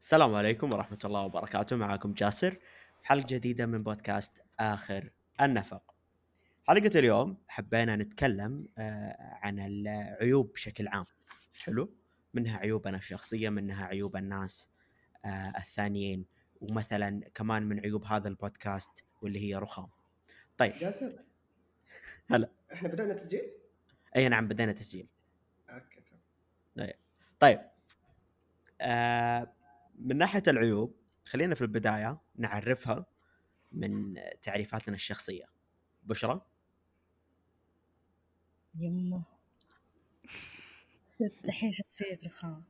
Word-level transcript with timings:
السلام 0.00 0.34
عليكم 0.34 0.72
ورحمة 0.72 0.98
الله 1.04 1.20
وبركاته. 1.20 1.76
معكم 1.76 2.12
جاسر 2.12 2.50
في 3.00 3.08
حلقة 3.08 3.26
جديدة 3.28 3.66
من 3.66 3.78
بودكاست 3.78 4.42
آخر 4.60 5.10
النفق. 5.40 5.94
حلقة 6.68 6.98
اليوم 6.98 7.36
حبينا 7.48 7.96
نتكلم 7.96 8.68
آه، 8.78 9.16
عن 9.42 9.58
العيوب 9.58 10.52
بشكل 10.52 10.88
عام. 10.88 11.06
حلو؟ 11.62 11.94
منها 12.34 12.58
عيوبنا 12.58 12.96
الشخصية 12.96 13.48
منها 13.48 13.86
عيوب 13.86 14.16
الناس 14.16 14.70
آه، 15.24 15.52
الثانيين 15.56 16.26
ومثلا 16.60 17.30
كمان 17.34 17.62
من 17.62 17.80
عيوب 17.80 18.04
هذا 18.04 18.28
البودكاست 18.28 19.04
واللي 19.22 19.40
هي 19.40 19.56
رخام. 19.56 19.88
طيب. 20.58 20.72
جاسر؟ 20.72 21.12
هلا. 22.30 22.50
إحنا 22.72 22.88
بدأنا 22.88 23.14
تسجيل؟ 23.14 23.52
إي 24.16 24.28
نعم 24.28 24.48
بدينا 24.48 24.72
تسجيل. 24.72 25.08
أوكي 25.70 26.00
تمام. 26.74 26.92
طيب. 27.40 27.60
آه 28.80 29.55
من 29.98 30.16
ناحية 30.18 30.42
العيوب 30.48 30.96
خلينا 31.24 31.54
في 31.54 31.62
البداية 31.62 32.20
نعرفها 32.36 33.06
من 33.72 34.14
تعريفاتنا 34.42 34.94
الشخصية. 34.94 35.44
بشرى؟ 36.04 36.40
يمه. 38.78 39.24
الحين 41.44 41.72
شخصية 41.72 42.16
رخام. 42.26 42.64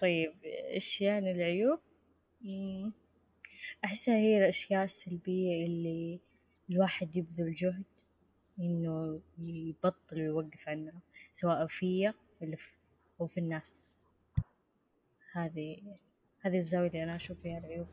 طيب 0.00 0.34
إيش 0.44 1.00
يعني 1.00 1.30
العيوب؟ 1.30 1.78
مم، 2.40 2.92
أحسها 3.84 4.16
هي 4.16 4.38
الأشياء 4.38 4.84
السلبية 4.84 5.66
اللي 5.66 6.20
الواحد 6.70 7.16
يبذل 7.16 7.54
جهد 7.54 7.84
إنه 8.58 9.20
يبطل 9.38 10.20
ويوقف 10.20 10.68
عنها 10.68 11.00
سواء 11.32 11.66
فيا 11.66 12.14
ولا 12.40 12.56
في 13.26 13.38
الناس. 13.40 13.92
هذه 15.32 15.96
هذه 16.46 16.56
الزاوية 16.56 16.88
اللي 16.88 17.04
أنا 17.04 17.16
أشوف 17.16 17.38
فيها 17.38 17.58
العيوب. 17.58 17.86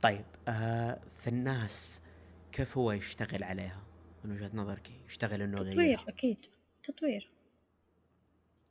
طيب 0.00 0.24
آه 0.48 1.00
في 1.20 1.28
الناس 1.28 2.02
كيف 2.52 2.78
هو 2.78 2.92
يشتغل 2.92 3.44
عليها؟ 3.44 3.84
من 4.24 4.32
وجهة 4.32 4.50
نظرك 4.54 4.90
يشتغل 5.06 5.42
إنه 5.42 5.56
تطوير 5.56 5.72
يغيرها 5.72 6.08
أكيد. 6.08 6.46
تطوير. 6.82 7.30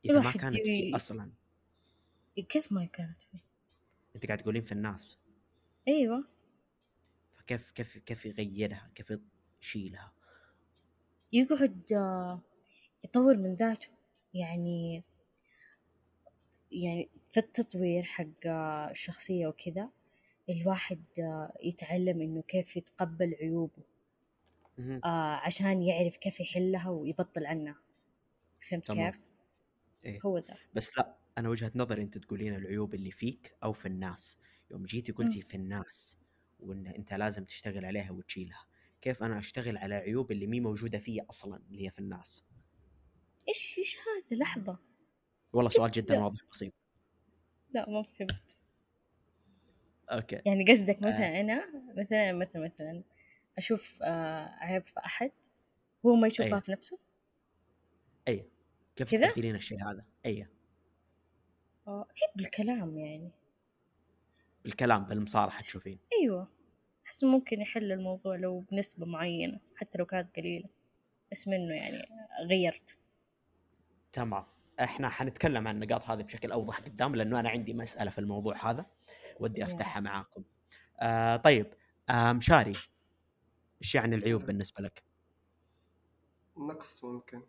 إذا 0.04 0.20
ما 0.20 0.32
كانت 0.32 0.54
فيه 0.54 0.96
أصلا. 0.96 1.30
كيف 2.36 2.72
ما 2.72 2.84
كانت 2.84 3.22
فيه. 3.22 3.38
أنت 4.16 4.26
قاعد 4.26 4.38
تقولين 4.38 4.62
في 4.62 4.72
الناس. 4.72 5.18
أيوة. 5.88 6.24
فكيف 7.32 7.70
كيف 7.70 7.98
كيف 7.98 8.26
يغيرها؟ 8.26 8.90
كيف 8.94 9.18
يشيلها؟ 9.62 10.12
يقعد 11.32 11.92
آه، 11.92 12.40
يطور 13.04 13.36
من 13.36 13.54
ذاته. 13.54 13.88
يعني 14.34 15.04
يعني 16.70 17.10
في 17.30 17.40
التطوير 17.40 18.02
حق 18.02 18.46
الشخصية 18.90 19.46
وكذا 19.46 19.88
الواحد 20.50 21.02
يتعلم 21.62 22.20
إنه 22.20 22.42
كيف 22.42 22.76
يتقبل 22.76 23.34
عيوبه. 23.40 23.82
آه، 24.78 25.34
عشان 25.34 25.82
يعرف 25.82 26.16
كيف 26.16 26.40
يحلها 26.40 26.90
ويبطل 26.90 27.46
عنها 27.46 27.76
فهمت 28.60 28.86
تمام. 28.86 29.12
كيف؟ 29.12 29.20
إيه. 30.04 30.18
هو 30.24 30.38
ذا 30.38 30.56
بس 30.74 30.98
لا 30.98 31.16
أنا 31.38 31.48
وجهة 31.48 31.72
نظري 31.74 32.02
أنت 32.02 32.18
تقولين 32.18 32.54
العيوب 32.54 32.94
اللي 32.94 33.10
فيك 33.10 33.56
أو 33.64 33.72
في 33.72 33.86
الناس 33.86 34.38
يوم 34.70 34.84
جيتي 34.84 35.12
قلتي 35.12 35.42
في 35.42 35.54
الناس 35.54 36.18
وإن 36.60 36.86
أنت 36.86 37.14
لازم 37.14 37.44
تشتغل 37.44 37.84
عليها 37.84 38.10
وتشيلها 38.10 38.66
كيف 39.02 39.22
أنا 39.22 39.38
أشتغل 39.38 39.76
على 39.76 39.94
عيوب 39.94 40.32
اللي 40.32 40.46
مي 40.46 40.60
موجودة 40.60 40.98
فيا 40.98 41.26
أصلا 41.30 41.62
اللي 41.70 41.86
هي 41.86 41.90
في 41.90 41.98
الناس 41.98 42.44
إيش 43.48 43.78
إيش 43.78 43.96
هذا 43.98 44.36
لحظة 44.36 44.78
والله 45.52 45.70
سؤال 45.70 45.90
جدا؟ 45.90 46.18
واضح 46.18 46.40
بسيط 46.52 46.72
لا 47.70 47.90
ما 47.90 48.02
فهمت. 48.02 48.56
أوكي. 50.10 50.42
يعني 50.46 50.64
قصدك 50.64 50.96
مثلا 51.02 51.40
أنا 51.40 51.64
مثلا 51.96 52.32
مثلا 52.32 52.64
مثلا 52.64 53.02
أشوف 53.58 54.02
آه، 54.02 54.48
عيب 54.48 54.86
في 54.86 55.00
أحد 55.00 55.30
هو 56.06 56.14
ما 56.14 56.26
يشوفها 56.26 56.46
أيوة. 56.46 56.60
في 56.60 56.72
نفسه؟ 56.72 56.98
اي 58.28 58.48
كيف 58.96 59.10
كذا؟ 59.10 59.30
تقدرين 59.30 59.54
الشيء 59.54 59.84
هذا؟ 59.84 60.04
اي 60.26 60.46
آه، 61.88 62.06
أكيد 62.10 62.28
بالكلام 62.36 62.98
يعني. 62.98 63.30
بالكلام 64.64 65.04
بالمصارحة 65.04 65.62
تشوفين. 65.62 65.98
أيوة. 66.22 66.48
أحس 67.06 67.24
ممكن 67.24 67.60
يحل 67.60 67.92
الموضوع 67.92 68.36
لو 68.36 68.60
بنسبة 68.60 69.06
معينة 69.06 69.60
حتى 69.76 69.98
لو 69.98 70.06
كانت 70.06 70.36
قليلة. 70.36 70.68
بس 71.32 71.48
منه 71.48 71.74
يعني 71.74 72.08
غيرت. 72.48 72.98
تمام. 74.12 74.44
إحنا 74.80 75.08
حنتكلم 75.08 75.68
عن 75.68 75.82
النقاط 75.82 76.04
هذه 76.04 76.22
بشكل 76.22 76.52
أوضح 76.52 76.80
قدام 76.80 77.14
لأنه 77.16 77.40
أنا 77.40 77.48
عندي 77.48 77.72
مسألة 77.74 78.10
في 78.10 78.18
الموضوع 78.18 78.70
هذا 78.70 78.86
ودي. 79.40 79.64
أفتحها 79.64 80.00
معاكم 80.00 80.44
آه 81.00 81.36
طيب 81.36 81.66
آه 82.10 82.32
مشاري 82.32 82.72
إيش 83.82 83.94
يعني 83.94 84.16
العيوب 84.16 84.42
بالنسبة 84.46 84.82
لك 84.82 85.02
نقص 86.56 87.04
ممكن 87.04 87.42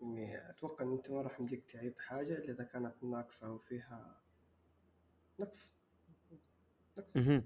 يعني 0.00 0.50
أتوقع 0.50 0.84
إن 0.84 0.92
أنت 0.92 1.10
ما 1.10 1.22
راح 1.22 1.40
يمديك 1.40 1.64
تعيب 1.64 1.94
حاجة 2.00 2.34
إلا 2.38 2.52
إذا 2.54 2.64
كانت 2.64 2.94
ناقصة 3.02 3.52
وفيها 3.52 4.20
نقص 5.40 5.74
نقص 6.98 7.16
مهم. 7.16 7.44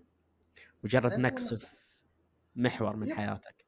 مجرد 0.85 1.13
نقص 1.13 1.53
نقص. 1.53 1.65
في 1.65 1.77
محور 2.57 2.97
من 2.97 3.09
يب. 3.09 3.17
حياتك 3.17 3.65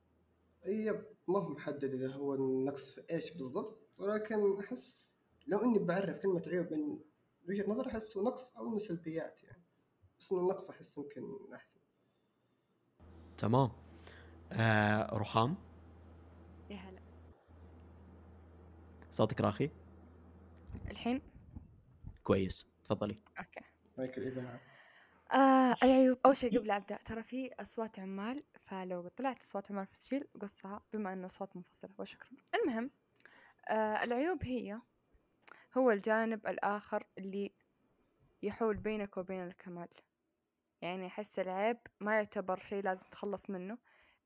يب 0.67 1.05
ما 1.29 1.39
هو 1.39 1.49
محدد 1.49 1.95
إذا 1.95 2.13
هو 2.13 2.35
النقص 2.35 2.91
في 2.91 3.05
إيش 3.11 3.31
بالضبط 3.33 3.84
ولكن 3.99 4.61
أحس 4.61 5.15
لو 5.47 5.59
إني 5.65 5.79
بعرف 5.79 6.17
كلمة 6.23 6.43
عيوب 6.47 6.73
من 6.73 6.99
وجهة 7.49 7.71
نظر 7.71 7.87
أحس 7.87 8.17
نقص 8.17 8.57
أو 8.57 8.69
إنه 8.69 8.79
سلبيات 8.79 9.43
يعني. 9.43 9.65
بس 10.21 10.33
إنه 10.33 10.41
النقص 10.41 10.71
أحس 10.71 10.99
يمكن 10.99 11.23
أحسن. 11.55 11.81
تمام. 13.39 13.71
آه 14.53 15.15
رخام. 15.15 15.57
يا 16.71 16.77
هلا. 16.77 17.01
صوتك 19.11 19.41
راخي؟ 19.41 19.71
الحين؟ 20.91 21.23
كويس. 22.25 22.67
تفضلي. 22.85 23.19
أوكي. 23.39 23.61
مايكل 23.99 24.23
إذا 24.23 24.61
آه 25.33 25.75
العيوب 25.83 26.19
أول 26.27 26.37
شيء 26.37 26.59
قبل 26.59 26.71
أبدأ 26.71 26.97
ترى 26.97 27.23
في 27.23 27.51
أصوات 27.61 27.99
عمال 27.99 28.45
فلو 28.61 29.09
طلعت 29.09 29.43
أصوات 29.43 29.73
عمال 29.73 29.87
في 29.87 29.93
التسجيل 29.93 30.29
قصها 30.41 30.81
بما 30.93 31.13
إنه 31.13 31.27
اصوات 31.27 31.57
منفصله 31.57 31.91
وشكرا 31.99 32.31
المهم 32.55 32.91
العيوب 33.71 34.45
هي 34.45 34.81
هو 35.79 35.91
الجانب 35.91 36.47
الآخر 36.47 37.07
اللي 37.19 37.53
يحول 38.43 38.77
بينك 38.77 39.17
وبين 39.17 39.47
الكمال. 39.47 39.89
يعني 40.83 41.07
أحس 41.07 41.39
العيب 41.39 41.79
ما 42.01 42.15
يعتبر 42.15 42.57
شيء 42.57 42.83
لازم 42.83 43.07
تخلص 43.11 43.51
منه 43.51 43.79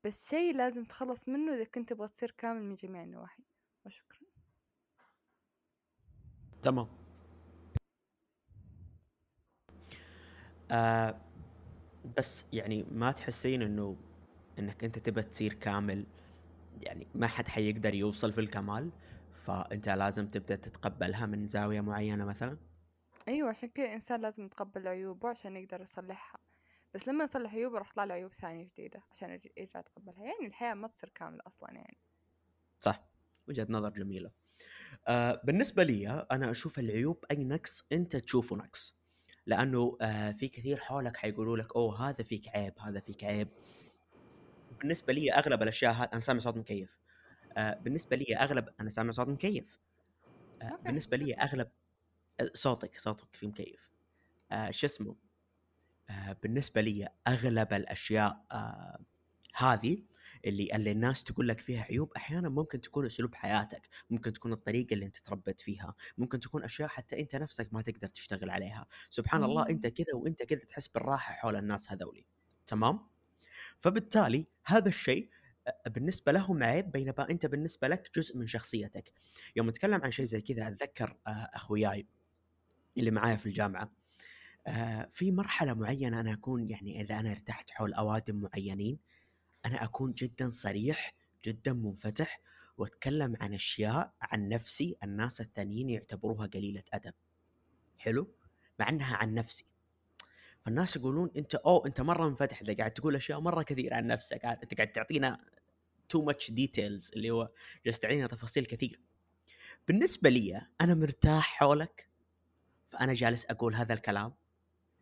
بس 0.03 0.29
شيء 0.29 0.55
لازم 0.55 0.85
تخلص 0.85 1.29
منه 1.29 1.53
إذا 1.53 1.63
كنت 1.63 1.89
تبغى 1.89 2.07
تصير 2.07 2.31
كامل 2.31 2.61
من 2.63 2.75
جميع 2.75 3.03
النواحي. 3.03 3.43
وشكرا. 3.85 4.19
تمام. 6.61 6.87
آه 10.71 11.21
بس 12.17 12.45
يعني 12.53 12.83
ما 12.83 13.11
تحسين 13.11 13.61
إنه 13.61 13.97
إنك 14.59 14.83
أنت 14.83 14.99
تبى 14.99 15.21
تصير 15.21 15.53
كامل 15.53 16.05
يعني 16.81 17.07
ما 17.15 17.27
حد 17.27 17.47
حيقدر 17.47 17.93
يوصل 17.93 18.31
في 18.31 18.41
الكمال؟ 18.41 18.91
فأنت 19.33 19.89
لازم 19.89 20.27
تبدأ 20.27 20.55
تتقبلها 20.55 21.25
من 21.25 21.45
زاوية 21.45 21.81
معينة 21.81 22.25
مثلا؟ 22.25 22.57
أيوه 23.27 23.49
عشان 23.49 23.69
كذا 23.69 23.85
الانسان 23.85 24.21
لازم 24.21 24.45
يتقبل 24.45 24.87
عيوبه 24.87 25.29
عشان 25.29 25.55
يقدر 25.57 25.81
يصلحها. 25.81 26.39
بس 26.93 27.07
لما 27.07 27.23
يصلح 27.23 27.53
عيوبه 27.53 27.77
راح 27.77 27.91
تطلع 27.91 28.03
له 28.03 28.13
عيوب 28.13 28.33
ثانية 28.33 28.67
جديدة 28.67 29.03
عشان 29.11 29.29
يرج- 29.29 29.51
يرجع 29.57 29.79
يتقبلها. 29.79 30.23
يعني 30.25 30.47
الحياة 30.47 30.73
ما 30.73 30.87
تصير 30.87 31.09
كاملة 31.09 31.41
أصلا 31.47 31.71
يعني. 31.71 31.97
صح. 32.79 33.09
وجهة 33.47 33.67
نظر 33.69 33.89
جميلة. 33.89 34.31
آه 35.07 35.41
بالنسبة 35.43 35.83
لي 35.83 36.09
أنا 36.31 36.51
أشوف 36.51 36.79
العيوب 36.79 37.25
أي 37.31 37.43
نقص 37.45 37.83
أنت 37.91 38.15
تشوفه 38.15 38.55
نقص 38.55 38.99
لأنه 39.45 39.97
آه 40.01 40.31
في 40.31 40.47
كثير 40.47 40.77
حولك 40.77 41.17
حيقولوا 41.17 41.57
لك 41.57 41.75
أوه 41.75 42.09
هذا 42.09 42.23
فيك 42.23 42.47
عيب 42.47 42.73
هذا 42.79 42.99
فيك 42.99 43.23
عيب. 43.23 43.47
بالنسبة 44.79 45.13
لي 45.13 45.31
أغلب 45.33 45.63
الأشياء 45.63 45.93
هذه 45.93 46.09
أنا 46.13 46.21
سامع 46.21 46.39
صوت 46.39 46.57
مكيف. 46.57 46.97
بالنسبة 47.83 48.15
لي 48.15 48.35
أغلب 48.35 48.69
أنا 48.79 48.89
سامع 48.89 49.11
صوت 49.11 49.27
مكيف. 49.27 49.79
آه 50.61 50.79
بالنسبة 50.85 51.17
لي. 51.17 51.33
أغلب 51.33 51.69
آه، 52.39 52.51
صوتك 52.53 52.99
صوتك 52.99 53.35
في 53.35 53.47
مكيف. 53.47 53.89
آه 54.51 54.71
شو 54.71 54.85
اسمه؟ 54.87 55.15
آه 56.09 56.37
بالنسبة 56.43 56.81
لي 56.81 57.07
أغلب 57.27 57.73
الأشياء 57.73 58.45
آه 58.51 58.99
هذه 59.55 60.03
اللي 60.45 60.75
اللي 60.75 60.91
الناس 60.91 61.23
تقول 61.23 61.47
لك 61.47 61.59
فيها 61.59 61.83
عيوب 61.83 62.13
أحيانا 62.17 62.49
ممكن 62.49 62.81
تكون 62.81 63.05
أسلوب 63.05 63.35
حياتك 63.35 63.89
ممكن 64.09 64.33
تكون 64.33 64.53
الطريقة 64.53 64.93
اللي 64.93 65.05
أنت 65.05 65.17
تربيت 65.17 65.61
فيها 65.61 65.95
ممكن 66.17 66.39
تكون 66.39 66.63
أشياء 66.63 66.87
حتى 66.89 67.19
أنت 67.19 67.35
نفسك 67.35 67.73
ما 67.73 67.81
تقدر 67.81 68.07
تشتغل 68.09 68.49
عليها. 68.49 68.87
سبحان 69.09 69.43
الله 69.43 69.69
أنت 69.69 69.85
مم. 69.85 69.91
كذا 69.91 70.15
وأنت 70.15 70.43
كذا 70.43 70.59
تحس 70.59 70.87
بالراحة 70.87 71.33
حول 71.33 71.55
الناس 71.55 71.91
هذولي. 71.91 72.25
تمام؟ 72.65 72.99
فبالتالي 73.79 74.47
هذا 74.65 74.87
الشيء 74.87 75.29
آه، 75.31 75.38
بالنسبة 75.87 76.31
لهم 76.31 76.63
عيب 76.63 76.91
بينما 76.91 77.29
أنت 77.29 77.45
بالنسبة 77.45 77.87
لك 77.87 78.09
جزء 78.15 78.37
من 78.37 78.47
شخصيتك. 78.47 79.13
يوم 79.55 79.69
أتكلم 79.69 80.01
عن 80.03 80.11
شيء 80.11 80.25
زي 80.25 80.41
كذا 80.41 80.67
أتذكر 80.67 81.17
آه، 81.27 81.29
أخوياي 81.53 82.07
اللي 82.97 83.11
معايا 83.11 83.35
في 83.35 83.45
الجامعة. 83.45 83.91
آه 84.67 85.09
في 85.11 85.31
مرحلة 85.31 85.73
معينة 85.73 86.19
أنا 86.19 86.33
أكون 86.33 86.69
يعني 86.69 87.01
إذا 87.01 87.19
أنا 87.19 87.31
ارتحت 87.31 87.71
حول 87.71 87.93
أوادم 87.93 88.35
معينين 88.35 88.99
أنا 89.65 89.83
أكون 89.83 90.13
جدا 90.13 90.49
صريح 90.49 91.13
جدا 91.45 91.73
منفتح 91.73 92.41
وأتكلم 92.77 93.35
عن 93.41 93.53
أشياء 93.53 94.13
عن 94.21 94.49
نفسي 94.49 94.95
الناس 95.03 95.41
الثانيين 95.41 95.89
يعتبروها 95.89 96.47
قليلة 96.47 96.83
أدب. 96.93 97.13
حلو؟ 97.97 98.35
مع 98.79 98.89
إنها 98.89 99.15
عن 99.15 99.33
نفسي. 99.33 99.65
فالناس 100.65 100.95
يقولون 100.95 101.31
أنت 101.37 101.55
أو 101.55 101.85
أنت 101.85 102.01
مرة 102.01 102.29
منفتح. 102.29 102.61
إذا 102.61 102.73
قاعد 102.73 102.91
تقول 102.91 103.15
أشياء 103.15 103.39
مرة 103.39 103.63
كثير 103.63 103.93
عن 103.93 104.07
نفسك 104.07 104.45
أنت 104.45 104.73
قاعد 104.73 104.91
تعطينا 104.91 105.45
too 106.09 106.23
much 106.23 106.51
details 106.51 107.11
اللي 107.15 107.31
هو 107.31 107.49
جالس 107.85 107.99
تعطينا 107.99 108.27
تفاصيل 108.27 108.65
كثير 108.65 108.99
بالنسبة 109.87 110.29
لي 110.29 110.61
أنا 110.81 110.93
مرتاح 110.93 111.43
حولك 111.43 112.09
فأنا 112.89 113.13
جالس 113.13 113.45
أقول 113.45 113.75
هذا 113.75 113.93
الكلام. 113.93 114.33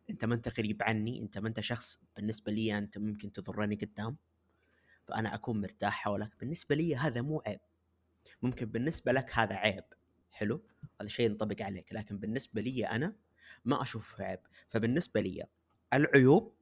أنت 0.10 0.26
ما 0.26 0.36
أنت 0.36 0.50
قريب 0.50 0.84
عني 0.84 1.22
أنت 1.22 1.38
ما 1.38 1.48
أنت 1.48 1.60
شخص 1.60 2.00
بالنسبة 2.16 2.52
لي 2.52 2.78
أنت 2.78 2.98
ممكن 2.98 3.32
تضرني 3.32 3.76
قدام. 3.76 4.18
فأنا 5.08 5.36
أكون 5.36 5.62
مرتاح 5.62 5.94
حولك. 5.94 6.40
بالنسبة 6.40 6.76
لي 6.76 6.96
هذا 6.96 7.22
مو 7.22 7.42
عيب. 7.48 7.60
ممكن 8.42 8.66
بالنسبة 8.66 9.12
لك 9.12 9.32
هذا 9.34 9.56
عيب. 9.56 9.84
حلو؟ 10.32 10.64
هذا 11.02 11.10
شيء 11.10 11.26
ينطبق 11.26 11.62
عليك. 11.62 11.94
لكن 11.94 12.18
بالنسبة 12.18 12.62
لي 12.62 12.88
أنا 12.88 13.16
ما 13.66 13.82
اشوفه 13.82 14.24
عيب. 14.24 14.40
فبالنسبة 14.68 15.22
لي 15.22 15.46
العيوب 15.94 16.54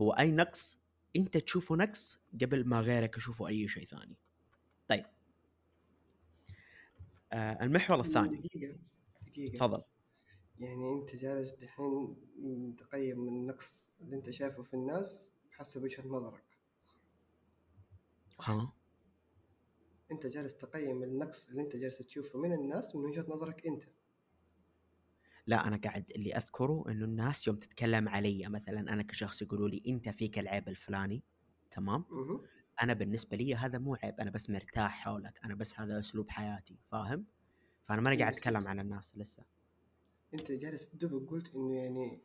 هو 0.00 0.12
أي 0.12 0.32
نقص 0.32 0.78
أنت 1.16 1.36
تشوفه 1.36 1.76
نقص 1.76 2.18
قبل 2.40 2.68
ما 2.68 2.80
غيرك 2.80 3.16
يشوفه 3.16 3.48
أي 3.48 3.68
شيء 3.68 3.84
ثاني. 3.86 4.16
طيب. 4.88 5.04
آه 7.32 7.64
المحور 7.64 8.00
الثاني. 8.00 8.36
دقيقة 8.36 8.78
دقيقة. 9.26 9.52
تفضل. 9.54 9.82
يعني 10.58 10.92
أنت 10.92 11.16
جالس 11.16 11.50
دحين 11.50 12.16
تقيم 12.78 13.28
النقص 13.28 13.90
اللي 14.00 14.16
أنت 14.16 14.30
شايفه 14.30 14.62
في 14.62 14.74
الناس 14.74 15.30
حسب 15.50 15.82
وجهة 15.82 16.06
نظرك. 16.06 16.44
ها؟ 18.40 18.72
أنت 20.12 20.26
جالس 20.26 20.56
تقيم 20.56 21.02
النقص 21.02 21.48
اللي 21.48 21.62
أنت 21.62 21.76
جالس 21.76 21.98
تشوفه 21.98 22.38
من 22.38 22.52
الناس 22.52 22.96
من 22.96 23.04
وجهة 23.04 23.24
نظرك 23.28 23.66
أنت. 23.66 23.84
لا 25.50 25.68
أنا 25.68 25.76
قاعد 25.76 26.10
اللي 26.16 26.32
أذكره 26.36 26.84
إنه 26.88 27.04
الناس 27.04 27.46
يوم 27.46 27.56
تتكلم 27.56 28.08
علي 28.08 28.48
مثلا 28.48 28.92
أنا 28.92 29.02
كشخص 29.02 29.42
يقولوا 29.42 29.68
لي 29.68 29.82
أنت 29.86 30.08
فيك 30.08 30.38
العيب 30.38 30.68
الفلاني 30.68 31.22
تمام. 31.70 32.04
أنا 32.82 32.92
بالنسبة 32.92 33.36
لي 33.36 33.54
هذا 33.54 33.78
مو 33.78 33.94
عيب 33.94 34.20
أنا 34.20 34.30
بس 34.30 34.50
مرتاح 34.50 34.92
حولك 34.92 35.40
أنا 35.44 35.54
بس 35.54 35.80
هذا 35.80 36.00
أسلوب 36.00 36.30
حياتي 36.30 36.78
فاهم؟ 36.90 37.26
فأنا 37.84 38.00
ماني 38.00 38.16
إيه 38.16 38.22
قاعد 38.22 38.32
أتكلم 38.32 38.68
عن 38.68 38.80
الناس 38.80 39.16
لسه. 39.16 39.42
أنت 40.34 40.52
جالس 40.52 40.86
دوبك 40.94 41.30
قلت 41.30 41.54
إنه 41.54 41.76
يعني 41.76 42.20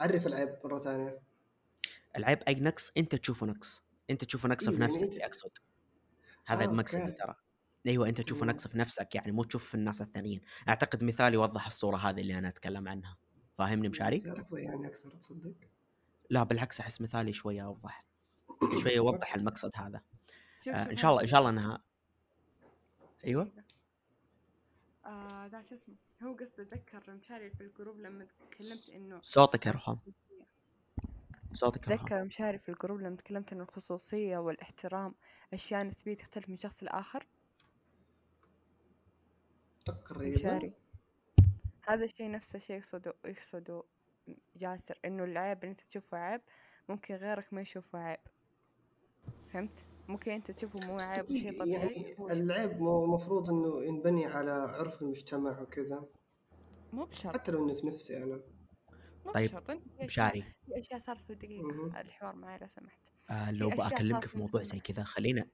عرف 0.00 0.26
العيب 0.26 0.58
مرة 0.64 0.78
ثانية. 0.78 1.20
العيب 2.16 2.38
أي 2.48 2.54
نقص؟ 2.54 2.92
أنت 2.96 3.14
تشوفه 3.14 3.46
نقص. 3.46 3.82
أنت 4.10 4.24
تشوفه 4.24 4.48
نقص 4.48 4.68
إيه، 4.68 4.76
في 4.76 4.80
يعني 4.80 4.92
نفسك 4.92 5.08
اللي 5.08 5.26
اقصد 5.26 5.50
هذا 6.46 6.64
آه، 6.64 6.68
المقصد 6.70 6.98
أوكي. 6.98 7.12
ترى 7.12 7.34
أيوه 7.86 8.08
أنت 8.08 8.20
تشوفه 8.20 8.44
مم. 8.44 8.50
نقص 8.50 8.68
في 8.68 8.78
نفسك 8.78 9.14
يعني 9.14 9.32
مو 9.32 9.42
تشوف 9.44 9.68
في 9.68 9.74
الناس 9.74 10.02
الثانيين. 10.02 10.40
أعتقد 10.68 11.04
مثال 11.04 11.34
يوضح 11.34 11.66
الصورة 11.66 11.96
هذه 11.96 12.20
اللي 12.20 12.38
أنا 12.38 12.48
أتكلم 12.48 12.88
عنها. 12.88 13.16
فاهمني 13.58 13.88
مشاري؟ 13.88 14.18
تعرف 14.18 14.52
يعني 14.52 14.86
أكثر 14.86 15.10
تصدق؟ 15.10 15.54
لا 16.30 16.42
بالعكس 16.42 16.80
أحس 16.80 17.00
مثالي 17.00 17.32
شوية 17.32 17.64
أوضح. 17.64 18.04
شوية 18.82 18.96
يوضح. 19.02 19.34
المقصد 19.34 19.70
هذا. 19.74 20.00
آه 20.68 20.90
إن 20.90 20.96
شاء 20.96 21.10
الله 21.10 21.22
إن 21.22 21.26
شاء 21.26 21.40
الله 21.40 21.50
هذا 21.50 21.58
إنها 21.60 21.82
أيوه. 23.26 23.52
آه 25.04 25.46
ده 25.46 25.62
شو 25.62 25.74
اسمه 25.74 25.94
هو 26.22 26.32
قصده 26.36 26.62
اتذكر 26.62 27.14
مشاري 27.14 27.50
في 27.50 27.60
الجروب 27.60 28.00
لما 28.00 28.26
تكلمت 28.50 28.88
إنه 28.94 29.20
صوتك 29.22 29.66
يا 29.66 29.70
رخام 29.72 29.94
الخصوصية. 29.94 30.46
صوتك 31.54 31.88
اتذكر 31.88 32.24
مشاري 32.24 32.58
في 32.58 32.68
الجروب 32.68 33.00
لما 33.00 33.16
تكلمت 33.16 33.52
إنه 33.52 33.62
الخصوصية 33.62 34.38
والإحترام 34.38 35.14
أشياء 35.54 35.82
نسبية 35.84 36.14
تختلف 36.16 36.48
من 36.48 36.56
شخص 36.56 36.82
لآخر. 36.82 37.26
تقريبا. 39.90 40.38
مشاري. 40.38 40.72
هذا 41.88 42.04
الشيء 42.04 42.30
نفس 42.30 42.54
الشيء 42.56 42.76
يقصده 42.76 43.14
يقصده 43.24 43.82
جاسر 44.56 44.98
إنه 45.04 45.24
العيب 45.24 45.58
اللي 45.58 45.70
أنت 45.70 45.80
تشوفه 45.80 46.18
عيب 46.18 46.40
ممكن 46.88 47.14
غيرك 47.14 47.52
ما 47.52 47.60
يشوفه 47.60 47.98
عيب. 47.98 48.20
فهمت؟ 49.48 49.84
ممكن 50.08 50.32
أنت 50.32 50.50
تشوفه 50.50 50.80
مو 50.80 50.98
عيب 50.98 51.24
طبيعي 51.24 51.54
يعني 51.72 52.14
هو 52.18 52.28
شيء- 52.28 52.36
العيب 52.42 52.80
مو- 52.80 53.04
المفروض 53.04 53.50
إنه 53.50 53.84
ينبني 53.84 54.26
على 54.26 54.50
عرف 54.50 55.02
المجتمع 55.02 55.60
وكذا. 55.60 56.04
مو 56.92 57.04
بشرط. 57.04 57.32
حتى 57.34 57.52
لو 57.52 57.64
إنه 57.64 57.74
في 57.74 57.86
نفسي 57.86 58.22
أنا. 58.22 58.40
مو 59.26 59.32
طيب، 59.32 59.50
بشرط. 59.50 59.70
إنه 59.70 59.80
في 60.06 60.80
اشياء 60.80 60.98
صارت 61.00 61.20
في 61.20 61.34
دقيقة. 61.34 62.00
الحوار 62.00 62.36
معي 62.36 62.58
لو 62.58 62.66
سمحت. 62.66 63.08
آه 63.30 63.50
لو 63.50 63.70
بكلمك 63.70 64.26
في 64.26 64.38
موضوع 64.38 64.62
زي. 64.62 64.78
كذا 64.80 65.04
خلينا 65.04 65.46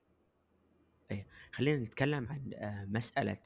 إيه 1.10 1.26
خلينا 1.52 1.84
نتكلم 1.84 2.26
عن 2.28 2.50
آه 2.54 2.84
مسألة 2.84 3.38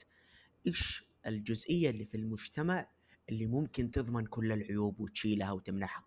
إيش 0.67 1.05
الجزئية 1.27 1.89
اللي 1.89 2.05
في 2.05 2.17
المجتمع 2.17 2.89
اللي 3.29 3.45
ممكن 3.45 3.91
تضمن 3.91 4.25
كل 4.25 4.51
العيوب 4.51 4.99
وتشيلها 4.99 5.51
وتمنحها؟ 5.51 6.05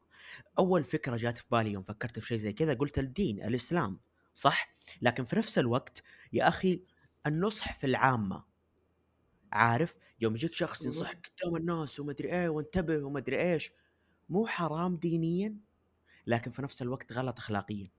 أول 0.58 0.84
فكرة 0.84 1.16
جات 1.16 1.38
في 1.38 1.44
بالي 1.50 1.72
يوم 1.72 1.82
فكرت 1.82 2.18
في 2.18 2.26
شيء 2.26 2.38
زي 2.38 2.52
كذا 2.52 2.74
قلت 2.74 2.98
الدين 2.98 3.42
الإسلام 3.42 4.00
صح؟ 4.34 4.74
لكن 5.02 5.24
في 5.24 5.36
نفس 5.36 5.58
الوقت 5.58 6.02
يا 6.32 6.48
أخي 6.48 6.84
النصح 7.26 7.78
في 7.78 7.86
العامة 7.86 8.44
عارف؟ 9.52 9.94
يوم 10.20 10.34
يجيك 10.34 10.52
شخص. 10.54 10.84
ينصحك 10.84 11.32
قدام 11.40 11.56
الناس 11.56 12.00
ومدري 12.00 12.32
إيه 12.32 12.48
وانتبه 12.48 13.04
ومدري 13.04 13.52
إيش 13.52 13.72
مو 14.28 14.46
حرام 14.46 14.96
دينيا 14.96 15.56
لكن 16.26 16.50
في 16.50 16.62
نفس 16.62 16.82
الوقت 16.82 17.12
غلط 17.12 17.38
اخلاقيا. 17.38 17.90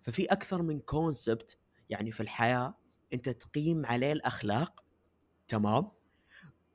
ففي 0.00 0.24
أكثر 0.24 0.62
من 0.62 0.80
concept 0.80 1.58
يعني 1.90 2.12
في 2.12 2.20
الحياة 2.20 2.74
أنت 3.12 3.28
تقيم 3.28 3.86
عليه 3.86 4.12
الأخلاق 4.12 4.84
تمام؟ 5.50 5.90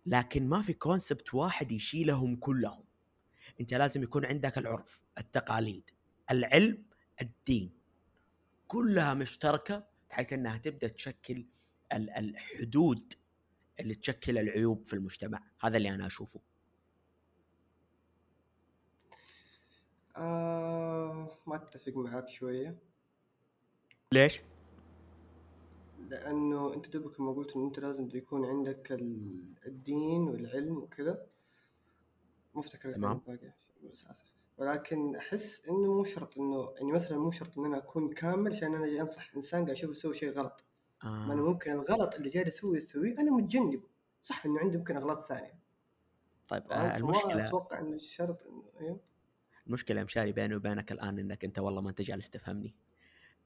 لكن 0.05 0.49
ما 0.49 0.61
في 0.61 0.73
concept 0.73 1.33
واحد 1.33 1.71
يشيلهم 1.71 2.35
كلهم. 2.35 2.83
انت 3.59 3.73
لازم 3.73 4.03
يكون 4.03 4.25
عندك 4.25 4.57
العرف 4.57 5.01
التقاليد 5.17 5.89
العلم 6.31 6.85
الدين. 7.21 7.71
كلها 8.67 9.13
مشتركة 9.13 9.87
بحيث 10.09 10.33
إنها 10.33 10.57
تبدأ 10.57 10.87
تشكل 10.87 11.45
ال- 11.93 12.09
الحدود 12.09 13.13
اللي 13.79 13.95
تشكل 13.95 14.37
العيوب 14.37 14.83
في 14.83 14.93
المجتمع. 14.93 15.43
هذا 15.61 15.77
اللي 15.77 15.89
أنا 15.89 16.05
أشوفه. 16.07 16.41
آه 20.17 21.37
ما 21.47 21.55
أتفق 21.55 21.93
معاك 21.97 22.29
شوية. 22.29 22.77
ليش؟ 24.11 24.41
لأنه 26.09 26.73
أنت 26.73 26.89
دوبك 26.97 27.19
ما 27.19 27.31
قلت 27.33 27.55
انه 27.55 27.65
أنت 27.67 27.79
لازم 27.79 28.09
يكون 28.13 28.45
عندك 28.45 28.91
ال- 28.91 29.55
الدين 29.65 30.21
والعلم 30.27 30.77
وكذا 30.77 31.27
مو 32.55 32.61
افتكر 32.61 32.93
تمام. 32.93 33.21
باقي 33.27 33.53
ولكن 34.57 35.15
أحس 35.15 35.61
إنه 35.69 35.93
مو 35.97 36.03
شرط 36.03 36.37
إنه 36.37 36.73
يعني 36.77 36.91
مثلا 36.91 37.17
مو 37.17 37.31
شرط 37.31 37.57
إن 37.57 37.65
أنا 37.65 37.77
أكون 37.77 38.13
كامل 38.13 38.53
عشان 38.53 38.75
أنا 38.75 38.85
جاي 38.85 39.01
أنصح 39.01 39.35
إنسان 39.35 39.63
قاعد 39.63 39.71
اشوفه 39.77 39.91
يسوي 39.91 40.13
شيء 40.13 40.29
غلط. 40.31 40.63
ما 41.03 41.33
أنا 41.33 41.41
آه. 41.41 41.45
ممكن 41.45 41.71
الغلط 41.71 42.15
اللي 42.15 42.29
جاي 42.29 42.47
اسويه 42.47 42.77
يسويه 42.77 43.13
أنا 43.19 43.31
متجنبه. 43.31 43.87
صح 44.23 44.45
إنه 44.45 44.59
عندي 44.59 44.77
ممكن 44.77 44.97
أغلاط 44.97 45.27
ثانية. 45.29 45.59
طيب 46.47 46.71
آه 46.71 46.97
المشكلة 46.97 47.47
أتوقع 47.47 47.79
إنه 47.79 47.95
الشرط 47.95 48.43
إنه 48.47 48.63
أيوه 48.81 48.99
المشكلة 49.67 50.03
مشاري 50.03 50.31
بيني 50.31 50.55
وبينك 50.55 50.91
الآن 50.91 51.19
إنك 51.19 51.45
أنت 51.45 51.59
والله 51.59 51.81
ما 51.81 51.89
أنت 51.89 52.01
جالس 52.01 52.29
تفهمني. 52.29 52.75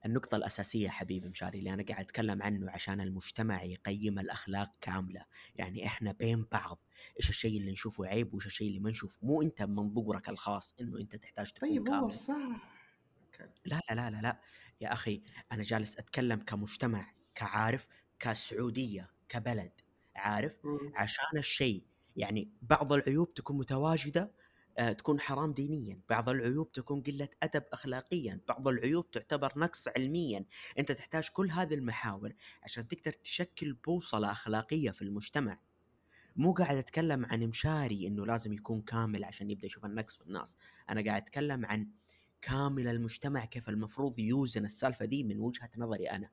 النقطة 0.05 0.35
الأساسية 0.37 0.89
حبيبي 0.89 1.27
مشاري 1.29 1.59
اللي 1.59 1.73
أنا 1.73 1.83
قاعد 1.83 2.03
أتكلم 2.05 2.43
عنه 2.43 2.71
عشان 2.71 3.01
المجتمع 3.01 3.63
يقيم 3.63 4.19
الأخلاق 4.19 4.71
كاملة. 4.81 5.25
يعني 5.55 5.85
إحنا 5.85 6.11
بين 6.11 6.45
بعض 6.51 6.81
إيش 7.19 7.29
الشيء 7.29 7.57
اللي 7.59 7.71
نشوفه 7.71 8.05
عيب 8.05 8.33
وإيش 8.33 8.45
الشيء 8.45 8.67
اللي 8.67 8.79
ما 8.79 8.89
نشوفه؟ 8.89 9.17
مو 9.21 9.41
أنت 9.41 9.61
من 9.61 9.75
منظورك 9.75 10.29
الخاص 10.29 10.75
إنه 10.81 10.99
أنت 10.99 11.15
تحتاج 11.15 11.51
تكون 11.51 11.69
طيب 11.69 11.89
هو 11.89 11.99
كامل. 11.99 12.11
صح. 12.11 12.33
أوكي. 13.25 13.51
لا 13.65 13.79
لا 13.89 13.95
لا 13.95 14.09
لا 14.09 14.21
لا. 14.21 14.39
يا 14.81 14.93
أخي 14.93 15.21
أنا 15.51 15.63
جالس 15.63 15.97
أتكلم 15.99 16.39
كمجتمع 16.39 17.13
كعارف 17.35 17.87
كسعودية 18.19 19.09
كبلد 19.29 19.71
عارف. 20.15 20.57
عشان 20.95 21.37
الشيء. 21.37 21.83
يعني 22.15 22.51
بعض 22.61 22.93
العيوب 22.93 23.33
تكون 23.33 23.57
متواجدة 23.57 24.31
تكون 24.97 25.19
حرام 25.19 25.53
دينيا. 25.53 25.99
بعض 26.09 26.29
العيوب 26.29 26.71
تكون 26.71 27.01
قلة 27.01 27.29
أدب 27.43 27.63
أخلاقيا. 27.73 28.39
بعض 28.47 28.67
العيوب 28.67 29.11
تعتبر 29.11 29.53
نقص 29.55 29.87
علميا. 29.87 30.45
أنت 30.79 30.91
تحتاج 30.91 31.29
كل 31.29 31.51
هذه 31.51 31.73
المحاور 31.73 32.33
عشان 32.63 32.87
تقدر 32.87 33.11
تشكل 33.11 33.73
بوصلة 33.73 34.31
أخلاقية 34.31 34.91
في 34.91 35.01
المجتمع. 35.01 35.59
مو 36.35 36.53
قاعد 36.53 36.77
أتكلم 36.77 37.25
عن 37.25 37.39
مشاري 37.39 38.07
أنه 38.07 38.25
لازم 38.25 38.53
يكون 38.53 38.81
كامل 38.81 39.23
عشان 39.23 39.49
يبدأ 39.49 39.65
يشوف 39.65 39.85
النقص 39.85 40.15
في 40.15 40.21
الناس. 40.21 40.57
أنا 40.89 41.01
قاعد 41.01 41.21
أتكلم 41.21 41.65
عن 41.65 41.87
كامل 42.41 42.87
المجتمع 42.87 43.45
كيف 43.45 43.69
المفروض 43.69 44.19
يوزن 44.19 44.65
السالفة 44.65 45.05
دي 45.05 45.23
من 45.23 45.39
وجهة 45.39 45.69
نظري 45.77 46.05
أنا. 46.05 46.29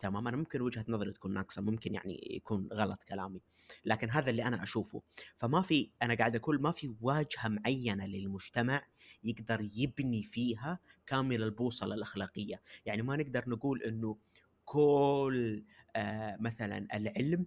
تمام؟ 0.00 0.28
أنا 0.28 0.36
ممكن 0.36 0.60
وجهة 0.62 0.84
نظري 0.88 1.12
تكون 1.12 1.32
ناقصة 1.34 1.62
ممكن 1.62 1.94
يعني 1.94 2.28
يكون 2.30 2.68
غلط 2.72 3.02
كلامي 3.04 3.40
لكن 3.84 4.10
هذا 4.10 4.30
اللي 4.30 4.44
أنا 4.44 4.62
أشوفه. 4.62 5.02
فما 5.36 5.62
في 5.62 5.90
أنا 6.02 6.14
قاعد 6.14 6.36
أقول 6.36 6.62
ما 6.62 6.72
في 6.72 6.94
واجهة 7.00 7.48
معينة 7.48 8.06
للمجتمع 8.06 8.86
يقدر 9.24 9.70
يبني 9.74 10.22
فيها 10.22 10.78
كامل 11.06 11.42
البوصلة 11.42 11.94
الأخلاقية. 11.94 12.62
يعني 12.86 13.02
ما 13.02 13.16
نقدر 13.16 13.44
نقول 13.48 13.82
إنه 13.82 14.16
كل 14.64 15.64
آه 15.96 16.36
مثلا 16.40 16.86
العلم 16.94 17.46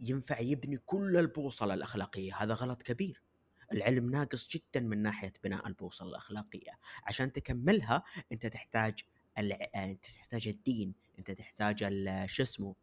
ينفع 0.00 0.40
يبني 0.40 0.76
كل 0.76 1.16
البوصلة 1.16 1.74
الأخلاقية. 1.74 2.34
هذا 2.36 2.54
غلط 2.54 2.82
كبير. 2.82 3.22
العلم 3.72 4.10
ناقص 4.10 4.48
جدا 4.48 4.80
من 4.80 5.02
ناحية 5.02 5.32
بناء 5.44 5.68
البوصلة 5.68 6.08
الأخلاقية. 6.08 6.72
عشان 7.04 7.32
تكملها 7.32 8.02
أنت 8.32 8.46
تحتاج. 8.46 9.04
أنت 9.38 10.06
تحتاج 10.06 10.48
الدين 10.48 10.94
أنت 11.18 11.30
تحتاج 11.30 11.82
ال- 11.82 12.30
شو 12.30 12.42
اسمه 12.42 12.74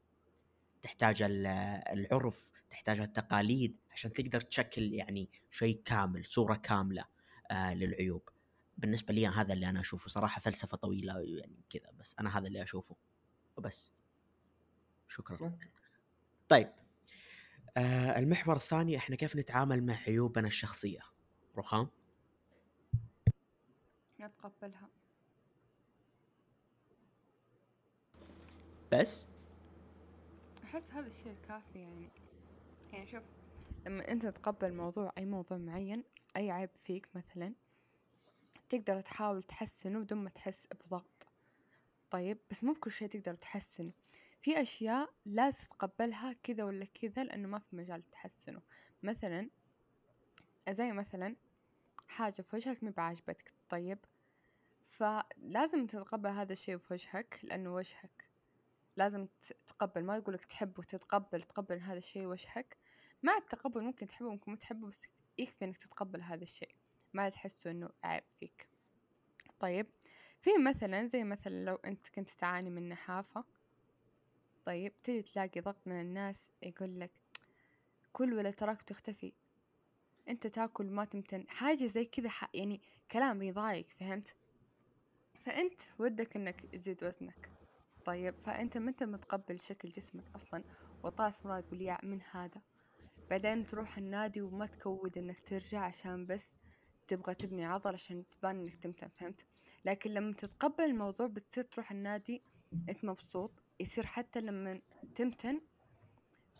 تحتاج 0.81 1.21
ال- 1.21 1.47
العرف 1.97 2.51
تحتاج 2.69 2.99
التقاليد 2.99 3.77
عشان 3.91 4.13
تقدر 4.13 4.41
تشكل 4.41 4.93
يعني 4.93 5.29
شيء 5.51 5.81
كامل 5.85 6.25
صورة 6.25 6.55
كاملة 6.55 7.05
آه 7.51 7.73
للعيوب. 7.73 8.29
بالنسبة 8.77 9.13
لي 9.13 9.27
هذا 9.27 9.53
اللي 9.53 9.69
أنا 9.69 9.79
أشوفه. 9.79 10.09
صراحة 10.09 10.41
فلسفة 10.41 10.77
طويلة 10.77 11.19
يعني 11.19 11.63
كذا 11.69 11.91
بس 11.99 12.15
أنا 12.19 12.37
هذا 12.37 12.47
اللي 12.47 12.63
أشوفه. 12.63 12.95
وبس. 13.57 13.91
شكرا. 15.09 15.57
طيب. 16.49 16.71
آه 17.77 18.19
المحور 18.19 18.55
الثاني 18.55 18.97
إحنا 18.97 19.15
كيف 19.15 19.35
نتعامل 19.35 19.83
مع 19.85 19.93
عيوبنا 20.07 20.47
الشخصية؟ 20.47 20.99
رخام؟ 21.57 21.87
نتقبلها. 24.19 24.89
بس؟ 28.91 29.27
أحس 30.63 30.91
هذا 30.91 31.07
الشيء 31.07 31.31
الكافي 31.31 31.79
يعني. 31.79 32.09
يعني 32.93 33.07
شوف 33.07 33.23
لما 33.85 34.11
أنت 34.11 34.25
تتقبل 34.25 34.73
موضوع 34.73 35.11
أي 35.17 35.25
موضوع 35.25 35.57
معين 35.57 36.03
أي 36.37 36.51
عيب 36.51 36.69
فيك 36.75 37.07
مثلا 37.15 37.53
تقدر 38.69 39.01
تحاول 39.01 39.43
تحسنه 39.43 39.99
بدون 39.99 40.23
ما 40.23 40.29
تحس 40.29 40.67
بضغط. 40.67 41.27
طيب 42.09 42.37
بس 42.51 42.63
مو 42.63 42.73
بكل 42.73 42.91
شيء 42.91 43.07
تقدر 43.07 43.35
تحسنه. 43.35 43.91
في 44.41 44.61
أشياء 44.61 45.09
لازم 45.25 45.67
تتقبلها 45.67 46.33
كذا 46.33 46.63
ولا 46.63 46.85
كذا 46.85 47.23
لأنه 47.23 47.47
ما 47.47 47.59
في 47.59 47.75
مجال 47.75 48.03
تحسنه. 48.03 48.61
مثلا 49.03 49.49
زي 50.69 50.91
مثلا 50.91 51.35
حاجة 52.07 52.41
في 52.41 52.55
وجهك 52.55 52.83
مي 52.83 52.91
بعاجبتك 52.91 53.53
طيب؟ 53.69 53.99
فلازم 54.87 55.85
تتقبل 55.85 56.29
هذا 56.29 56.51
الشيء 56.53 56.77
في 56.77 56.93
وجهك 56.93 57.39
لأنه 57.43 57.73
وجهك 57.73 58.30
لازم 59.01 59.27
تتقبل 59.41 60.03
ما 60.03 60.15
يقولك 60.17 60.45
تحبه 60.45 60.83
تتقبل 60.83 61.43
تقبل 61.43 61.79
هذا 61.79 61.97
الشيء 61.97 62.25
وجهك 62.25 62.77
مع 63.23 63.37
التقبل 63.37 63.81
ممكن 63.81 64.07
تحبه 64.07 64.29
ممكن 64.29 64.51
ما 64.51 64.57
تحبه 64.57 64.87
بس 64.87 65.07
يكفي 65.37 65.65
إنك 65.65 65.77
تتقبل 65.77 66.21
هذا 66.21 66.43
الشيء. 66.43 66.75
ما 67.13 67.29
تحسه 67.29 67.71
إنه 67.71 67.89
عيب 68.03 68.23
فيك. 68.39 68.69
طيب 69.59 69.87
في 70.41 70.49
مثلا 70.57 71.07
زي 71.07 71.23
مثلا 71.23 71.65
لو 71.65 71.75
أنت 71.75 72.09
كنت 72.09 72.29
تعاني 72.29 72.69
من 72.69 72.89
نحافة 72.89 73.43
طيب 74.65 75.01
تجي 75.03 75.21
تلاقي 75.21 75.61
ضغط 75.61 75.87
من 75.87 76.01
الناس 76.01 76.53
يقول 76.61 76.99
لك 76.99 77.11
كل 78.13 78.33
ولا 78.33 78.51
تراك 78.51 78.81
بتختفي 78.81 79.33
أنت 80.29 80.47
تاكل 80.47 80.85
ما 80.85 81.05
تمتن. 81.05 81.45
حاجة 81.49 81.87
زي 81.87 82.05
كذا 82.05 82.29
يعني 82.53 82.81
كلام 83.11 83.41
يضايق 83.41 83.85
فهمت؟ 83.99 84.35
فأنت 85.39 85.81
ودك 85.99 86.35
إنك 86.35 86.61
تزيد 86.61 87.03
وزنك. 87.03 87.60
طيب 88.05 88.37
فأنت 88.37 88.77
ما 88.77 88.89
انت 88.89 89.03
متقبل 89.03 89.59
شكل 89.59 89.89
جسمك 89.89 90.23
أصلا؟ 90.35 90.63
وطالع 91.03 91.33
مرة 91.45 91.59
تقول 91.59 91.81
يا 91.81 91.97
من 92.03 92.19
هذا؟ 92.31 92.61
بعدين 93.29 93.65
تروح 93.65 93.97
النادي 93.97 94.41
وما 94.41 94.65
تكود 94.65 95.17
إنك 95.17 95.39
ترجع 95.39 95.79
عشان 95.79 96.25
بس 96.25 96.55
تبغى 97.07 97.35
تبني 97.35 97.65
عضل 97.65 97.93
عشان 97.93 98.27
تبان 98.27 98.59
إنك 98.59 98.75
تمتن 98.75 99.09
فهمت؟ 99.17 99.45
لكن 99.85 100.11
لما 100.11 100.33
تتقبل 100.33 100.83
الموضوع 100.83 101.27
بتصير 101.27 101.63
تروح 101.63 101.91
النادي 101.91 102.41
أنت 102.89 103.05
مبسوط 103.05 103.51
يصير 103.79 104.05
حتى 104.05 104.41
لما 104.41 104.81
تمتن 105.15 105.61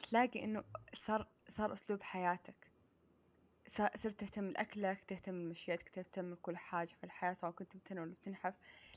تلاقي 0.02 0.44
إنه 0.44 0.64
صار 0.98 1.28
صار 1.48 1.74
أسلوب 1.74 2.04
حياتك. 2.04 2.72
صرت 3.68 4.20
تهتم 4.20 4.50
لأكلك 4.50 5.04
تهتم 5.04 5.36
لمشيتك 5.36 5.90
تهتم 5.90 6.34
لكل 6.34 6.58
حاجة 6.58 6.88
في 6.88 7.04
الحياة 7.04 7.34
سواء 7.34 7.52
كنت 7.52 7.78
بتن 7.78 8.00
ولا 8.00 8.14
بتنحف. 8.14 8.54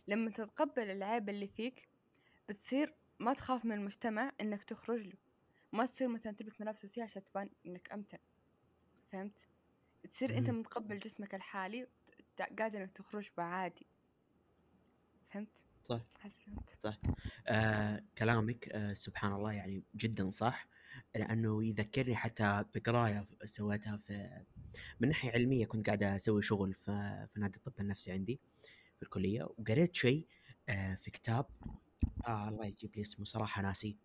لما 0.09 0.31
تتقبل 0.31 0.91
العيب 0.91 1.29
اللي 1.29 1.49
فيك 1.49 1.89
بتصير 2.49 2.95
ما 3.21 3.33
تخاف 3.33 3.65
من 3.65 3.73
المجتمع 3.73 4.33
إنك 4.41 4.65
تخرج 4.65 5.07
له. 5.07 5.17
ما 5.73 5.87
تصير 5.87 6.09
مثلا 6.09 6.33
تلبس 6.33 6.61
ملابس 6.61 6.85
وسيعة 6.85 7.05
عشان 7.05 7.25
تبان 7.25 7.51
إنك 7.67 7.93
أمتن. 7.93 8.19
فهمت؟ 9.13 9.49
تصير 10.11 10.39
أنت 10.39 10.51
مم. 10.51 10.59
متقبل 10.59 10.99
جسمك 10.99 11.35
الحالي 11.35 11.89
قادر 12.59 12.83
إنك 12.83 12.91
تخرج 12.91 13.29
بعادي. 13.37 13.87
فهمت؟ 15.27 15.65
صح. 15.85 16.01
حس 16.21 16.41
فهمت 16.41 16.99
آه 17.49 18.03
كلامك 18.19 18.69
آه 18.69 18.93
سبحان 18.93 19.33
الله 19.33 19.53
يعني 19.53 19.85
جدا 19.97 20.31
صح. 20.31 20.69
لأنه 21.15 21.65
يذكرني 21.65 22.17
حتى 22.17 22.65
بقراية 22.75 23.27
سويتها 23.45 23.97
في 23.97 24.45
من 25.01 25.09
ناحية 25.09 25.31
علمية 25.33 25.67
كنت 25.67 25.87
قاعد 25.87 26.03
أسوي 26.03 26.43
شغل 26.43 26.75
في, 26.75 27.27
في 27.33 27.41
نادي 27.41 27.57
الطب 27.57 27.81
النفسي 27.81 28.13
عندي 28.13 28.41
في 28.97 29.03
الكلية 29.03 29.45
وقريت 29.45 29.97
شيء 29.97 30.27
آه 30.69 30.95
في 30.95 31.11
كتاب 31.11 31.47
آه 32.29 32.49
الله 32.49 32.67
يجيب 32.67 32.97
لي 32.97 33.03
اسمه 33.03 33.25
صراحة 33.25 33.63
ناسي 33.63 33.97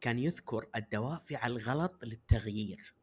كان 0.00 0.18
يذكر 0.18 0.68
الدوافع 0.76 1.46
الغلط 1.46 2.04
للتغيير. 2.04 2.94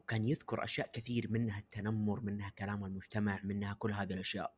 وكان 0.00 0.24
يذكر 0.24 0.64
أشياء 0.64 0.90
كثير 0.92 1.30
منها 1.30 1.58
التنمر 1.58 2.20
منها 2.20 2.50
كلام 2.50 2.84
المجتمع 2.84 3.40
منها 3.44 3.72
كل 3.72 3.92
هذه 3.92 4.12
الأشياء. 4.12 4.54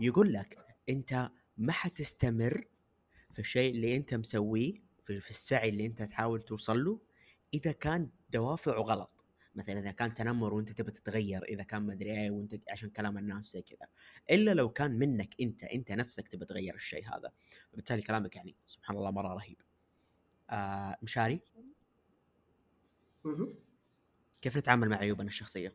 يقول 0.00 0.32
لك 0.32 0.58
أنت 0.88 1.30
ما 1.58 1.72
حتستمر 1.72 2.64
في 3.32 3.38
الشيء 3.38 3.74
اللي 3.74 3.96
أنت 3.96 4.14
مسويه 4.14 4.74
في, 5.04 5.30
السعي 5.30 5.68
اللي 5.68 5.86
أنت 5.86 6.02
تحاول 6.02 6.42
توصل 6.42 6.84
له 6.84 7.00
إذا 7.54 7.72
كان 7.72 8.10
دوافعه 8.30 8.80
غلط. 8.80 9.19
مثلا 9.54 9.78
إذا 9.78 9.90
كان 9.90 10.14
تنمر 10.14 10.54
وأنت 10.54 10.72
تبي 10.72 10.90
تتغير 10.90 11.44
إذا 11.44 11.62
كان 11.62 11.82
مدري 11.82 12.10
إيه 12.10 12.30
وأنت 12.30 12.54
عشان 12.68 12.90
كلام 12.90 13.18
الناس 13.18 13.52
زي 13.52 13.62
كذا. 13.62 13.88
إلا 14.30 14.54
لو 14.54 14.70
كان 14.70 14.98
منك 14.98 15.34
أنت 15.40 15.64
أنت 15.64 15.92
نفسك 15.92 16.28
تبي 16.28 16.44
تغير 16.46 16.74
الشيء 16.74 17.08
هذا. 17.08 17.32
فبالتالي 17.72 18.02
كلامك 18.02 18.36
يعني 18.36 18.56
سبحان 18.66 18.96
الله 18.96 19.10
مرة 19.10 19.34
رهيب. 19.34 19.60
آه 20.50 20.96
مشاري. 21.02 21.40
كيف 24.42 24.56
نتعامل 24.56 24.88
مع 24.88 24.96
عيوبنا 24.96 25.28
الشخصية؟ 25.28 25.72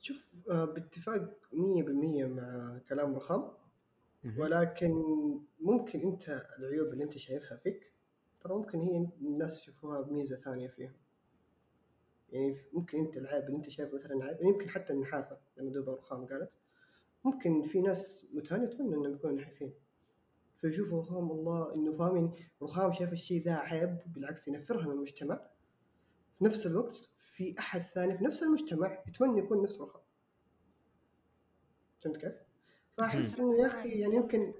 شوف 0.00 0.48
آه، 0.50 0.64
باتفاق 0.64 1.38
100% 1.52 2.24
مع 2.24 2.78
كلام 2.88 3.16
رخام. 3.16 3.52
ولكن 4.36 4.92
ممكن 5.60 6.00
أنت 6.00 6.28
العيوب 6.58 6.92
اللي 6.92 7.04
أنت 7.04 7.18
شايفها 7.18 7.56
فيك 7.56 7.92
ترى 8.48 8.56
ممكن 8.56 8.80
هي 8.80 9.08
الناس 9.20 9.58
يشوفوها 9.58 10.00
بميزه 10.00 10.36
ثانية 10.36 10.68
فيهم. 10.68 10.92
يعني 12.30 12.64
ممكن 12.72 12.98
انت 12.98 13.16
العيب 13.16 13.44
اللي 13.44 13.56
انت 13.56 13.68
شايفه 13.68 13.94
مثلا 13.94 14.24
عيب 14.24 14.36
يعني 14.36 14.48
يمكن 14.48 14.68
حتى 14.68 14.92
النحافة 14.92 15.38
لما 15.56 15.70
دوبا 15.70 15.94
رخام 15.94 16.26
قالت. 16.26 16.50
ممكن 17.24 17.62
في 17.62 17.80
ناس 17.80 18.26
متهانة 18.32 18.64
يتمنى 18.64 18.94
إنهم 18.94 19.14
يكونوا 19.14 19.36
نحيفين. 19.36 19.74
فيشوفوا 20.56 21.02
رخام 21.02 21.30
الله 21.30 21.74
إنه 21.74 21.96
فاهمين 21.96 22.34
رخام 22.62 22.92
شايف 22.92 23.12
الشيء 23.12 23.44
ذا 23.44 23.54
عيب 23.54 23.98
بالعكس 24.06 24.48
ينفرها 24.48 24.86
من 24.86 24.92
المجتمع. 24.92 25.50
في 26.38 26.44
نفس 26.44 26.66
الوقت 26.66 27.10
في 27.34 27.58
أحد 27.58 27.80
ثاني 27.80 28.18
في 28.18 28.24
نفس 28.24 28.42
المجتمع 28.42 29.04
يتمنى 29.08 29.38
يكون 29.38 29.62
نفس 29.62 29.80
رخام. 29.80 30.02
فهمت 32.00 32.16
كيف؟ 32.16 32.32
فأحس 32.98 33.38
إنه 33.38 33.62
يا 33.62 33.66
أخي 33.66 33.88
يعني 33.88 34.16
يمكن 34.16 34.54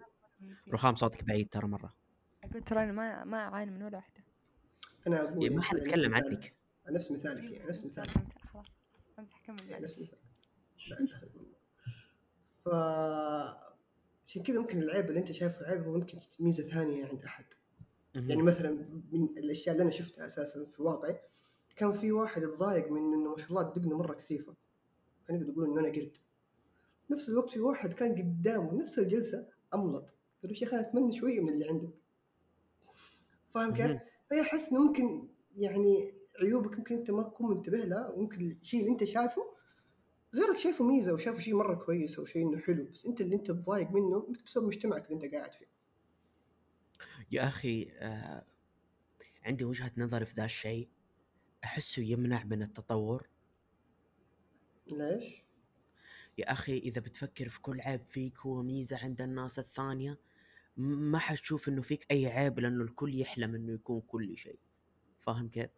رخام 0.73 0.95
صوتك 0.95 1.25
بعيد 1.25 1.49
ترى 1.49 1.69
مرة. 1.69 1.98
أقول 2.45 2.63
ترى 2.63 2.85
أنا 2.85 2.93
ما 2.93 3.25
ما 3.25 3.37
أعاني 3.39 3.71
من 3.71 3.83
ولا 3.83 3.97
واحدة. 3.97 4.25
أنا 5.07 5.23
أقول 5.23 5.43
يعني 5.43 5.57
ما 5.57 5.63
حد 5.63 5.77
يتكلم 5.77 6.11
مثالك. 6.11 6.27
عنك 6.27 6.55
نفس 6.97 7.11
مثالك 7.13 7.45
يعني 7.45 7.69
نفس 7.69 7.85
مثالك. 7.85 8.11
فهمت 8.11 8.33
خلاص 8.39 8.67
خلاص 8.93 9.11
امزح 9.19 9.39
كمل 9.47 9.71
يعني 9.71 9.85
نفس 9.85 10.15
معلش. 10.91 11.03
مثالك. 11.03 11.31
ف 12.65 12.69
عشان 14.27 14.43
كذا 14.43 14.61
ممكن 14.61 14.79
العيب 14.83 15.09
اللي 15.09 15.21
أنت 15.21 15.33
شايفه 15.33 15.67
عيب 15.67 15.83
هو 15.83 15.93
ممكن 15.93 16.19
ميزة 16.41 16.63
ثانية 16.69 17.07
عند 17.07 17.25
أحد. 17.25 17.45
يعني 18.15 18.43
مثلا 18.43 18.71
من 19.13 19.25
الأشياء 19.39 19.73
اللي 19.75 19.83
أنا 19.83 19.91
شفتها 19.91 20.27
أساسا 20.27 20.65
في 20.77 20.83
واقعي 20.83 21.21
كان 21.77 21.93
في 21.93 22.13
واحد 22.13 22.43
اتضايق 22.43 22.91
من 22.93 23.13
إنه 23.13 23.31
ما 23.31 23.39
شاء 23.39 23.49
الله 23.49 23.63
دقنه 23.63 23.99
مرة 23.99 24.15
كثيفة. 24.15 24.55
كان 25.27 25.37
يقعد 25.37 25.49
يقول 25.49 25.65
إنه 25.71 25.81
أنا 25.81 25.89
قرد. 25.89 26.17
نفس 27.11 27.29
الوقت 27.29 27.51
في 27.51 27.61
واحد 27.61 27.93
كان 27.93 28.13
قدامه 28.15 28.75
نفس 28.75 28.99
الجلسة 28.99 29.47
أملط. 29.75 30.15
قال 30.43 30.53
له 30.53 30.59
يا 30.63 30.67
أخي 30.67 30.77
أنا 30.77 30.89
أتمنى 30.89 31.13
شوية 31.19 31.41
من 31.41 31.53
اللي 31.53 31.69
عندك. 31.69 31.91
فاهم 33.55 33.75
كيف؟ 33.75 34.01
فهي 34.31 34.41
احس 34.41 34.69
إنه 34.69 34.87
ممكن 34.87 35.29
يعني 35.57 36.15
عيوبك 36.41 36.79
ممكن 36.79 36.95
أنت 36.95 37.11
ما 37.11 37.23
تكون 37.23 37.57
منتبه 37.57 37.79
لها 37.79 38.09
وممكن 38.09 38.51
الشيء 38.51 38.81
اللي 38.81 38.93
أنت 38.93 39.05
شايفه 39.05 39.43
غيرك 40.35 40.59
شايفه 40.59 40.85
ميزة 40.85 41.13
وشافه 41.13 41.39
شيء 41.39 41.55
مرة 41.55 41.75
كويس 41.75 42.19
أو 42.19 42.25
شيء 42.25 42.49
إنه 42.49 42.59
حلو 42.59 42.85
بس 42.85 43.07
أنت 43.07 43.21
اللي 43.21 43.37
أنت 43.37 43.51
مضايق 43.51 43.91
منه 43.91 44.27
يمكن 44.29 44.45
بسبب 44.45 44.67
مجتمعك 44.67 45.05
اللي 45.05 45.15
أنت 45.25 45.35
قاعد 45.35 45.53
فيه. 45.53 45.67
يا 47.31 47.47
أخي 47.47 47.91
آه 47.93 48.45
عندي 49.43 49.65
وجهة 49.65 49.93
نظر 49.97 50.25
في 50.25 50.35
ذا 50.35 50.45
الشيء. 50.45 50.89
أحسه 51.65 52.03
يمنع 52.03 52.45
من 52.45 52.63
التطور. 52.63 53.29
ليش؟ 54.87 55.45
يا 56.39 56.53
أخي 56.53 56.79
إذا 56.79 57.01
بتفكر 57.01 57.49
في 57.49 57.61
كل 57.61 57.81
عيب 57.81 58.01
فيك 58.09 58.39
هو 58.39 58.63
ميزة 58.63 58.99
عند 58.99 59.23
الناس 59.23 59.59
الثانية. 59.59 60.19
ما 60.79 61.19
حتشوف 61.19 61.69
إنه 61.69 61.83
فيك 61.83 62.07
أي 62.11 62.27
عيب 62.27 62.61
لأنه 62.61 62.85
الكل 62.85 63.21
يحلم 63.21 63.55
إنه 63.55 63.73
يكون 63.73 64.01
كل 64.01 64.37
شيء 64.37 64.59
فاهم 65.21 65.49
كيف؟ 65.49 65.71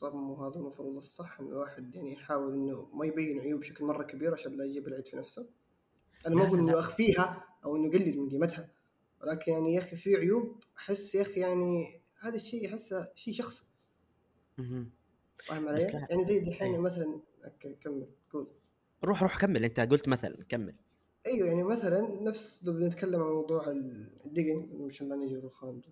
طبعا 0.00 0.20
مو 0.20 0.34
هذا 0.34 0.56
المفروض 0.56 0.96
الصح 0.96 1.40
إن 1.40 1.46
الواحد 1.46 1.94
يعني 1.94 2.12
يحاول 2.12 2.54
إنه 2.54 2.88
ما 2.94 3.06
يبين 3.06 3.40
عيوب 3.40 3.60
بشكل 3.60 3.84
مرة 3.84 4.02
كبير 4.02 4.34
عشان 4.34 4.56
لا 4.56 4.64
يجيب 4.64 4.88
العيد 4.88 5.06
في 5.06 5.16
نفسه 5.16 5.48
أنا 6.26 6.34
ما 6.34 6.46
أقول 6.46 6.58
إنه. 6.58 6.78
أخفيها 6.78 7.44
أو 7.64 7.76
إنه 7.76 7.86
يقلل 7.86 8.18
من 8.18 8.30
قيمتها 8.30 8.68
ولكن 9.22 9.52
يعني 9.52 9.74
يا 9.74 9.78
أخي 9.78 9.96
في 9.96 10.16
عيوب 10.16 10.64
أحس 10.76 11.14
يا 11.14 11.22
أخي 11.22 11.40
يعني 11.40 12.00
هذا 12.20 12.34
الشيء 12.34 12.68
أحسه 12.68 13.08
شيء 13.14 13.34
شخصي 13.34 13.64
مهم. 14.58 14.90
فاهم 15.44 15.68
علي؟ 15.68 15.84
يعني 16.10 16.24
زي 16.24 16.40
دحين 16.40 16.72
أيوة. 16.72 16.82
مثلا 16.82 17.20
كمل 17.60 18.06
قول 18.32 18.48
روح 19.04 19.22
روح 19.22 19.40
كمل 19.40 19.64
أنت 19.64 19.80
قلت 19.80 20.08
مثلا 20.08 20.36
كمل 20.48 20.74
أيوه 21.26 21.48
يعني 21.48 21.62
مثلا 21.62 22.22
نفس 22.22 22.60
لو 22.64 22.72
بنتكلم 22.72 23.22
عن 23.22 23.28
موضوع 23.28 23.64
الدقن 24.24 24.68
مش 24.72 25.02
لا 25.02 25.16
نجي 25.16 25.36
رخام 25.36 25.82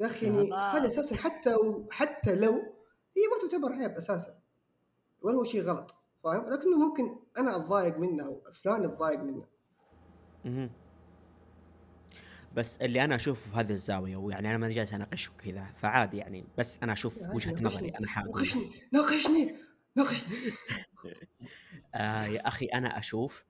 يا 0.00 0.06
أخي 0.06 0.26
يعني. 0.26 0.52
هذا 0.52 0.86
أساسا 0.86 1.16
حتى 1.16 1.56
حتى 1.90 2.34
لو 2.34 2.52
هي 3.16 3.22
ما 3.32 3.48
تعتبر 3.48 3.72
عيب 3.72 3.90
أساسا 3.90 4.38
ولا 5.22 5.36
هو 5.36 5.44
شيء 5.44 5.62
غلط 5.62 5.94
فاهم 6.24 6.50
لكنه 6.50 6.88
ممكن 6.88 7.18
أنا 7.38 7.56
أتضايق 7.56 7.98
منها 7.98 8.28
وفلان 8.28 8.84
يتضايق 8.84 9.20
منه 9.20 9.44
مهم. 10.44 10.70
بس 12.56 12.76
اللي 12.76 13.04
أنا 13.04 13.14
أشوفه 13.14 13.50
في 13.50 13.56
هذه 13.56 13.72
الزاوية 13.72 14.16
ويعني 14.16 14.50
أنا 14.50 14.58
ما 14.58 14.68
جالس 14.68 14.92
أناقش 14.92 15.30
وكذا 15.30 15.64
فعادي 15.76 16.16
يعني 16.16 16.44
بس 16.58 16.78
أنا 16.82 16.92
أشوف 16.92 17.18
وجهة. 17.34 17.62
نظري 17.62 17.88
أنا 17.88 18.06
حاول 18.06 18.26
ناقشني 18.26 18.70
ناقشني 18.92 19.54
ناقشني 19.96 20.36
آه 21.94 22.24
يا 22.24 22.48
أخي 22.48 22.66
أنا 22.66 22.98
أشوف 22.98 23.44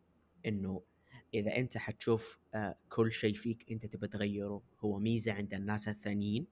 إنه 0.47 0.83
إذا 1.35 1.57
أنت 1.57 1.79
حتشوف 1.79 2.39
آه 2.55 2.77
كل 2.89 3.13
شيء 3.13 3.35
فيك 3.35 3.73
أنت 3.73 3.87
تبى 3.87 4.09
تغيره 4.09 4.63
هو 4.81 4.99
ميزة 4.99 5.33
عند 5.33 5.55
الناس 5.55 5.89
الثانيين. 5.89 6.47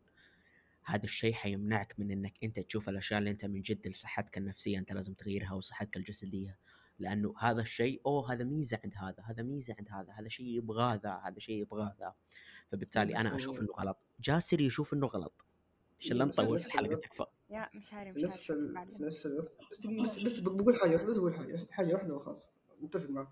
هذا 0.85 1.04
الشيء 1.04 1.33
حيمنعك 1.33 1.95
من 1.99 2.11
إنك 2.11 2.35
أنت 2.42 2.61
تشوف 2.61 2.88
الأشياء 2.88 3.18
اللي 3.18 3.30
أنت 3.30 3.45
من 3.45 3.62
جد 3.62 3.88
لصحتك 3.88 4.38
النفسية 4.38 4.78
أنت 4.78 4.92
لازم 4.92 5.14
تغيرها 5.14 5.52
وصحتك 5.52 5.97
الجسدية. 5.97 6.59
لأنه 6.99 7.35
هذا 7.38 7.62
الشيء 7.62 8.00
أوه 8.07 8.33
هذا 8.33 8.45
ميزة 8.45 8.78
عند 8.85 8.95
هذا 8.97 9.23
هذا 9.23 9.42
ميزة 9.42 9.75
عند 9.78 9.88
هذا 9.90 10.12
هذا 10.12 10.28
شيء 10.28 10.47
يبغاه 10.47 10.95
ذا 10.95 11.21
هذا 11.25 11.38
شيء 11.38 11.61
يبغاه 11.61 11.97
ذا. 12.00 12.14
فبالتالي 12.73 13.16
أنا 13.16 13.37
أشوف 13.37 13.61
إنه 13.61 13.73
غلط. 13.78 13.99
جاسر 14.21 14.61
يشوف 14.61 14.95
إنه 14.95 15.07
غلط. 15.07 15.45
اللي 16.11 16.25
بس 16.25 16.40
نطول 16.40 16.57
الحلقة 16.57 16.95
تكفى 16.95 17.25
يا 17.50 17.68
مشاري 17.75 18.12
في 18.12 18.18
مشاري 18.26 18.30
نفس 18.30 18.50
نفس 19.00 19.26
الوقت. 19.26 19.52
بس 20.02 20.18
بس 20.18 20.38
بقول 20.38 20.80
حاجة 20.80 20.92
واحدة 20.92 21.09
بس 21.09 21.16
بقول 21.16 21.35
حاجة. 21.35 21.66
حاجة 21.71 21.95
واحدة 21.95 22.14
وخلاص. 22.14 22.49
متفق 22.80 23.11
معك. 23.11 23.28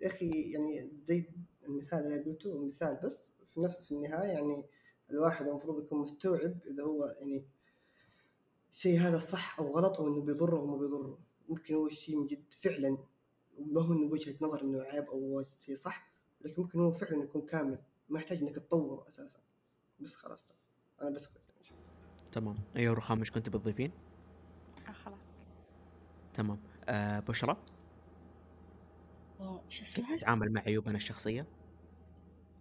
يا 0.00 0.06
أخي 0.06 0.52
يعني 0.52 0.90
زي 1.04 1.24
المثال 1.64 1.98
اللي 1.98 2.22
قلته 2.22 2.66
مثال 2.66 3.00
بس 3.04 3.30
في 3.54 3.60
نفس 3.60 3.80
في 3.80 3.92
النهاية 3.92 4.28
يعني 4.28 4.64
الواحد 5.10 5.46
المفروض 5.46 5.82
يكون 5.84 5.98
مستوعب 5.98 6.56
إذا 6.66 6.82
هو 6.82 7.04
يعني 7.20 7.44
الشيء 8.70 9.00
هذا 9.00 9.18
صح 9.18 9.60
أو 9.60 9.68
غلط 9.68 10.00
أو 10.00 10.08
إنه 10.08 10.20
بيضره 10.20 10.56
أو 10.56 10.66
ما 10.66 10.76
بيضره. 10.76 11.18
ممكن 11.48 11.74
هو 11.74 11.86
الشيء 11.86 12.16
من 12.16 12.26
جد 12.26 12.44
فعلا 12.60 12.98
ما 13.58 13.82
هو 13.82 13.92
إنه 13.92 14.12
وجهة 14.12 14.34
نظر 14.40 14.62
إنه 14.62 14.82
عيب 14.82 15.04
أو 15.04 15.18
هو 15.18 15.44
شيء 15.58 15.76
صح 15.76 16.12
لكن 16.40 16.62
ممكن 16.62 16.80
هو 16.80 16.92
فعلا 16.92 17.22
يكون 17.24 17.42
كامل 17.42 17.78
ما 18.08 18.18
يحتاج 18.20 18.38
إنك 18.38 18.54
تطوره 18.54 19.08
أساسا. 19.08 19.40
بس 20.00 20.14
خلاص 20.14 20.52
أنا 21.02 21.10
بس 21.10 21.26
كنت 21.26 21.48
تمام. 22.32 22.54
أيوه 22.76 22.94
رخام 22.94 23.18
إيش 23.18 23.30
كنت 23.30 23.48
بتضيفين؟ 23.48 23.92
آه 24.88 24.92
خلاص. 24.92 25.26
تمام. 26.34 26.58
آه 26.88 27.20
بشرى 27.20 27.56
شو 29.38 29.60
كيف 29.68 29.80
السؤال؟ 29.80 30.18
تتعامل 30.18 30.52
مع 30.52 30.60
عيوبنا 30.60 30.96
الشخصية؟ 30.96 31.46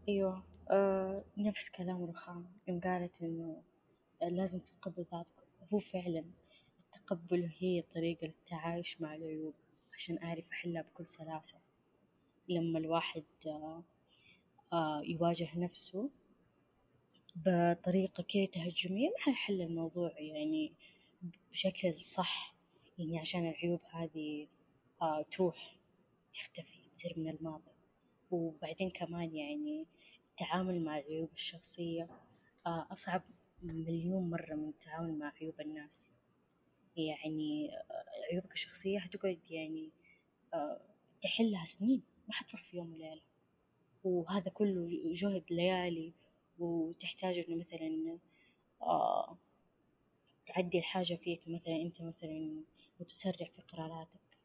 أيوه 0.09 0.43
آه 0.69 1.23
نفس 1.37 1.69
كلام 1.69 2.05
رخام 2.05 2.45
يوم 2.67 2.79
قالت 2.79 3.21
إنه 3.21 3.63
لازم 4.21 4.59
تتقبل 4.59 5.05
ذاتك 5.11 5.33
هو 5.73 5.79
فعلا 5.79 6.25
التقبل 6.83 7.49
هي 7.59 7.81
طريقة 7.81 8.25
للتعايش 8.25 9.01
مع 9.01 9.15
العيوب 9.15 9.53
عشان 9.93 10.23
أعرف 10.23 10.51
أحلها 10.51 10.81
بكل 10.81 11.07
سلاسة 11.07 11.57
لما 12.49 12.79
الواحد 12.79 13.23
آه 13.47 13.83
آه 14.73 15.01
يواجه 15.05 15.59
نفسه 15.59 16.09
بطريقة 17.35 18.25
كده 18.27 18.45
تهجمية 18.45 19.09
ما 19.09 19.15
حيحل 19.19 19.61
الموضوع 19.61 20.19
يعني 20.19 20.73
بشكل 21.51 21.93
صح 21.93 22.55
يعني 22.97 23.19
عشان 23.19 23.49
العيوب 23.49 23.79
هذه 23.91 24.47
آه 25.01 25.21
تروح 25.31 25.76
تختفي 26.37 26.89
تصير 26.93 27.13
من 27.17 27.29
الماضي. 27.29 27.71
وبعدين 28.31 28.89
كمان 28.89 29.35
يعني 29.35 29.87
التعامل 30.29 30.83
مع 30.83 30.97
العيوب 30.99 31.29
الشخصية 31.33 32.07
آه 32.67 32.87
أصعب 32.91 33.21
مليون 33.61 34.29
مرة 34.29 34.55
من 34.55 34.69
التعامل 34.69 35.19
مع 35.19 35.33
عيوب 35.41 35.61
الناس. 35.61 36.13
يعني 36.97 37.77
آه، 37.77 38.05
عيوبك 38.31 38.53
الشخصية 38.53 38.99
هتقعد 38.99 39.51
يعني 39.51 39.91
آه، 40.53 40.81
تحلها 41.21 41.65
سنين 41.65 42.01
ما 42.27 42.33
حتروح 42.33 42.63
في 42.63 42.77
يوم 42.77 42.93
وليلة. 42.93 43.21
وهذا 44.03 44.49
كله 44.49 44.87
جهد 45.13 45.43
ليالي. 45.49 46.13
وتحتاج 46.59 47.39
إنه 47.39 47.55
مثلا 47.57 48.19
تعدي 50.45 50.79
الحاجة 50.79 51.13
فيك 51.15 51.41
مثلا 51.47 51.75
أنت 51.81 52.01
مثلا 52.01 52.63
متسرع 52.99 53.47
في 53.51 53.61
قراراتك. 53.61 54.36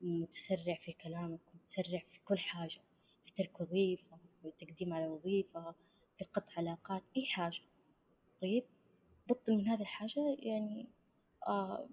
متسرع 0.00 0.74
في 0.74 0.92
كلامك 0.92 1.40
متسرع 1.54 1.98
في 1.98 2.18
كل 2.24 2.38
حاجة 2.38 2.80
في 3.24 3.32
ترك 3.32 3.60
وظيفة 3.60 4.18
في 4.42 4.48
التقديم 4.48 4.94
على 4.94 5.08
وظيفة 5.08 5.74
في 6.16 6.24
قطع 6.24 6.54
علاقات 6.56 7.02
أي 7.16 7.26
حاجة. 7.26 7.60
طيب 8.40 8.64
بطل 9.28 9.56
من 9.56 9.68
هذه 9.68 9.80
الحاجة 9.80 10.36
يعني 10.38 10.88
آه 11.48 11.88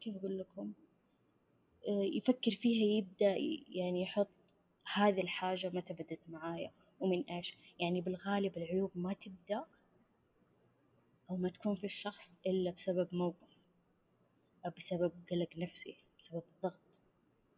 كيف 0.00 0.16
أقول 0.16 0.38
لكم؟ 0.38 0.72
آه 1.88 2.02
يفكر 2.02 2.50
فيها 2.50 2.98
يبدأ 2.98 3.36
يعني 3.68 4.02
يحط 4.02 4.28
هذه 4.94 5.20
الحاجة 5.20 5.70
متى 5.74 5.94
بدت 5.94 6.20
معايا 6.28 6.72
ومن 7.00 7.24
إيش. 7.30 7.56
يعني 7.78 8.00
بالغالب 8.00 8.56
العيوب 8.56 8.90
ما 8.94 9.12
تبدأ 9.12 9.64
أو 11.30 11.36
ما 11.36 11.48
تكون 11.48 11.74
في 11.74 11.84
الشخص 11.84 12.38
إلا 12.46 12.70
بسبب 12.70 13.08
موقف. 13.14 13.63
بسبب 14.76 15.12
قلق 15.30 15.56
نفسي 15.56 15.96
بسبب 16.18 16.42
ضغط 16.62 17.00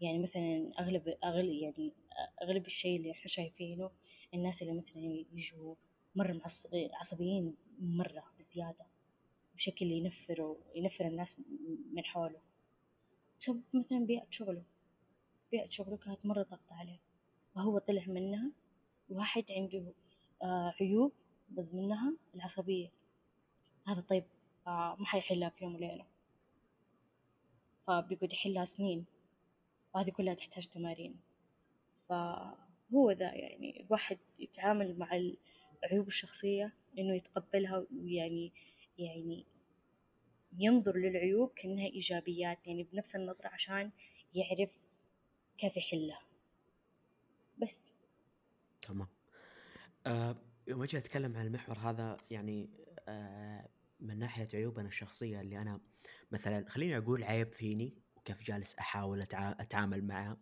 يعني 0.01 0.19
مثلا 0.19 0.73
أغلب 0.79 1.17
أغلب 1.25 1.53
يعني 1.53 1.93
أغلب 2.43 2.67
الشيء 2.67 2.97
اللي 2.97 3.11
إحنا 3.11 3.27
شايفينه 3.27 3.91
الناس 4.35 4.63
اللي 4.63 4.73
مثلا 4.75 5.25
يجوا 5.33 5.75
مرة 6.15 6.41
عصبيين 6.75 7.57
مرة 7.79 8.25
بزيادة 8.39 8.87
بشكل 9.57 9.87
ينفروا 9.87 10.57
ينفر 10.75 11.07
الناس 11.07 11.41
من 11.93 12.05
حوله. 12.05 12.41
بسبب 13.41 13.63
مثلا 13.75 13.99
بيئة 14.07 14.27
شغله. 14.31 14.63
بيئة 15.51 15.69
شغله 15.69 15.97
كانت 15.97 16.27
مرة 16.27 16.43
ضغط 16.43 16.73
عليه. 16.73 16.99
وهو 17.57 17.79
طلع 17.79 18.05
منها 18.07 18.53
واحد 19.09 19.45
عنده 19.51 19.93
آه 20.43 20.75
عيوب 20.81 21.13
من 21.51 21.93
العصبية. 22.35 22.93
هذا 23.87 24.01
طيب 24.01 24.25
آه 24.67 24.97
ما 24.99 25.07
حيحلها 25.07 25.49
في 25.49 25.65
يوم 25.65 25.75
وليلة. 25.75 26.07
فبيقعد 27.87 28.33
يحلها 28.33 28.65
سنين. 28.65 29.05
وهذه 29.95 30.11
كلها 30.11 30.35
تحتاج 30.35 30.67
تمارين. 30.67 31.21
فهو 32.09 33.11
ذا 33.11 33.35
يعني 33.35 33.81
الواحد 33.81 34.19
يتعامل 34.39 34.99
مع 34.99 35.11
العيوب 35.85 36.07
الشخصية 36.07 36.75
إنه 36.99 37.15
يتقبلها 37.15 37.87
ويعني 37.93 38.53
يعني 38.99 39.47
ينظر 40.59 40.97
للعيوب 40.97 41.53
كأنها 41.57 41.87
إيجابيات 41.87 42.67
يعني 42.67 42.83
بنفس 42.83 43.17
النظرة 43.17 43.49
عشان 43.49 43.91
يعرف 44.35 44.85
كيف 45.59 45.77
يحلها. 45.77 46.21
بس. 47.59 47.93
تمام. 48.83 49.09
آه 50.07 50.37
يوم 50.67 50.83
أجي 50.83 50.99
أتكلم 50.99 51.37
عن 51.37 51.47
المحور 51.47 51.79
هذا 51.79 52.17
يعني 52.31 52.69
آه 53.09 53.69
من 54.01 54.19
ناحية 54.19 54.49
عيوبنا 54.55 54.89
الشخصية 54.89 55.41
اللي 55.41 55.59
أنا 55.59 55.81
مثلا 56.33 56.69
خليني 56.69 56.99
أقول 56.99 57.25
عيب 57.25 57.53
فيني 57.53 57.95
وكيف 58.17 58.43
جالس 58.43 58.75
أحاول. 58.75 59.23
أتعامل 59.33 60.05
معه. 60.05 60.37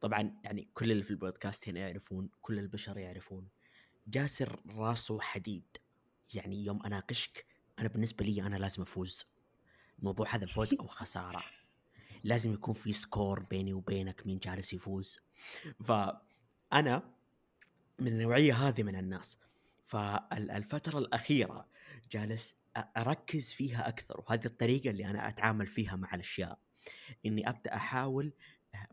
طبعا 0.00 0.40
يعني 0.44 0.68
كل 0.74 0.92
اللي 0.92 1.02
في 1.02 1.10
البودكاست 1.10 1.68
هنا 1.68 1.80
يعرفون 1.80 2.30
كل 2.42 2.58
البشر 2.58 2.98
يعرفون 2.98 3.48
جاسر 4.06 4.60
راسه 4.68 5.20
حديد. 5.20 5.76
يعني 6.34 6.64
يوم 6.64 6.82
أناقشك 6.86 7.46
أنا 7.78 7.88
بالنسبة 7.88 8.24
لي 8.24 8.42
أنا 8.42 8.56
لازم 8.56 8.82
أفوز. 8.82 9.24
الموضوع 9.98 10.34
هذا 10.34 10.46
فوز 10.46 10.74
أو 10.74 10.86
خسارة. 10.86 11.44
لازم 12.24 12.52
يكون 12.52 12.74
في 12.74 12.92
score 12.92 13.40
بيني 13.40 13.72
وبينك 13.72 14.26
مين 14.26 14.38
جالس 14.38 14.72
يفوز. 14.72 15.18
فانا 15.84 17.14
من 17.98 18.06
النوعية 18.06 18.54
هذه 18.54 18.82
من 18.82 18.96
الناس. 18.96 19.38
فالفتره 19.84 20.98
الأخيرة 20.98 21.68
جالس 22.10 22.56
أركز 22.96 23.52
فيها 23.52 23.88
أكثر 23.88 24.20
وهذه 24.20 24.44
الطريقة 24.46 24.90
اللي 24.90 25.06
أنا 25.06 25.28
أتعامل 25.28 25.66
فيها 25.66 25.96
مع 25.96 26.14
الأشياء 26.14 26.58
إني 27.26 27.48
أبدأ 27.48 27.74
أحاول 27.74 28.32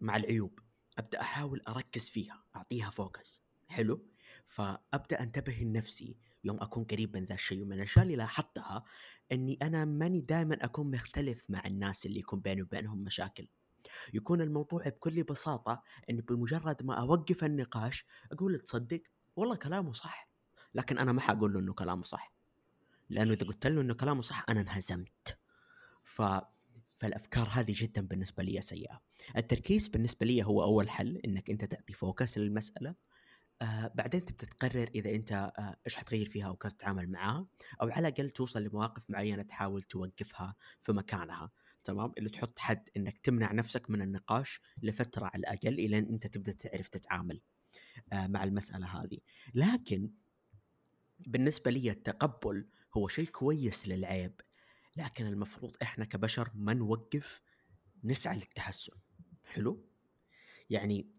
مع 0.02 0.16
العيوب 0.16 0.60
أبدأ 0.98 1.22
أحاول 1.22 1.62
أركز 1.68 2.10
فيها 2.10 2.44
أعطيها 2.56 2.90
فوكس 2.90 3.44
حلو؟ 3.68 4.06
فأبدأ 4.48 5.22
أنتبه 5.22 5.54
لنفسي 5.54 6.18
يوم 6.44 6.62
أكون 6.62 6.84
قريب 6.84 7.18
من 7.18 7.26
ذا 7.26 7.36
الشيء 7.36 7.64
ومن 7.64 7.74
الأشياء 7.74 8.06
اللي 8.06 8.16
لاحظتها 8.16 8.84
إني 9.32 9.58
أنا 9.62 9.86
ماني 9.86 10.22
دائما 10.22 10.58
أكون 10.62 10.92
مختلف 10.92 11.46
مع 11.50 11.64
الناس 11.66 12.06
اللي 12.06 12.20
يكون 12.20 12.40
بيني 12.40 12.62
وبينهم 12.62 13.04
مشاكل. 13.04 13.48
يكون 14.14 14.42
الموضوع 14.42 14.84
بكل 14.84 15.24
بساطة 15.24 15.84
إني 16.10 16.22
بمجرد 16.22 16.84
ما 16.84 16.94
أوقف 16.94 17.44
النقاش 17.44 18.06
أقول 18.32 18.60
تصدق 18.60 19.02
والله 19.36 19.56
كلامه 19.56 19.92
صح 19.94 20.30
لكن 20.74 20.98
أنا 20.98 21.12
ما 21.12 21.22
حقول 21.22 21.54
له 21.54 21.60
إنه 21.60 21.74
كلامه 21.74 22.04
صح. 22.04 22.35
لأنه 23.10 23.34
إذا 23.34 23.48
قلت 23.48 23.68
له 23.68 23.82
إنه 23.82 23.94
كلامه 23.94 24.22
صح 24.22 24.46
أنا 24.50 24.62
انهزمت. 24.62 25.38
ف 26.04 26.22
فالأفكار 26.96 27.48
هذه 27.52 27.74
جدا 27.78 28.02
بالنسبة 28.08 28.44
لي 28.44 28.62
سيئة. 28.62 29.02
التركيز 29.38 29.88
بالنسبة 29.88 30.26
لي 30.26 30.44
هو 30.44 30.64
أول 30.64 30.90
حل 30.90 31.18
إنك 31.18 31.50
أنت 31.50 31.66
تعطي 31.66 31.94
فوكس 31.94 32.38
للمسألة. 32.38 32.96
آه 33.62 33.92
بعدين 33.96 34.26
تبدأ 34.26 34.46
تقرر 34.46 34.90
إذا 34.96 35.10
أنت 35.16 35.32
آه 35.32 35.76
إيش 35.86 35.98
حتغير 35.98 36.30
فيها 36.30 36.48
أو 36.48 36.56
كيف 36.56 36.74
تتعامل 36.74 37.10
معاها 37.12 37.48
أو 37.82 37.90
على 37.90 38.08
الأقل 38.08 38.30
توصل 38.30 38.64
لمواقف 38.64 39.10
معينة 39.10 39.44
تحاول 39.44 39.84
توقفها 39.84 40.56
في 40.82 40.92
مكانها. 40.92 41.52
تمام؟ 41.84 42.12
اللي 42.18 42.30
تحط 42.30 42.60
حد 42.60 42.90
إنك 42.98 43.18
تمنع 43.18 43.52
نفسك 43.52 43.90
من 43.90 44.02
النقاش 44.02 44.62
لفترة 44.84 45.26
على 45.26 45.40
الأقل 45.40 45.74
إلى 45.80 45.98
أن 45.98 46.06
أنت 46.06 46.28
تبدأ 46.28 46.52
تعرف 46.52 46.88
تتعامل 46.90 47.42
آه 48.14 48.28
مع 48.28 48.44
المسألة 48.44 48.88
هذه. 48.88 49.18
لكن 49.56 50.12
بالنسبة 51.20 51.72
لي 51.72 51.92
التقبل 51.92 52.68
هو 52.98 53.08
شيء 53.08 53.28
كويس 53.28 53.88
للعيب 53.88 54.42
لكن 54.98 55.26
المفروض 55.26 55.76
إحنا 55.82 56.06
كبشر 56.06 56.52
ما 56.54 56.74
نوقف 56.74 57.42
نسعى 58.04 58.36
للتحسن. 58.36 58.94
حلو؟ 59.44 59.86
يعني 60.70 61.10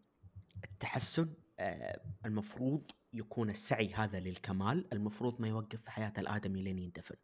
التحسن 0.64 1.34
آه، 1.58 2.00
المفروض 2.24 2.86
يكون 3.12 3.50
السعي 3.50 3.94
هذا 3.94 4.20
للكمال 4.20 4.92
المفروض 4.92 5.40
ما 5.40 5.48
يوقف 5.48 5.82
في 5.82 5.90
حياة 5.90 6.12
الآدمي 6.18 6.62
لين 6.62 6.78
يندفن. 6.78 7.16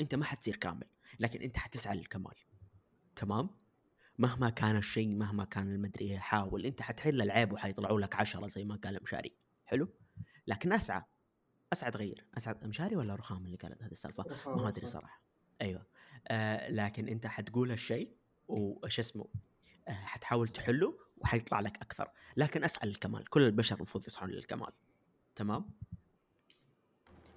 أنت 0.00 0.14
ما 0.14 0.24
حتصير 0.24 0.56
كامل 0.56 0.86
لكن 1.20 1.42
أنت 1.42 1.56
حتسعى 1.56 1.96
للكمال. 1.96 2.34
تمام؟ 3.16 3.50
مهما 4.18 4.50
كان 4.50 4.76
الشيء 4.76 5.08
مهما 5.08 5.44
كان 5.44 5.74
المدري 5.74 6.04
إيه، 6.04 6.18
حاول. 6.18 6.66
أنت 6.66 6.82
حتحل 6.82 7.22
العيب 7.22 7.52
وحيطلعوا 7.52 8.00
لك 8.00 8.14
عشرة 8.14 8.48
زي 8.48 8.64
ما 8.64 8.74
قال 8.76 9.02
مشاري. 9.02 9.36
حلو؟ 9.64 9.88
لكن 10.46 10.72
أسعى. 10.72 11.02
أسعى 11.72 11.90
تغير 11.90 12.26
أسعى 12.36 12.54
مشاري 12.62 12.96
ولا 12.96 13.14
رخام 13.14 13.46
اللي 13.46 13.56
قالت 13.56 13.82
هذه 13.82 13.92
السالفة؟ 13.92 14.22
رخام، 14.22 14.62
ما 14.62 14.68
أدري. 14.68 14.86
صراحة. 14.86 15.22
أيوه. 15.60 15.86
آه 16.28 16.70
لكن 16.70 17.08
أنت 17.08 17.26
حتقول 17.26 17.72
الشيء 17.72 18.16
وش 18.48 18.98
اسمه 18.98 19.28
آه 19.88 19.92
حتحاول 19.92 20.48
تحله 20.48 20.98
وحيطلع 21.18 21.60
لك 21.60 21.76
أكثر. 21.76 22.10
لكن 22.36 22.64
اسعى 22.64 22.88
للكمال 22.88 23.24
كل 23.24 23.42
البشر 23.42 23.76
المفروض 23.76 24.06
يسعون 24.06 24.30
للكمال. 24.30 24.72
تمام؟ 25.36 25.70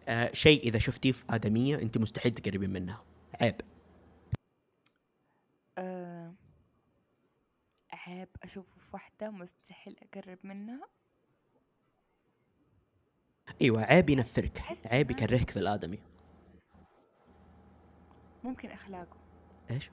آه 0.08 0.34
شيء 0.34 0.64
إذا 0.64 0.80
شفتيه 0.80 1.12
في 1.12 1.24
آدمية 1.30 1.76
أنت 1.76 1.98
مستحيل 1.98 2.34
تقربين 2.34 2.70
منها 2.70 3.04
عيب. 3.42 3.62
آه، 5.78 6.36
عيب 7.92 8.30
أشوفه 8.44 8.80
في 8.80 8.90
واحدة 8.94 9.30
مستحيل 9.30 9.96
أقرب 10.04 10.40
منها. 10.44 10.88
أيوه 13.62 13.84
عيب 13.84 14.10
ينفرك. 14.10 14.62
عيب 14.86 15.12
يكرهك 15.12 15.50
في 15.50 15.60
الآدمي. 15.60 16.00
ممكن 18.44 18.70
أخلاقه. 18.72 19.18
إيش؟ 19.72 19.92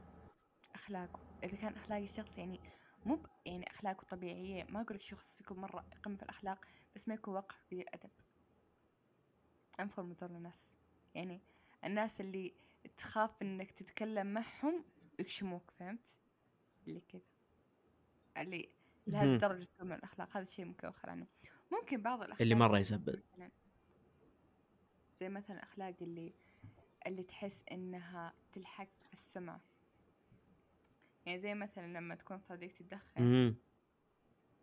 أخلاقه. 0.74 1.20
إذا 1.44 1.56
كان 1.56 1.72
أخلاق 1.72 1.98
الشخص 1.98 2.38
يعني 2.38 2.60
مو 3.06 3.16
ب- 3.16 3.26
يعني 3.46 3.70
أخلاقه 3.70 4.04
طبيعية 4.04 4.64
ما 4.64 4.80
أقول 4.80 4.94
الشخص 4.96 5.40
يكون 5.40 5.58
مرة 5.58 5.84
قمة 6.02 6.16
في 6.16 6.22
الأخلاق 6.22 6.64
بس 6.94 7.08
ما 7.08 7.14
يكون 7.14 7.34
وقف 7.34 7.58
قليل 7.70 7.88
أدب 7.88 8.10
أنفر 9.80 10.02
من 10.02 10.12
ذول 10.12 10.30
الناس. 10.30 10.76
يعني 11.14 11.40
الناس 11.84 12.20
اللي 12.20 12.52
تخاف 12.96 13.42
إنك 13.42 13.70
تتكلم 13.70 14.26
معهم 14.26 14.84
يكشموك 15.18 15.70
فهمت؟ 15.78 16.18
اللي 16.88 17.00
كذا. 17.00 17.22
اللي 18.36 18.68
لهذه 19.06 19.24
مهم. 19.24 19.34
الدرجة 19.34 19.62
سوء 19.62 19.84
من 19.84 19.92
الأخلاق 19.92 20.28
هذا 20.36 20.42
الشيء 20.42 20.64
ممكن 20.64 20.88
أخر 20.88 21.10
عنه. 21.10 21.26
ممكن 21.72 22.02
بعض 22.02 22.18
الأخلاق 22.18 22.42
اللي 22.42 22.54
مرة 22.54 22.78
يزبد 22.78 23.22
مثلا 23.32 23.50
زي 25.16 25.28
مثلا 25.28 25.62
أخلاق 25.62 25.94
اللي 26.02 26.34
اللي 27.06 27.22
تحس 27.22 27.64
إنها 27.72 28.34
تلحق 28.52 28.88
في 29.06 29.12
السمعة 29.12 29.60
يعني 31.26 31.38
زي 31.38 31.54
مثلا 31.54 31.98
لما 31.98 32.14
تكون 32.14 32.40
صديقتي 32.42 32.84
تدخن 32.84 33.22
مم. 33.22 33.56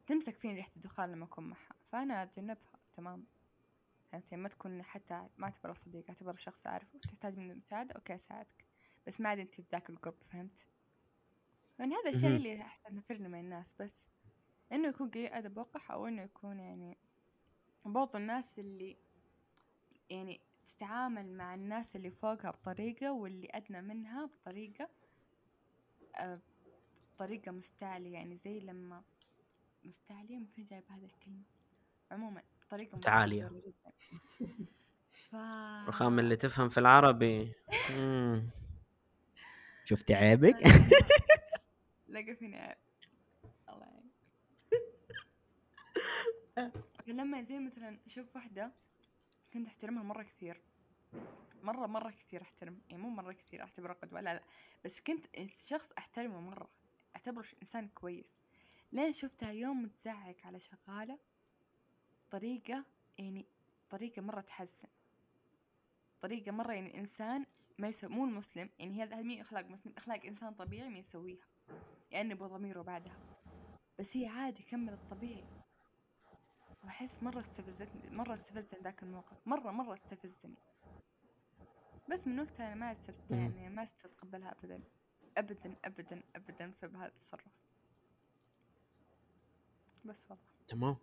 تمسك 0.08 0.38
فيني 0.38 0.54
ريحة 0.54 0.70
الدخان 0.76 1.12
لما 1.12 1.26
أكون 1.26 1.44
معها 1.50 1.76
فأنا 1.84 2.24
أتجنبها 2.24 2.80
تمام. 2.94 3.26
فهمت؟ 4.08 4.32
يعني 4.32 4.44
ما 4.44 4.50
تكون 4.50 4.84
حتى 4.84 5.28
ما 5.38 5.46
أعتبرها 5.46 5.74
صديق 5.74 6.06
أعتبر 6.10 6.34
شخص 6.34 6.68
أعرفه. 6.68 7.00
تحتاج 7.00 7.38
مني 7.38 7.54
مساعدة 7.54 7.94
أوكي 7.96 8.16
أساعدك. 8.16 8.66
بس 9.08 9.22
ما 9.22 9.30
عاد 9.30 9.40
أنت 9.40 9.56
في 9.56 9.64
ذاك 9.72 9.90
القرب 9.90 10.22
فهمت؟ 10.22 10.68
يعني 11.80 11.96
هذا 11.96 12.10
الشيء. 12.10 12.36
اللي 12.36 12.62
أحسن 12.62 12.96
نفرني 12.96 13.28
من 13.30 13.40
الناس 13.40 13.74
بس. 13.80 14.08
إنه 14.72 14.88
يكون 14.88 15.10
قليل 15.10 15.28
أدب 15.28 15.58
وقح 15.58 15.92
أو 15.92 16.08
إنه 16.08 16.22
يكون 16.22 16.60
يعني 16.60 16.98
برضو 17.86 18.18
الناس 18.18 18.60
اللي 18.60 18.98
يعني 20.10 20.42
تتعامل 20.66 21.34
مع 21.34 21.56
الناس 21.56 21.96
اللي 21.96 22.12
فوقها 22.12 22.52
بطريقة 22.52 23.12
واللي 23.12 23.48
أدنى 23.52 23.82
منها 23.82 24.26
بطريقة 24.26 24.90
آه، 26.16 26.42
بطريقة 27.14 27.52
مستعلية 27.52 28.14
يعني 28.14 28.36
زي 28.36 28.60
لما 28.60 29.04
مستعلية 29.84 30.40
من 30.40 30.46
فين 30.46 30.66
جايب 30.66 30.84
هذه 30.90 31.06
الكلمة. 31.06 31.44
عموما 32.12 32.44
بطريقة 32.62 32.98
متعالية. 32.98 33.48
جدا. 33.48 33.92
ف 35.30 35.36
رخام 35.90 36.20
اللي 36.20 36.36
تفهم 36.36 36.70
في 36.70 36.80
العربي. 36.80 37.54
شفتي 39.86 40.14
عيبك؟ 40.14 40.56
لقى 42.08 42.36
فيني 42.36 42.58
عيب 42.58 42.78
الله 43.70 43.86
يعين 43.86 44.12
فلما 47.06 47.42
زي 47.44 47.60
مثلا 47.60 47.98
أشوف 48.06 48.36
واحدة 48.36 48.72
كنت 49.54 49.68
أحترمها 49.68 50.04
مرة 50.04 50.24
كثير. 50.24 50.62
مرة 51.64 51.88
مرة 51.88 52.10
كثير 52.12 52.42
أحترم. 52.42 52.80
يعني 52.90 53.02
مو 53.02 53.10
مرة 53.10 53.32
كثير 53.34 53.62
أعتبره 53.62 53.94
قدوة 53.94 54.22
لا 54.22 54.34
لا. 54.34 54.44
بس 54.86 55.02
كنت 55.02 55.26
شخص 55.68 55.92
أحترمه 55.98 56.40
مرة. 56.40 56.70
أعتبره 57.16 57.42
ش- 57.42 57.56
إنسان 57.62 57.88
كويس. 57.88 58.42
لين 58.92 59.12
شفتها 59.12 59.52
يوم 59.52 59.84
متزعق 59.84 60.36
على 60.46 60.60
شغالة 60.60 61.20
طريقة 62.32 62.84
يعني 63.18 63.46
طريقة 63.90 64.22
مرة 64.22 64.42
تحزن. 64.42 64.88
طريقة 66.22 66.52
مرة 66.52 66.74
يعني 66.74 67.00
إنسان 67.00 67.46
ما 67.78 67.88
يسوي 67.88 68.10
مو 68.10 68.26
المسلم 68.26 68.70
يعني 68.80 69.04
هذا 69.04 69.22
مي 69.22 69.42
أخلاق 69.42 69.66
مسلم. 69.66 69.94
أخلاق 69.98 70.26
إنسان 70.26 70.54
طبيعي 70.54 70.90
ما 70.90 70.98
يسويها 71.00 71.46
يعني 72.12 72.34
بضميره 72.36 72.82
بعدها. 72.82 73.18
بس 74.00 74.18
هي 74.18 74.26
عادي 74.28 74.64
كملت 74.64 75.00
طبيعي 75.10 75.44
وأحس 76.88 77.24
مرة 77.24 77.40
استفزتني 77.40 78.10
مرة 78.10 78.34
استفزني 78.34 78.82
ذاك 78.84 79.04
الموقف 79.04 79.38
مرة 79.48 79.72
مرة 79.72 79.94
استفزني. 79.94 80.56
بس 82.12 82.28
من 82.28 82.40
وقتها 82.40 82.68
أنا 82.68 82.76
ما 82.76 82.94
صرت. 82.94 83.32
يعني 83.32 83.70
ما 83.70 83.86
صرت 83.86 84.06
أتقبلها 84.06 84.52
أبدا 84.52 84.82
أبدا 85.38 85.76
أبدا 85.86 86.24
أبدا 86.36 86.68
بسبب 86.68 86.96
هذا 86.96 87.06
التصرف. 87.08 87.52
بس 90.06 90.26
والله. 90.30 90.44
تمام. 90.68 90.98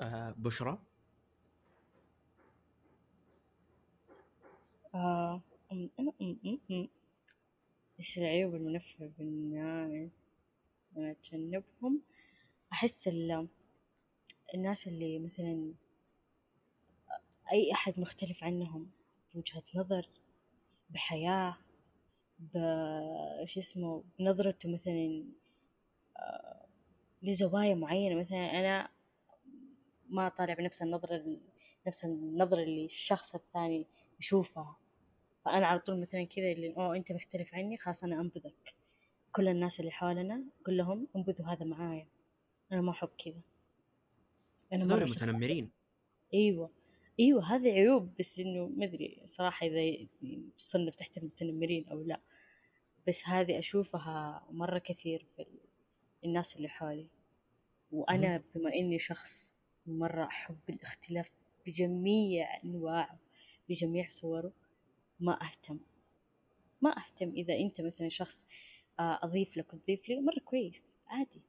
آه 0.00 0.30
بشرى؟ 0.30 0.78
آه، 4.94 5.42
أم- 5.72 5.74
أم- 6.00 6.12
أم- 6.22 6.46
أم- 6.46 6.70
أم. 6.70 6.88
إيش 7.98 8.18
العيوب 8.18 8.54
المنفرة 8.54 9.06
بالناس؟ 9.18 10.48
أنا 10.96 11.10
أتجنبهم. 11.10 12.02
أحس 12.72 13.08
ال- 13.08 13.48
الناس 14.54 14.86
اللي 14.88 15.18
مثلا 15.18 15.74
أي 17.52 17.72
أحد 17.72 18.00
مختلف 18.00 18.44
عنهم 18.44 18.90
بوجهة 19.34 19.62
نظر 19.74 20.06
بحياة 20.90 21.56
ب 22.38 22.56
إيش 23.40 23.58
اسمه 23.58 24.04
بنظرته 24.18 24.72
مثلا 24.72 25.24
آه، 26.16 26.66
لزوايا 27.22 27.74
معينة. 27.74 28.20
مثلا 28.20 28.38
أنا 28.60 28.88
ما 30.08 30.28
طالع 30.28 30.54
بنفس 30.54 30.82
النظرة 30.82 31.16
ال- 31.16 31.40
نفس 31.86 32.04
النظرة 32.04 32.62
اللي 32.62 32.84
الشخص 32.84 33.34
الثاني 33.34 33.86
يشوفها. 34.20 34.76
فأنا 35.44 35.66
على 35.66 35.78
طول 35.80 36.00
مثلا 36.00 36.24
كذا 36.24 36.50
اللي 36.50 36.74
أوه 36.76 36.96
أنت 36.96 37.12
مختلف 37.12 37.54
عني 37.54 37.76
خلاص 37.76 38.04
أنا 38.04 38.20
أنبذك. 38.20 38.74
كل 39.32 39.48
الناس 39.48 39.80
اللي 39.80 39.90
حولنا 39.90 40.42
كلهم 40.66 41.08
أنبذوا 41.16 41.46
هذا 41.46 41.64
معايا. 41.64 42.06
أنا 42.72 42.80
ما 42.80 42.90
أحب 42.90 43.08
كذا. 43.24 43.40
هذول 44.72 45.08
شخص 45.08 45.22
متنمرين. 45.22 45.70
أيوه. 46.34 46.70
أيوه 47.20 47.54
هذه 47.54 47.68
عيوب 47.72 48.10
بس 48.18 48.40
إنه 48.40 48.66
ما 48.66 48.84
أدري 48.84 49.22
صراحة 49.24 49.66
إذا 49.66 50.06
تصنف 50.58 50.94
تحت 50.94 51.18
المتنمرين 51.18 51.88
أو 51.88 52.02
لا. 52.02 52.20
بس 53.08 53.28
هذه 53.28 53.58
أشوفها 53.58 54.46
مرة 54.50 54.78
كثير 54.78 55.26
في 55.36 55.42
ال- 55.42 55.60
الناس 56.24 56.56
اللي 56.56 56.68
حولي. 56.68 57.06
وأنا 57.92 58.42
بما 58.54 58.74
إني 58.74 58.98
شخص 58.98 59.56
مرة 59.86 60.24
أحب 60.24 60.58
الاختلاف 60.68 61.28
بجميع 61.66 62.62
أنواعه 62.64 63.18
بجميع 63.68 64.06
صوره 64.06 64.52
ما 65.20 65.42
أهتم. 65.42 65.78
ما 66.82 66.94
أهتم 66.98 67.30
إذا 67.30 67.54
أنت 67.58 67.80
مثلا 67.80 68.08
شخص 68.08 68.46
آه، 69.00 69.20
أضيف 69.22 69.56
لك 69.56 69.74
وتضيف 69.74 70.08
لي 70.08 70.20
مرة 70.20 70.38
كويس 70.44 70.98
عادي. 71.06 71.40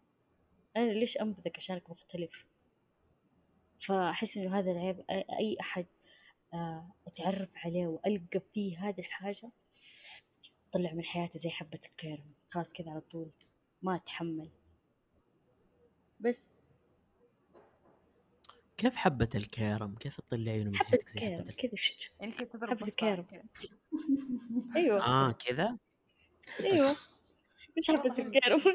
أنا 0.77 0.91
ليش 0.91 1.17
أنبذك 1.17 1.57
عشانك 1.57 1.89
مختلف؟ 1.89 2.45
فأحس 3.79 4.37
إنه 4.37 4.59
هذا 4.59 4.71
العيب 4.71 5.05
أي 5.09 5.57
أحد 5.61 5.85
آه، 6.53 6.91
أتعرف 7.07 7.57
عليه 7.57 7.87
وألقى 7.87 8.41
فيه 8.53 8.89
هذه 8.89 8.99
الحاجة 8.99 9.51
طلع 10.71 10.93
من 10.93 11.03
حياتي 11.03 11.37
زي 11.37 11.49
حبة 11.49 11.79
الكرم 11.85 12.33
خلاص 12.49 12.73
كذا 12.73 12.91
على 12.91 12.99
طول 12.99 13.31
ما 13.81 13.95
أتحمل 13.95 14.49
بس. 16.19 16.55
كيف 18.77 18.95
حبة 18.95 19.29
الكرم 19.35 19.95
كيف 19.95 20.21
تطلعينه 20.21 20.67
من 20.71 20.75
حبة 20.75 20.97
الكرم 20.97 21.51
كذا. 21.51 21.75
شت. 21.75 22.11
يعني 22.19 22.31
كذا 22.31 22.47
تضرب 22.47 22.79
حبة. 22.79 22.91
كذا. 22.97 23.43
أيوة. 24.75 25.05
آه 25.05 25.31
كذا؟ 25.31 25.77
أيوة. 26.59 26.95
مش 27.77 27.91
حبة 27.91 28.13
صراحة. 28.15 28.73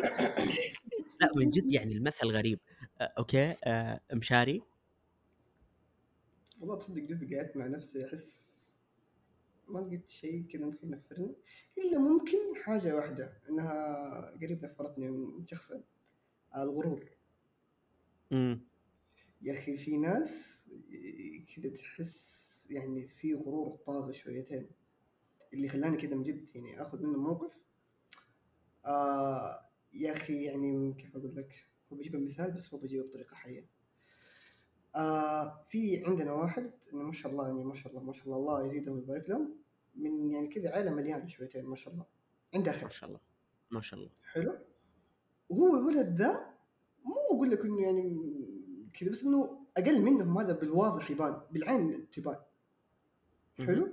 لا 1.20 1.30
من 1.36 1.50
جد 1.50 1.72
يعني 1.72 1.92
المثل 1.92 2.26
غريب. 2.26 2.60
آه 2.68 2.71
أوكي 3.04 3.56
آه 3.64 4.00
مشاري. 4.12 4.62
والله 6.60 6.78
تصدق 6.78 7.04
دوبي 7.04 7.36
قعدت 7.36 7.56
مع 7.56 7.66
نفسي 7.66 8.06
أحس 8.06 8.52
ما 9.68 9.78
لقيت 9.78 10.10
شيء 10.10 10.46
كذا 10.46 10.66
ممكن 10.66 10.92
ينفرني. 10.92 11.36
إلا 11.78 11.98
ممكن 11.98 12.38
حاجة 12.64 12.96
واحدة 12.96 13.40
إنها 13.48 14.30
قريب 14.30 14.64
نفرتني 14.64 15.08
من 15.08 15.46
شخصين 15.46 15.84
الغرور. 16.56 17.10
امم 18.32 18.60
يا 19.42 19.52
أخي 19.52 19.76
في 19.76 19.96
ناس 19.96 20.62
كذا 21.56 21.70
تحس 21.70 22.42
يعني 22.70 23.08
في 23.08 23.34
غرور 23.34 23.76
طاغي 23.76 24.14
شويتين 24.14 24.70
اللي 25.52 25.68
خلاني 25.68 25.96
كذا 25.96 26.14
من 26.14 26.22
جد 26.22 26.46
يعني 26.54 26.82
آخذ 26.82 27.02
منه 27.02 27.18
موقف. 27.18 27.52
آه 28.86 29.68
يا 29.92 30.12
أخي 30.12 30.44
يعني 30.44 30.94
كيف 30.94 31.16
أقول 31.16 31.36
لك؟ 31.36 31.66
هو 31.92 31.96
بجيب 31.96 32.16
مثال 32.16 32.50
بس 32.50 32.74
هو 32.74 32.78
بجيبه 32.78 33.04
بطريقة 33.06 33.34
حية. 33.36 33.66
آه 34.96 35.64
في 35.68 36.04
عندنا 36.06 36.32
واحد 36.32 36.72
إنه 36.92 37.02
ما 37.02 37.12
شاء 37.12 37.32
الله 37.32 37.48
يعني 37.48 37.64
ما 37.64 37.74
شاء 37.74 37.92
الله 37.92 38.02
ما 38.02 38.12
شاء 38.12 38.24
الله 38.24 38.36
الله 38.36 38.66
يزيدهم 38.66 38.94
ويبارك 38.96 39.28
لهم. 39.30 39.54
من 39.94 40.30
يعني 40.30 40.48
كذا 40.48 40.70
عائله 40.70 40.94
مليانة 40.94 41.26
شويتين 41.26 41.66
ما 41.66 41.76
شاء 41.76 41.94
الله. 41.94 42.06
عنده 42.54 42.72
ما 42.72 42.78
خير 42.78 42.90
شاء 42.90 43.08
الله 43.08 43.20
ما 43.70 43.80
شاء 43.80 44.00
الله. 44.00 44.10
حلو. 44.32 44.58
وهو 45.48 45.76
الولد 45.76 46.16
ذا 46.16 46.54
مو 47.04 47.36
أقول 47.36 47.50
لك 47.50 47.60
إنه 47.64 47.80
يعني 47.82 48.18
كذا 48.94 49.10
بس 49.10 49.22
إنه 49.24 49.66
أقل 49.76 50.02
منهم 50.02 50.38
هذا 50.38 50.52
بالواضح 50.52 51.10
يبان 51.10 51.42
بالعين 51.50 52.10
تبان. 52.10 52.36
حلو. 53.58 53.88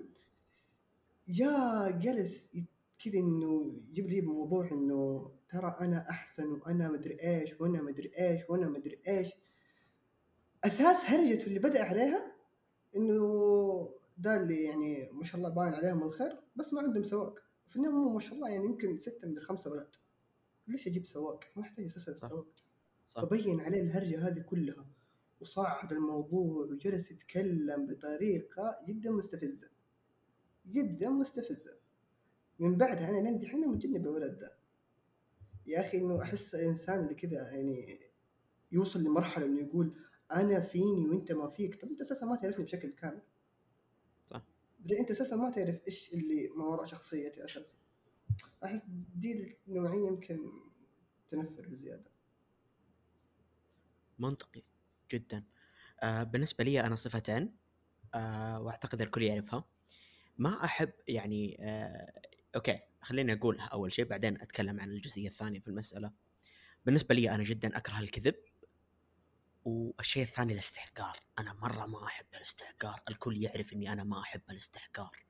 يا 1.28 1.90
جلس 1.90 2.46
يت- 2.54 2.66
كذا 3.00 3.20
إنه 3.20 3.82
يجيب 3.90 4.10
لي 4.10 4.22
موضوع 4.22 4.72
إنه 4.72 5.32
ترى 5.50 5.78
أنا 5.82 6.10
أحسن 6.10 6.52
وأنا 6.52 6.90
مدري 6.92 7.18
إيش 7.24 7.62
وأنا 7.62 7.82
مدري 7.82 8.12
إيش 8.20 8.50
وأنا 8.50 8.70
مدري 8.70 9.02
إيش. 9.08 9.30
أساس 10.64 11.06
هرجته 11.06 11.48
اللي 11.48 11.60
بدأ 11.60 11.84
عليها 11.84 12.36
إنه 12.96 13.24
ده 14.18 14.38
اللي 14.38 14.64
يعني 14.64 15.10
ما 15.14 15.24
شاء 15.24 15.36
الله 15.38 15.50
باين 15.50 15.74
عليهم 15.74 16.04
الخير 16.04 16.40
بس 16.56 16.74
ما 16.74 16.82
عندهم 16.82 17.04
سواق. 17.04 17.40
في 17.68 17.76
النهايه 17.76 18.14
ما 18.14 18.20
شاء 18.20 18.34
الله 18.34 18.50
يعني 18.50 18.66
يمكن 18.66 19.00
ستة 19.00 19.28
من 19.28 19.38
الخمسة 19.38 19.72
ولد. 19.72 19.96
ليش 20.68 20.88
أجيب 20.88 21.06
سواق؟ 21.06 21.44
ما 21.56 21.64
أحتاج 21.64 21.86
أساس 21.86 22.18
صح. 22.18 22.30
سواق 22.30 22.48
فبين 23.10 23.60
عليه 23.62 23.82
الهرجة 23.82 24.28
هذه 24.28 24.40
كلها 24.40 24.86
وصعد 25.42 25.92
الموضوع 25.94 26.66
وجلس 26.66 27.12
يتكلم 27.12 27.88
بطريقة 27.88 28.78
جدا 28.88 29.12
مستفزة. 29.12 29.70
جدا 30.68 31.10
مستفزة. 31.10 31.79
من 32.60 32.78
بعدها 32.78 33.10
أنا 33.10 33.18
لين 33.24 33.40
دحين 33.40 33.68
متجنب 33.68 34.02
الولد 34.08 34.40
ده. 34.40 34.58
يا 35.68 35.80
أخي 35.82 35.98
إنه 35.98 36.22
أحس 36.22 36.56
الإنسان 36.56 37.04
اللي 37.04 37.16
كذا 37.16 37.52
يعني 37.52 38.00
يوصل 38.72 39.04
لمرحلة 39.04 39.46
إنه 39.46 39.62
يقول 39.62 39.96
أنا 40.32 40.60
فيني 40.60 41.10
وأنت 41.10 41.32
ما 41.32 41.50
فيك. 41.50 41.82
طب 41.82 41.88
أنت 41.90 42.02
أساسا 42.02 42.26
ما 42.26 42.36
تعرفني 42.36 42.66
بشكل 42.66 42.90
كامل. 42.90 43.22
صح. 44.28 44.44
أنت 45.00 45.12
أساسا 45.12 45.36
ما 45.36 45.50
تعرف 45.50 45.80
إيش 45.88 46.14
اللي 46.14 46.50
ما 46.58 46.64
وراء 46.66 46.86
شخصيتي 46.86 47.44
أساسا. 47.46 47.78
أحس 48.64 48.82
دي 49.16 49.58
النوعية 49.68 50.08
يمكن 50.08 50.38
تنفر 51.28 51.68
بزيادة. 51.68 52.12
منطقي 54.20 54.64
جدا. 55.12 55.44
آه 56.00 56.24
بالنسبة 56.24 56.64
لي 56.64 56.82
أنا 56.82 56.96
صفتين 56.96 57.56
آه 58.14 58.62
وأعتقد 58.62 59.02
الكل 59.02 59.24
يعرفها. 59.24 59.66
ما 60.38 60.64
أحب 60.66 60.92
يعني 61.08 61.58
آه 61.60 62.22
أوكي 62.56 62.80
خليني 63.02 63.34
أقولها 63.34 63.66
أول 63.66 63.94
شيء 63.94 64.06
بعدين 64.06 64.42
أتكلم 64.42 64.80
عن 64.80 64.92
الجزئية 64.92 65.28
الثانية 65.28 65.60
في 65.60 65.68
المسألة. 65.68 66.12
بالنسبة 66.86 67.16
لي 67.16 67.30
أنا 67.30 67.44
جدا 67.44 67.78
أكره 67.78 68.00
الكذب 68.00 68.36
والشيء 69.66 70.24
الثاني 70.24 70.54
الاستحقار. 70.54 71.18
أنا 71.40 71.54
مرة 71.54 71.86
ما 71.86 72.06
أحب 72.06 72.26
الاستحقار 72.36 73.02
الكل 73.10 73.38
يعرف 73.38 73.74
أني 73.74 73.94
أنا 73.94 74.04
ما 74.04 74.20
أحب 74.20 74.42
الاستحقار. 74.50 75.26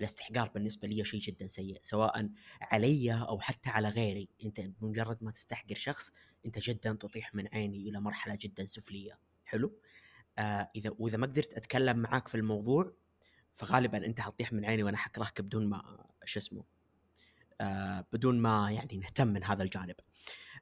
الاستحقار 0.00 0.48
بالنسبة 0.48 0.88
لي 0.88 1.04
شيء 1.04 1.20
جدا 1.20 1.46
سيء 1.46 1.78
سواء 1.82 2.30
علي 2.60 3.12
أو 3.12 3.40
حتى 3.40 3.70
على 3.70 3.88
غيري. 3.88 4.28
أنت 4.44 4.60
بمجرد 4.60 5.24
ما 5.24 5.30
تستحقر 5.30 5.74
شخص 5.74 6.12
أنت 6.46 6.58
جدا 6.58 6.92
تطيح 6.92 7.34
من 7.34 7.48
عيني 7.48 7.88
إلى 7.88 8.00
مرحلة 8.00 8.38
جدا 8.40 8.66
سفلية. 8.66 9.18
حلو؟ 9.44 9.78
آه 10.38 10.70
إذا 10.76 10.90
وإذا 10.98 11.18
ما 11.18 11.26
قدرت 11.26 11.52
أتكلم 11.52 11.98
معاك 11.98 12.28
في 12.28 12.34
الموضوع 12.34 12.92
فغالبا 13.54 14.06
أنت 14.06 14.20
حتطيح 14.20 14.52
من 14.52 14.64
عيني 14.64 14.82
وأنا 14.82 14.96
حكرهك 14.96 15.40
بدون 15.40 15.66
ما 15.66 16.06
شو 16.26 16.38
اسمه 16.38 16.64
آه 17.60 18.06
بدون 18.12 18.40
ما 18.40 18.70
يعني 18.70 18.96
نهتم 18.96 19.28
من 19.28 19.44
هذا 19.44 19.62
الجانب. 19.62 19.94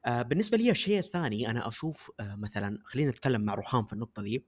آه 0.06 0.22
بالنسبة 0.22 0.56
لي 0.58 0.70
الشيء 0.70 0.98
الثاني 0.98 1.50
أنا 1.50 1.68
أشوف 1.68 2.10
آه 2.20 2.34
مثلا 2.34 2.78
خلينا 2.84 3.10
نتكلم 3.10 3.40
مع 3.40 3.54
رخام 3.54 3.84
في 3.84 3.92
النقطة 3.92 4.22
دي. 4.22 4.44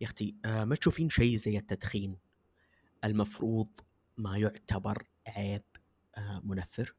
يا 0.00 0.06
أختي 0.06 0.36
آه 0.44 0.64
ما 0.64 0.76
تشوفين 0.76 1.10
شيء 1.10 1.36
زي 1.36 1.58
التدخين 1.58 2.18
المفروض 3.04 3.68
ما 4.16 4.38
يعتبر 4.38 5.08
عيب 5.26 5.62
منفر؟ 6.42 6.94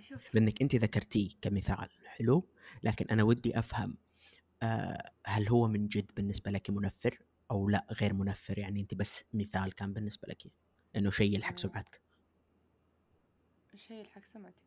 شوف. 0.00 0.34
لأنك 0.34 0.62
أنت 0.62 0.76
ذكرتيه 0.76 1.30
كمثال 1.42 1.88
حلو؟ 2.04 2.48
لكن 2.82 3.06
أنا 3.10 3.22
ودي 3.22 3.58
أفهم 3.58 3.96
آه 4.62 5.12
هل 5.26 5.48
هو 5.48 5.68
من 5.68 5.88
جد 5.88 6.10
بالنسبة 6.16 6.50
لك 6.50 6.70
منفر؟ 6.70 7.18
أو 7.50 7.68
لأ 7.68 7.86
غير 8.00 8.14
منفر 8.14 8.58
يعني 8.58 8.80
انت 8.80 8.94
بس 8.94 9.24
مثال 9.34 9.74
كان 9.74 9.92
بالنسبة 9.92 10.28
لك 10.28 10.42
انه 10.96 11.10
شيء 11.10 11.34
يلحق. 11.34 11.56
سمعتك 11.56 12.00
شيء 13.74 14.00
الحق 14.00 14.24
سمعتي 14.24 14.64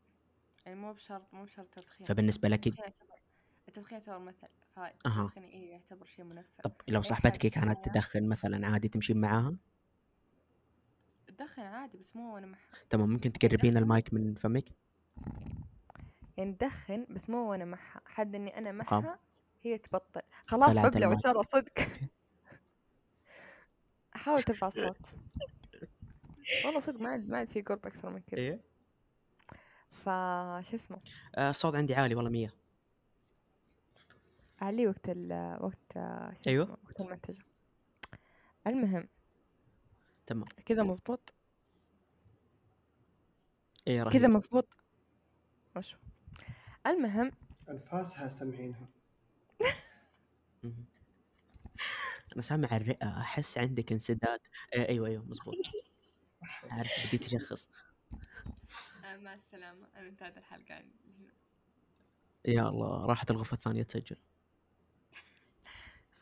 يعني 0.66 0.80
مو 0.80 0.94
بشرط 0.94 1.34
مو 1.34 1.44
بشرط 1.44 1.68
تدخين 1.68 2.08
فبالنسبة 2.08 2.50
لك 2.50 2.68
التدخين 3.68 4.00
يعتبر 4.00 4.20
مثل 4.20 4.48
فالتدخين 4.76 5.44
إيه 5.44 5.72
يعتبر 5.72 6.06
شيء 6.06 6.26
منفر 6.26 6.64
طب 6.64 6.72
لو 6.90 7.02
صاحبتك 7.02 7.48
كانت. 7.48 7.86
تدخن 7.86 8.30
مثلا 8.30 8.68
عادي 8.68 8.88
تمشين 8.88 9.22
معاها 9.22 9.56
تدخن 11.28 11.62
عادي 11.62 11.98
بس 11.98 12.16
مو 12.16 12.36
وأنا 12.36 12.48
معها 12.48 12.84
تمام 12.90 13.10
ممكن 13.10 13.34
تقربين 13.34 13.60
تدخن؟ 13.60 13.78
المايك 13.78 14.14
من 14.14 14.36
فمك 14.36 14.70
يعني 16.38 16.54
تدخن 16.54 17.06
بس 17.10 17.30
مو 17.30 17.52
وأنا 17.52 17.66
معها 17.66 18.02
حد 18.06 18.36
إني 18.36 18.58
أنا. 18.58 18.72
معها 18.72 19.20
هي 19.62 19.78
تبطل 19.78 20.22
خلاص 20.48 20.78
ببلع. 20.78 21.14
ترى 21.16 21.44
صدق 21.44 21.74
حاول 24.26 24.44
ترفع 24.44 24.68
الصوت. 24.68 25.16
والله 26.66 26.80
صدق 26.80 27.00
ما 27.02 27.10
عاد 27.10 27.30
ما 27.30 27.38
عاد 27.38 27.48
في 27.48 27.62
قرب 27.62 27.86
أكثر 27.86 28.10
من 28.10 28.22
كذا 28.22 28.40
إيه؟ 28.40 28.60
فا 29.90 30.62
شو 30.62 30.76
اسمه؟ 30.76 30.98
آه 31.36 31.50
الصوت 31.50 31.76
عندي 31.76 31.96
عالي 31.96 32.16
والله 32.16 32.30
مية. 32.30 32.54
علي 34.62 34.88
وقت 34.88 35.10
ال 35.10 35.58
وقت 35.62 35.94
شو 36.44 36.50
أيوة. 36.50 36.64
اسمه؟ 36.64 36.78
وقت 36.86 37.02
المنتجة 37.02 37.44
المهم. 38.68 39.08
تمام. 40.28 40.46
كذا 40.66 40.84
مزبوط 40.84 41.34
إيه 43.88 44.04
كذا 44.04 44.20
رهيب 44.20 44.32
مزبوط 44.32 44.78
وشو 45.76 45.98
المهم. 46.88 47.32
أنفاسها 47.70 48.30
سمعينها. 48.30 48.88
أنا 52.34 52.42
سامع 52.42 52.76
الرئة 52.78 53.20
أحس 53.22 53.58
عندك 53.58 53.92
انسداد. 53.92 54.40
إيه 54.74 54.90
أيوه 54.90 55.08
أيوه 55.08 55.24
مزبوط 55.26 55.56
عارف 56.72 57.08
بدي 57.08 57.18
تشخص. 57.18 57.70
آه، 59.06 59.18
مع 59.18 59.34
السلامة. 59.34 59.88
أنا 59.96 60.08
انتهت 60.10 60.38
الحلقة 60.38 60.74
عندي 60.76 60.96
هنا. 61.20 61.34
يا 62.46 62.62
الله 62.70 63.06
راحت 63.06 63.32
الغرفة 63.32 63.54
الثانية 63.54 63.84
تسجل. 63.84 64.18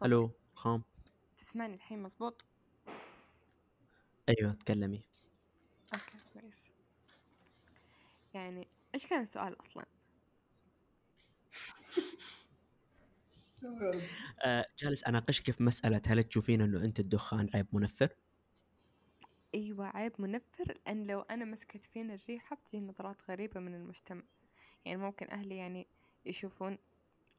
ألو 0.05 0.31
خام. 0.53 0.83
تسمعني 1.37 1.73
الحين 1.75 2.03
مزبوط 2.03 2.45
أيوه 4.29 4.53
تكلمي. 4.53 5.03
أوكي 5.93 6.17
كويس. 6.33 6.73
يعني 8.33 8.67
إيش 8.95 9.07
كان 9.07 9.21
السؤال 9.21 9.59
أصلا؟ 9.59 9.85
آه 14.43 14.65
جالس 14.79 15.03
اناقشك 15.03 15.51
في 15.51 15.63
مسألة 15.63 16.01
هل 16.07 16.23
تشوفين 16.23 16.61
إنه 16.61 16.83
أنت 16.83 16.99
الدخان 16.99 17.49
عيب 17.53 17.67
منفر؟ 17.73 18.09
أيوه 19.55 19.87
عيب 19.87 20.13
منفر 20.19 20.65
لأن 20.85 21.07
لو 21.07 21.21
أنا 21.21 21.45
مسكت 21.45 21.85
فيني 21.85 22.15
الريحة 22.15 22.55
بتجي 22.55 22.79
نظرات 22.81 23.21
غريبة 23.29 23.59
من 23.59 23.75
المجتمع 23.75 24.23
يعني 24.85 24.97
ممكن 24.97 25.29
أهلي 25.29 25.57
يعني 25.57 25.87
يشوفون 26.25 26.77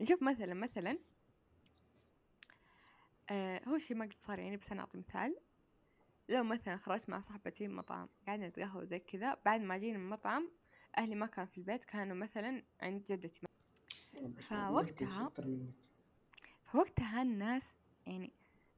شوف 0.03 0.23
مثلا 0.23 0.55
مثلا 0.55 0.99
آه 3.31 3.61
هو 3.69 3.79
شي 3.79 3.95
ما 3.95 4.05
قد 4.05 4.13
صار 4.13 4.39
يعني 4.39 4.57
بس 4.57 4.73
أنا 4.73 4.81
أعطي 4.81 4.99
مثال 4.99 5.37
لو 6.29 6.45
مثلا 6.45 6.77
خرجت 6.77 7.09
مع 7.09 7.21
صاحبتي 7.21 7.69
مطعم 7.69 8.09
قاعدة 8.27 8.47
نتقهوى 8.47 8.87
زي 8.87 8.99
كذا 8.99 9.37
بعد 9.45 9.61
ما 9.61 9.79
جينا 9.79 9.99
من 9.99 10.05
المطعم 10.05 10.51
أهلي 10.99 11.15
ما 11.15 11.27
كانوا 11.27 11.51
في 11.51 11.59
البيت 11.59 11.85
كانوا 11.85 12.17
مثلا 12.17 12.63
عند 12.81 13.03
جدتي 13.03 13.47
فوقتها-. 14.39 15.31
فوقتها 16.69 17.23
الناس 17.23 17.77
يعني 18.07 18.33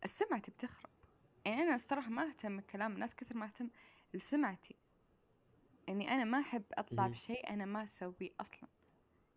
السمعة 0.05 0.41
بتخرب. 0.41 0.91
يعني 1.45 1.63
أنا 1.63 1.75
الصراحة 1.75 2.11
ما 2.11 2.23
أهتم 2.23 2.57
بكلام 2.57 2.93
الناس 2.93 3.15
كثر 3.15 3.37
ما 3.37 3.47
أهتم 3.47 3.71
لسمعتي. 4.15 4.77
يعني 5.89 6.15
أنا 6.15 6.25
ما 6.25 6.41
أحب 6.41 6.65
أطلع. 6.73 7.07
بشيء 7.07 7.51
أنا 7.51 7.65
ما 7.65 7.83
أسويه 7.83 8.31
أصلا. 8.41 8.69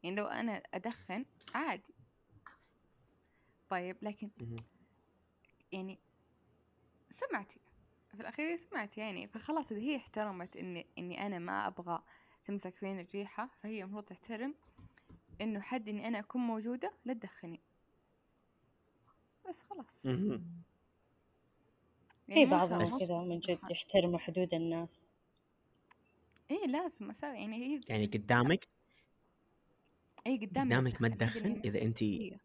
يعني 0.04 0.16
لو 0.16 0.26
أنا 0.26 0.64
أدخن 0.74 1.26
عادي. 1.56 1.94
طيب 3.70 3.98
لكن. 4.02 4.32
يعني 5.72 6.00
سمعتي. 7.10 7.60
في 8.12 8.22
الأخير 8.22 8.56
سمعتي 8.56 9.00
يعني. 9.00 9.28
فخلاص 9.28 9.72
إذا 9.72 9.82
هي 9.82 9.96
احترمت 9.96 10.58
إني 10.58 10.88
إني 10.98 11.26
أنا 11.26 11.40
ما 11.40 11.68
أبغى 11.68 12.04
تمسك 12.44 12.74
فيني 12.74 13.02
الريحة 13.02 13.48
فهي 13.48 13.82
المفروض 13.84 14.04
تحترم 14.04 14.56
إنه 15.42 15.60
حد 15.60 15.90
إني 15.90 16.08
أنا 16.08 16.20
أكون 16.20 16.42
موجودة 16.42 16.92
لا 17.06 17.14
تدخني 17.14 17.62
بس 19.50 19.64
خلاص 19.64 20.06
مهم. 20.06 20.44
في 22.30 22.46
بعضهم 22.46 23.00
كذا 23.00 23.20
من 23.20 23.40
جد. 23.40 23.60
يحترموا 23.72 24.20
حدود 24.20 24.54
الناس 24.54 25.14
إيه 26.52 26.68
لازم 26.68 27.10
أسا 27.10 27.28
يعني 27.34 27.56
هي 27.56 27.82
يعني 27.90 28.06
قدامك 28.06 28.68
إيه 30.28 30.40
قدامي 30.48 30.70
قدامك 30.76 31.02
ما 31.02 31.10
تدخن، 31.10 31.62
إذا 31.66 31.82
انت 31.82 32.04
هي. 32.04 32.40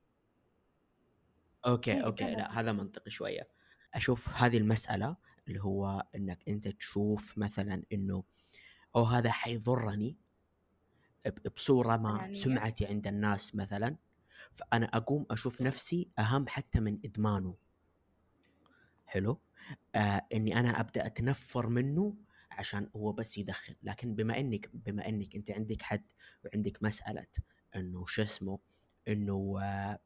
أوكي 1.66 1.92
إيه، 1.92 2.00
أوكي 2.04 2.24
لا. 2.24 2.61
هذا 2.61 2.72
منطقي 2.72 3.11
شوية 3.11 3.48
أشوف 3.94 4.28
هذه 4.28 4.58
المسألة 4.58 5.16
اللي 5.48 5.62
هو 5.62 6.06
إنك 6.14 6.48
أنت 6.48 6.68
تشوف 6.68 7.38
مثلا 7.38 7.82
إنه 7.92 8.24
أو 8.96 9.04
هذا 9.04 9.30
حيضرني 9.30 10.16
ب- 11.26 11.48
بصورة 11.48 11.96
ما 11.96 12.16
أنانية. 12.16 12.32
سمعتي 12.34 12.87
عند 12.87 13.06
الناس 13.06 13.54
مثلا 13.54 13.96
فأنا 14.53 14.87
أقوم 14.87 15.27
أشوف 15.31 15.62
نفسي 15.62 16.11
أهم 16.18 16.48
حتى 16.48 16.81
من 16.81 16.98
إدمانه. 17.05 17.57
حلو؟ 19.07 19.40
آه 19.94 20.27
إني 20.35 20.61
أنا 20.61 20.81
أبدأ 20.81 21.07
أتنفر 21.07 21.68
منه 21.68 22.16
عشان 22.51 22.90
هو 22.96 23.12
بس 23.12 23.38
يدخن. 23.38 23.74
لكن 23.83 24.14
بما 24.14 24.40
انك 24.40 24.70
بما 24.74 25.09
إنك 25.09 25.37
أنت 25.37 25.51
عندك 25.51 25.83
حد 25.83 26.05
وعندك 26.44 26.83
مسألة 26.83 27.27
إنه 27.77 28.07
شو 28.07 28.22
اسمه؟ 28.22 28.59
إنه 29.09 29.59
آه 29.62 29.98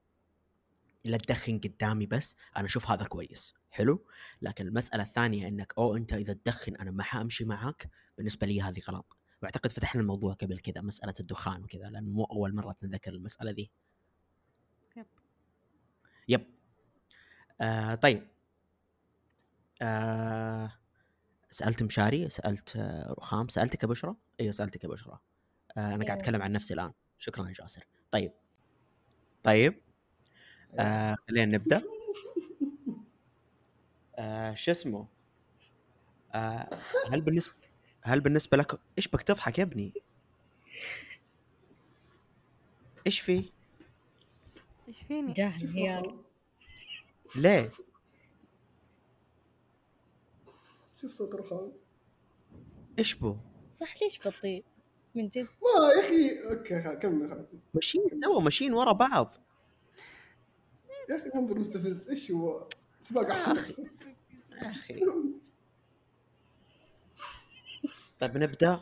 لا 1.04 1.16
تدخن 1.16 1.58
قدامي 1.58 2.06
بس 2.06 2.36
أنا 2.56 2.66
أشوف 2.66 2.90
هذا 2.90 3.04
كويس. 3.04 3.54
حلو؟ 3.70 4.06
لكن 4.42 4.66
المسألة 4.66 5.02
الثانية 5.02 5.48
إنك 5.48 5.72
أو 5.78 5.96
أنت 5.96 6.12
إذا 6.12 6.32
تدخن 6.32 6.76
أنا 6.76 6.90
ما 6.90 7.02
حأمشي 7.02 7.44
معك 7.44 7.90
بالنسبة 8.16 8.46
لي 8.46 8.62
هذه 8.62 8.80
غلط. 8.88 9.16
وأعتقد 9.42 9.72
فتحنا 9.72 10.00
الموضوع 10.00 10.32
قبل 10.32 10.58
كذا 10.58 10.82
مسألة 10.82 11.14
الدخان 11.20 11.64
وكذا 11.64 11.90
لأن 11.90 12.04
مو 12.04 12.24
أول 12.24 12.54
مرة 12.54 12.76
نذكر 12.82 13.10
المسألة 13.10 13.50
ذي. 13.50 13.70
يب. 16.28 16.44
آه 17.60 17.94
طيب. 17.94 18.28
آه 19.82 20.72
سألت 21.50 21.82
مشاري 21.82 22.28
سألت 22.28 22.76
آه 22.76 23.12
رخام 23.18 23.48
سألتك 23.48 23.82
يا 23.82 23.88
بشرى؟ 23.88 24.14
أيوه 24.40 24.52
سألتك 24.52 24.84
يا 24.84 24.88
بشرى. 24.88 25.18
آه 25.76 25.94
أنا 25.94 26.04
قاعد. 26.04 26.18
أتكلم 26.18 26.42
عن 26.42 26.52
نفسي 26.52 26.74
الآن. 26.74 26.92
شكرا 27.18 27.48
يا 27.48 27.52
جاسر. 27.52 27.86
طيب. 28.10 28.32
طيب. 29.42 29.74
آه 30.78 31.16
خلينا 31.28 31.56
نبدأ. 31.58 31.82
آه 34.18 34.54
شو 34.54 34.70
اسمه؟ 34.70 35.06
آه 36.34 36.68
هل 37.12 37.20
بالنسبة 37.20 37.54
هل 38.02 38.20
بالنسبة 38.20 38.56
لك 38.56 38.80
إيش 38.98 39.08
بك 39.08 39.22
تضحك 39.22 39.58
يا 39.58 39.64
ابني؟ 39.64 39.92
إيش 43.06 43.20
في؟ 43.20 43.52
إيش 44.92 45.02
فيني؟ 45.02 45.32
جاه 45.32 45.58
شوف 45.58 45.62
انهيار 45.62 46.06
رخام. 46.06 46.22
ليه؟ 47.36 47.70
شوف 51.00 51.10
صوت 51.10 51.34
رخام 51.34 51.72
إيش 52.98 53.14
بو؟ 53.14 53.36
صح 53.70 54.02
ليش 54.02 54.28
بطيء؟ 54.28 54.64
من 55.14 55.28
جد. 55.28 55.42
ما 55.42 55.88
يا 55.94 56.00
أخي 56.00 56.50
أوكي 56.50 56.96
كمل 56.96 57.30
خلاص 57.30 57.46
ماشيين 57.74 58.04
سوا 58.24 58.40
ماشيين 58.40 58.74
ورا 58.74 58.92
بعض. 58.92 59.36
يا 61.10 61.16
أخي 61.16 61.30
منظر 61.34 61.58
مستفز. 61.58 62.08
إيش 62.08 62.30
هو؟ 62.30 62.68
سباق 63.02 63.30
أحسن. 63.30 63.86
يا 64.52 64.70
أخي. 64.70 65.00
طيب 68.18 68.38
نبدأ؟ 68.38 68.80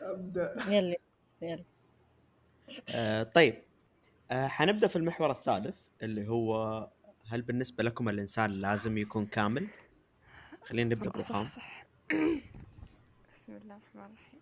أبدأ. 0.00 0.64
يلا 0.68 0.96
يلا. 1.42 1.64
آه 2.88 3.22
طيب. 3.22 3.69
آه 4.30 4.46
حنبدأ 4.48 4.88
في 4.88 4.96
المحور 4.96 5.30
الثالث 5.30 5.76
اللي 6.02 6.28
هو 6.28 6.90
هل 7.26 7.42
بالنسبة 7.42 7.84
لكم 7.84 8.08
الإنسان 8.08 8.50
لازم 8.50 8.98
يكون 8.98 9.26
كامل؟ 9.26 9.68
خلينا 10.64 10.94
نبدأ 10.94 11.10
صح 11.20 11.28
برخام 11.28 11.44
صح. 11.44 11.86
بسم 13.32 13.56
الله 13.56 13.76
الرحمن 13.76 14.04
الرحيم. 14.04 14.40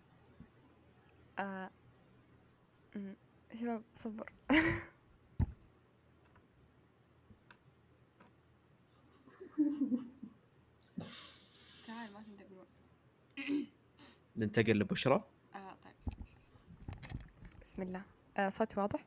آه. 1.39 1.69
شباب 3.59 3.83
صبر. 3.93 4.29
تعال 11.87 12.13
ما 12.13 12.21
تندبرون 12.21 12.65
ننتقل 14.37 14.79
لبشرى. 14.79 15.23
آه 15.55 15.75
طيب. 15.83 16.15
بسم 17.61 17.81
الله. 17.81 18.01
آه 18.37 18.49
صوتي 18.49 18.79
واضح؟ 18.79 18.99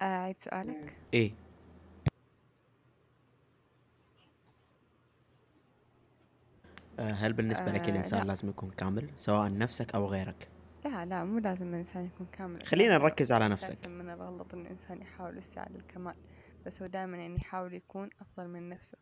آه 0.00 0.04
عيد 0.18 0.38
سؤالك؟ 0.38 0.96
إيه؟ 1.14 1.32
آه 6.98 7.12
هل 7.12 7.32
بالنسبة 7.32 7.72
لك 7.72 7.80
آه، 7.80 7.88
الإنسان 7.90 8.20
لا. 8.22 8.24
لازم 8.24 8.48
يكون 8.48 8.70
كامل 8.70 9.10
سواء 9.16 9.52
نفسك 9.58 9.94
أو 9.94 10.06
غيرك؟ 10.06 10.48
لا 10.84 11.04
لا 11.04 11.24
مو 11.24 11.38
لازم 11.38 11.68
الإنسان 11.74 12.04
يكون 12.04 12.26
كامل. 12.32 12.62
خلينا 12.66 12.98
نركز 12.98 13.32
على 13.32 13.46
أساساً 13.46 13.68
نفسك. 13.72 13.86
من 13.86 14.10
الغلط 14.10 14.54
إن 14.54 14.60
الإنسان 14.60 15.02
يحاول 15.02 15.38
يسعى 15.38 15.66
للكمال 15.72 16.14
بس 16.66 16.82
هو 16.82 16.88
دائما 16.88 17.16
يعني 17.16 17.36
يحاول 17.36 17.74
يكون 17.74 18.10
أفضل 18.20 18.48
من 18.48 18.68
نفسه. 18.68 18.98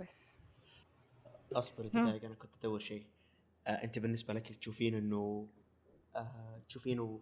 بس. 0.00 0.38
اصبري. 1.52 1.88
دقائق 1.88 2.24
أنا 2.24 2.34
كنت 2.34 2.50
أدور 2.60 2.78
شيء. 2.78 3.06
آه 3.66 3.70
أنت 3.84 3.98
بالنسبة 3.98 4.34
لك 4.34 4.56
تشوفين 4.58 4.94
إنه 4.94 5.46
آه 6.16 6.60
تشوفينه 6.68 7.20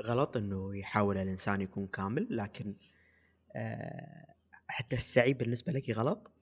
غلط 0.00 0.36
إنه 0.36 0.76
يحاول 0.76 1.18
الإنسان 1.18 1.60
يكون 1.60 1.86
كامل 1.86 2.36
لكن 2.36 2.76
آه 3.56 4.34
حتى 4.68 4.96
السعي 4.96 5.32
بالنسبة 5.34 5.72
لك 5.72 5.90
غلط؟ 5.90 6.32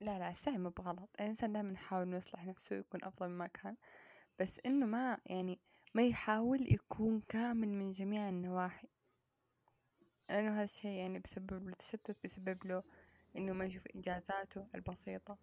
لا 0.00 0.18
لا 0.18 0.30
السعي 0.30 0.58
مو 0.58 0.70
بغلط. 0.70 1.08
الإنسان 1.20 1.52
دائما 1.52 1.72
يحاول 1.72 2.14
يصلح 2.14 2.44
نفسه 2.44 2.76
ويكون 2.76 3.04
أفضل 3.04 3.28
مما 3.28 3.46
كان. 3.46 3.76
بس 4.38 4.60
إنه 4.66 4.86
ما 4.86 5.18
يعني 5.26 5.60
ما 5.94 6.06
يحاول 6.06 6.72
يكون 6.72 7.20
كامل 7.20 7.68
من 7.68 7.90
جميع 7.90 8.28
النواحي. 8.28 8.88
لأنه 10.30 10.54
هذا 10.54 10.64
الشيء 10.64 10.90
يعني 10.90 11.18
بيسبب 11.18 11.68
له 11.68 11.72
تشتت 11.72 12.18
بيسبب 12.22 12.66
له 12.66 12.82
إنه 13.36 13.52
ما 13.52 13.64
يشوف 13.64 13.86
إنجازاته 13.96 14.66
البسيطة. 14.74 15.38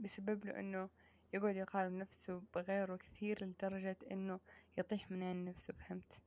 بيسبب 0.00 0.44
له 0.44 0.60
إنه 0.60 0.90
يقعد 1.34 1.56
يقارن 1.56 1.98
نفسه 1.98 2.42
بغيره 2.54 2.96
كثير 2.96 3.44
لدرجة 3.44 3.98
إنه 4.10 4.40
يطيح 4.78 5.10
من 5.10 5.22
عين 5.22 5.44
نفسه 5.44 5.74
فهمت؟ 5.74 6.22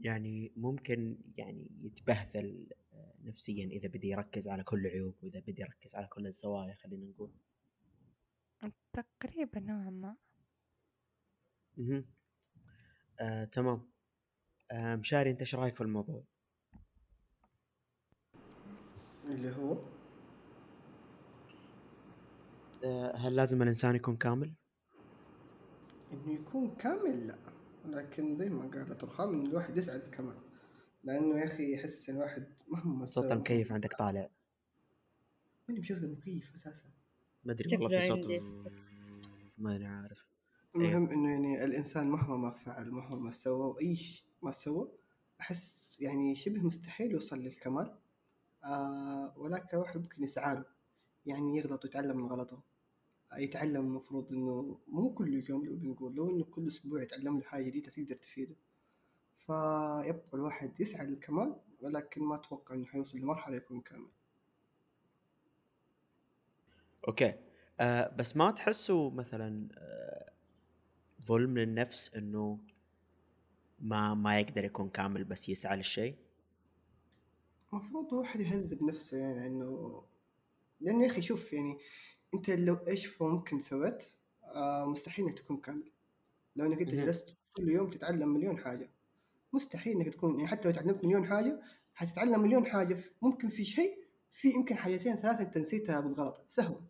يعني 0.00 0.52
ممكن 0.56 1.18
يعني 1.36 1.70
يتبهذل 1.82 2.66
آه، 2.92 3.14
نفسيا 3.24 3.66
إذا 3.66 3.88
بدي 3.88 4.08
يركز 4.08 4.48
على 4.48 4.64
كل 4.64 4.86
العيوب 4.86 5.14
وإذا 5.22 5.40
بدي 5.40 5.62
يركز 5.62 5.94
على 5.94 6.06
كل 6.06 6.26
الزوايا 6.26 6.74
خلينا 6.74 7.06
نقول. 7.06 7.30
تقريبا 8.92 9.60
نوعا 9.60 9.90
ما. 9.90 10.16
أها 11.78 12.04
آه، 13.20 13.44
تمام. 13.44 13.82
آه، 14.70 14.96
مشاري 14.96 15.30
أنت 15.30 15.40
إيش 15.40 15.54
رأيك 15.54 15.74
في 15.74 15.80
الموضوع؟ 15.80 16.24
اللي 19.24 19.56
هو؟ 19.56 19.78
آه، 22.84 23.16
هل 23.16 23.36
لازم 23.36 23.62
الإنسان 23.62 23.96
يكون 23.96 24.16
كامل؟ 24.16 24.54
إنه 26.12 26.32
يكون 26.32 26.74
كامل 26.74 27.26
لا. 27.26 27.55
لكن 27.86 28.36
زي 28.36 28.48
ما 28.50 28.60
قالت 28.70 29.04
رخام 29.04 29.28
إن 29.34 29.46
الواحد 29.46 29.76
يسعى 29.76 29.98
للكمال 29.98 30.36
لأنه 31.04 31.38
يا 31.38 31.44
أخي 31.44 31.74
يحس 31.74 32.10
الواحد 32.10 32.46
مهما 32.72 33.06
صوت 33.06 33.24
سوى- 33.24 33.32
المكيف 33.32 33.72
عندك 33.72 33.92
طالع. 33.98 34.30
ماني 35.68 35.80
مشغل 35.80 36.12
مكيف 36.12 36.52
أساسا. 36.54 36.84
ما 37.44 37.52
أدري 37.52 37.76
والله 37.76 38.00
في 38.00 38.06
شكله 38.06 38.20
صوت 38.22 38.30
عندي. 38.32 38.40
ما 39.58 39.76
أنا 39.76 39.88
عارف. 40.00 40.26
المهم 40.76 41.06
إنه 41.08 41.30
يعني 41.30 41.64
الإنسان 41.64 42.10
مهما 42.10 42.36
ما 42.36 42.50
فعل 42.50 42.90
مهما 42.90 43.18
ما 43.18 43.30
سوى 43.30 43.66
واي 43.66 43.96
شيء 43.96 44.26
ما 44.42 44.50
سوى 44.52 44.88
أحس 45.40 45.96
يعني 46.00 46.34
شبه 46.36 46.60
مستحيل 46.66 47.10
يوصل 47.12 47.38
للكمال. 47.38 47.98
آه 48.64 49.34
ولكن 49.38 49.68
الواحد 49.76 50.00
ممكن 50.00 50.22
يسعى 50.22 50.54
له. 50.54 50.64
يعني 51.26 51.56
يغلط 51.56 51.84
ويتعلم 51.84 52.16
من 52.16 52.26
غلطه. 52.26 52.62
يتعلم 53.38 53.80
المفروض 53.80 54.32
إنه 54.32 54.78
مو 54.88 55.14
كل 55.14 55.44
يوم 55.50 55.66
لو 55.66 55.76
بنقول 55.76 56.14
لو 56.14 56.28
إنه 56.28 56.44
كل 56.44 56.68
أسبوع 56.68 57.02
يتعلم 57.02 57.36
له 57.38 57.42
حاجة 57.42 57.64
جديدة 57.64 57.90
تقدر 57.90 58.14
تفيده. 58.16 58.56
فيبقى 59.46 60.28
الواحد 60.34 60.80
يسعى 60.80 61.06
للكمال 61.06 61.56
ولكن 61.80 62.22
ما 62.22 62.34
أتوقع 62.34 62.74
إنه 62.74 62.84
حيوصل 62.86 63.18
لمرحلة 63.18 63.56
يكون 63.56 63.80
كامل. 63.80 64.08
أوكي. 67.08 67.34
آه 67.80 68.16
بس 68.16 68.36
ما 68.36 68.50
تحسوا 68.50 69.10
مثلا 69.10 69.68
آه 69.78 70.32
ظلم 71.22 71.58
للنفس 71.58 72.14
إنه 72.14 72.58
ما 73.80 74.14
ما 74.14 74.40
يقدر 74.40 74.64
يكون 74.64 74.88
كامل 74.88 75.24
بس 75.24 75.48
يسعى 75.48 75.76
للشيء؟ 75.76 76.16
المفروض 77.72 78.14
الواحد 78.14 78.40
يهذب 78.40 78.82
نفسه 78.82 79.18
يعني 79.18 79.46
إنه 79.46 80.02
لأنه 80.80 81.04
يا 81.04 81.10
أخي 81.10 81.22
شوف 81.22 81.52
يعني 81.52 81.78
أنت 82.36 82.50
لو 82.50 82.74
إيش 82.88 83.22
ممكن 83.22 83.60
سويت؟ 83.60 84.04
آه 84.44 84.84
مستحيل 84.84 85.24
إنك 85.26 85.38
تكون 85.38 85.56
كامل 85.56 85.92
لو 86.56 86.66
إنك 86.66 86.80
أنت. 86.80 86.90
جلست 86.90 87.36
كل 87.56 87.68
يوم 87.68 87.90
تتعلم 87.90 88.28
مليون 88.34 88.58
حاجة. 88.58 88.90
مستحيل 89.52 89.92
إنك 89.96 90.08
تكون 90.14 90.34
يعني 90.36 90.48
حتى 90.48 90.68
لو 90.68 90.74
تعلمت 90.74 91.04
مليون 91.04 91.26
حاجة 91.26 91.62
حتتعلم 91.94 92.40
مليون 92.42 92.66
حاجة 92.66 92.94
في 92.94 93.10
ممكن 93.22 93.48
في 93.48 93.64
شيء 93.64 93.98
في 94.32 94.48
يمكن 94.50 94.76
حاجتين 94.76 95.16
ثلاثة 95.16 95.40
أنت 95.42 95.58
نسيتها 95.58 96.00
بالغلط. 96.00 96.44
سهوا 96.48 96.80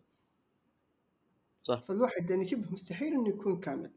صح. 1.63 1.87
فالواحد 1.87 2.29
يعني 2.29 2.45
شبه 2.45 2.71
مستحيل 2.71 3.13
إنه 3.13 3.29
يكون 3.29 3.59
كامل. 3.59 3.91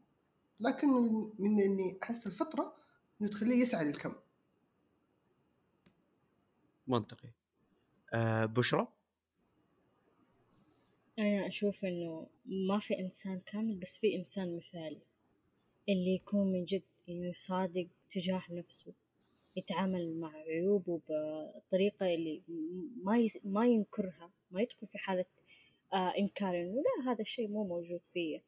لكن 0.61 0.89
من- 0.89 1.61
إني 1.61 1.99
أحس 2.03 2.27
الفطرة 2.27 2.77
إنه 3.23 3.31
تخليه 3.31 3.57
يسعى 3.63 3.85
للكم. 3.85 4.13
منطقي. 6.87 7.33
آه 8.15 8.45
بشرى 8.47 8.89
أنا 11.21 11.47
أشوف 11.47 11.85
إنه 11.85 12.27
ما 12.47 12.79
في 12.79 12.99
إنسان 12.99 13.41
كامل 13.41 13.75
بس 13.75 13.99
في 13.99 14.17
إنسان 14.17 14.57
مثالي 14.57 15.01
اللي 15.89 16.15
يكون 16.15 16.53
من 16.53 16.65
جد 16.65 16.83
يعني 17.09 17.33
صادق 17.33 17.87
تجاه 18.11 18.43
نفسه 18.51 18.93
يتعامل 19.57 20.21
مع 20.21 20.33
عيوبه 20.33 21.01
بطريقة 21.09 22.15
اللي 22.15 22.43
ما 23.05 23.19
يس 23.19 23.39
ما 23.45 23.67
ينكرها 23.67 24.31
ما 24.51 24.63
يدخل 24.63 24.87
في 24.87 24.99
حالة 24.99 25.25
آه 25.93 26.13
إنكار 26.19 26.61
إنه 26.61 26.83
لا 26.83 27.13
هذا 27.13 27.21
الشيء 27.21 27.49
مو 27.49 27.65
موجود 27.65 28.01
فيا. 28.01 28.43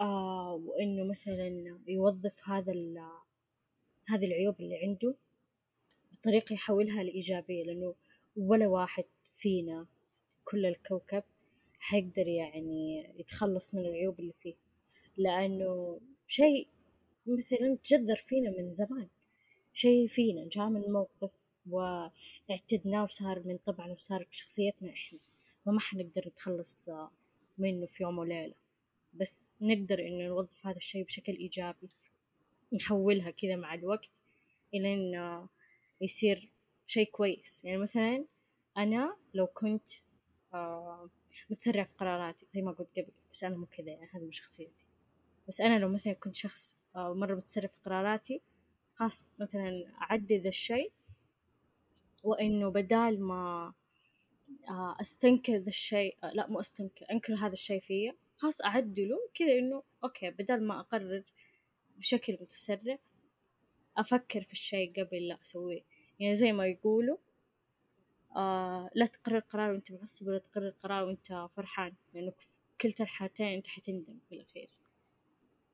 آه 0.00 0.54
وإنه 0.54 1.04
مثلا 1.04 1.78
يوظف 1.86 2.48
هذا 2.48 2.72
ال 2.72 3.08
هذه 4.08 4.26
العيوب 4.26 4.60
اللي 4.60 4.76
عنده 4.76 5.14
بطريقة 6.12 6.52
يحولها 6.52 7.02
لإيجابية 7.02 7.64
لأنه 7.64 7.94
ولا 8.36 8.68
واحد 8.68 9.04
فينا 9.32 9.86
في 10.14 10.36
كل 10.44 10.66
الكوكب 10.66 11.22
حيقدر 11.84 12.26
يعني 12.26 13.10
يتخلص 13.18 13.74
من 13.74 13.86
العيوب 13.86 14.20
اللي 14.20 14.32
فيه. 14.32 14.54
لأنه 15.16 16.00
شيء 16.26 16.68
مثلا 17.26 17.78
تجذر 17.84 18.16
فينا 18.16 18.50
من 18.50 18.74
زمان. 18.74 19.08
شيء 19.72 20.06
فينا 20.06 20.48
جاء 20.48 20.68
من 20.68 20.80
موقف 20.80 21.50
واعتدناه 21.70 23.04
وصار 23.04 23.42
من 23.44 23.56
طبعنا 23.56 23.92
وصار 23.92 24.24
في 24.24 24.36
شخصيتنا 24.36 24.90
إحنا. 24.92 25.18
وما 25.66 25.80
حنقدر 25.80 26.28
نتخلص 26.28 26.90
منه 27.58 27.86
في 27.86 28.02
يوم 28.02 28.18
وليلة. 28.18 28.54
بس 29.12 29.48
نقدر 29.60 29.98
إنه 29.98 30.26
نوظف 30.26 30.66
هذا 30.66 30.76
الشيء 30.76 31.04
بشكل 31.04 31.32
إيجابي. 31.32 31.88
نحولها 32.72 33.30
كذا 33.30 33.56
مع 33.56 33.74
الوقت 33.74 34.20
إلى 34.74 34.94
إنه 34.94 35.48
يصير 36.00 36.50
شيء 36.86 37.10
كويس. 37.10 37.64
يعني 37.64 37.78
مثلا 37.78 38.24
أنا 38.76 39.16
لو 39.34 39.46
كنت 39.46 39.90
آه 40.54 41.10
متسرع 41.50 41.84
في 41.84 41.94
قراراتي 41.94 42.46
زي 42.48 42.62
ما 42.62 42.72
قلت 42.72 42.98
قبل 42.98 43.12
بس 43.32 43.44
أنا 43.44 43.56
مو 43.56 43.66
كذا 43.66 43.90
يعني 43.90 44.10
هذا 44.12 44.24
مش 44.24 44.38
شخصيتي. 44.38 44.86
بس 45.48 45.60
أنا 45.60 45.78
لو 45.78 45.88
مثلا 45.88 46.12
كنت 46.12 46.34
شخص 46.34 46.76
آه 46.96 47.14
مرة 47.14 47.34
متسرع 47.34 47.68
في 47.68 47.76
قراراتي 47.84 48.40
خاص 48.94 49.32
مثلا 49.38 49.92
أعدي 50.02 50.38
ذا 50.38 50.48
الشيء 50.48 50.92
وإنه 52.22 52.68
بدال 52.68 53.22
ما 53.22 53.74
آه 54.68 54.96
أستنكر 55.00 55.56
ذا 55.56 55.68
الشيء 55.68 56.16
آه 56.24 56.32
لا 56.32 56.46
مو 56.46 56.60
أستنكر 56.60 57.06
أنكر 57.10 57.34
هذا 57.34 57.52
الشيء 57.52 57.80
فيا 57.80 58.16
خاص 58.36 58.62
أعدله 58.62 59.18
كذا 59.34 59.58
إنه 59.58 59.82
أوكي 60.04 60.30
بدل 60.30 60.62
ما 60.62 60.80
أقرر 60.80 61.24
بشكل 61.96 62.38
متسرع 62.40 62.98
أفكر 63.96 64.42
في 64.42 64.52
الشيء 64.52 64.92
قبل 64.92 65.28
لا 65.28 65.38
أسويه. 65.42 65.82
يعني 66.20 66.34
زي 66.34 66.52
ما 66.52 66.66
يقولوا 66.66 67.16
آه 68.36 68.90
لا 68.94 69.06
تقرر 69.06 69.38
قرار 69.38 69.70
وانت 69.70 69.92
معصب 69.92 70.26
ولا 70.26 70.38
تقرر 70.38 70.70
قرار 70.70 71.04
وانت 71.04 71.48
فرحان 71.56 71.94
لأنه 72.14 72.30
في 72.30 72.58
كلتا 72.80 73.04
الحالتين 73.04 73.46
انت 73.46 73.66
حتندم 73.66 74.18
في 74.28 74.34
الأخير 74.34 74.70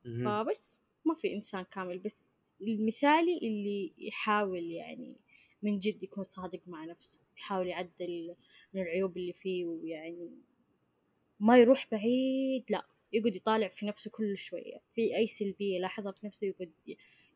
مهم. 0.05 0.45
فبس 0.45 0.83
ما 1.05 1.15
في 1.15 1.35
إنسان 1.35 1.63
كامل 1.63 1.99
بس 1.99 2.27
المثالي 2.63 3.39
اللي 3.39 3.93
يحاول 3.99 4.63
يعني 4.71 5.17
من 5.63 5.79
جد 5.79 6.03
يكون 6.03 6.25
صادق 6.25 6.61
مع 6.67 6.85
نفسه 6.85 7.21
يحاول 7.37 7.67
يعدل 7.67 8.35
من 8.75 8.83
العيوب 8.83 9.17
اللي 9.17 9.33
فيه 9.33 9.65
ويعني 9.67 10.31
ما 11.41 11.59
يروح 11.59 11.89
بعيد 11.93 12.65
لا 12.71 12.87
يقعد 13.13 13.37
يطالع 13.37 13.69
في 13.69 13.87
نفسه 13.87 14.11
كل 14.11 14.37
شوية. 14.37 14.81
في 14.91 15.17
أي 15.17 15.27
سلبية 15.27 15.77
يلاحظها 15.77 16.13
في 16.13 16.27
نفسه 16.27 16.47
يقعد 16.47 16.73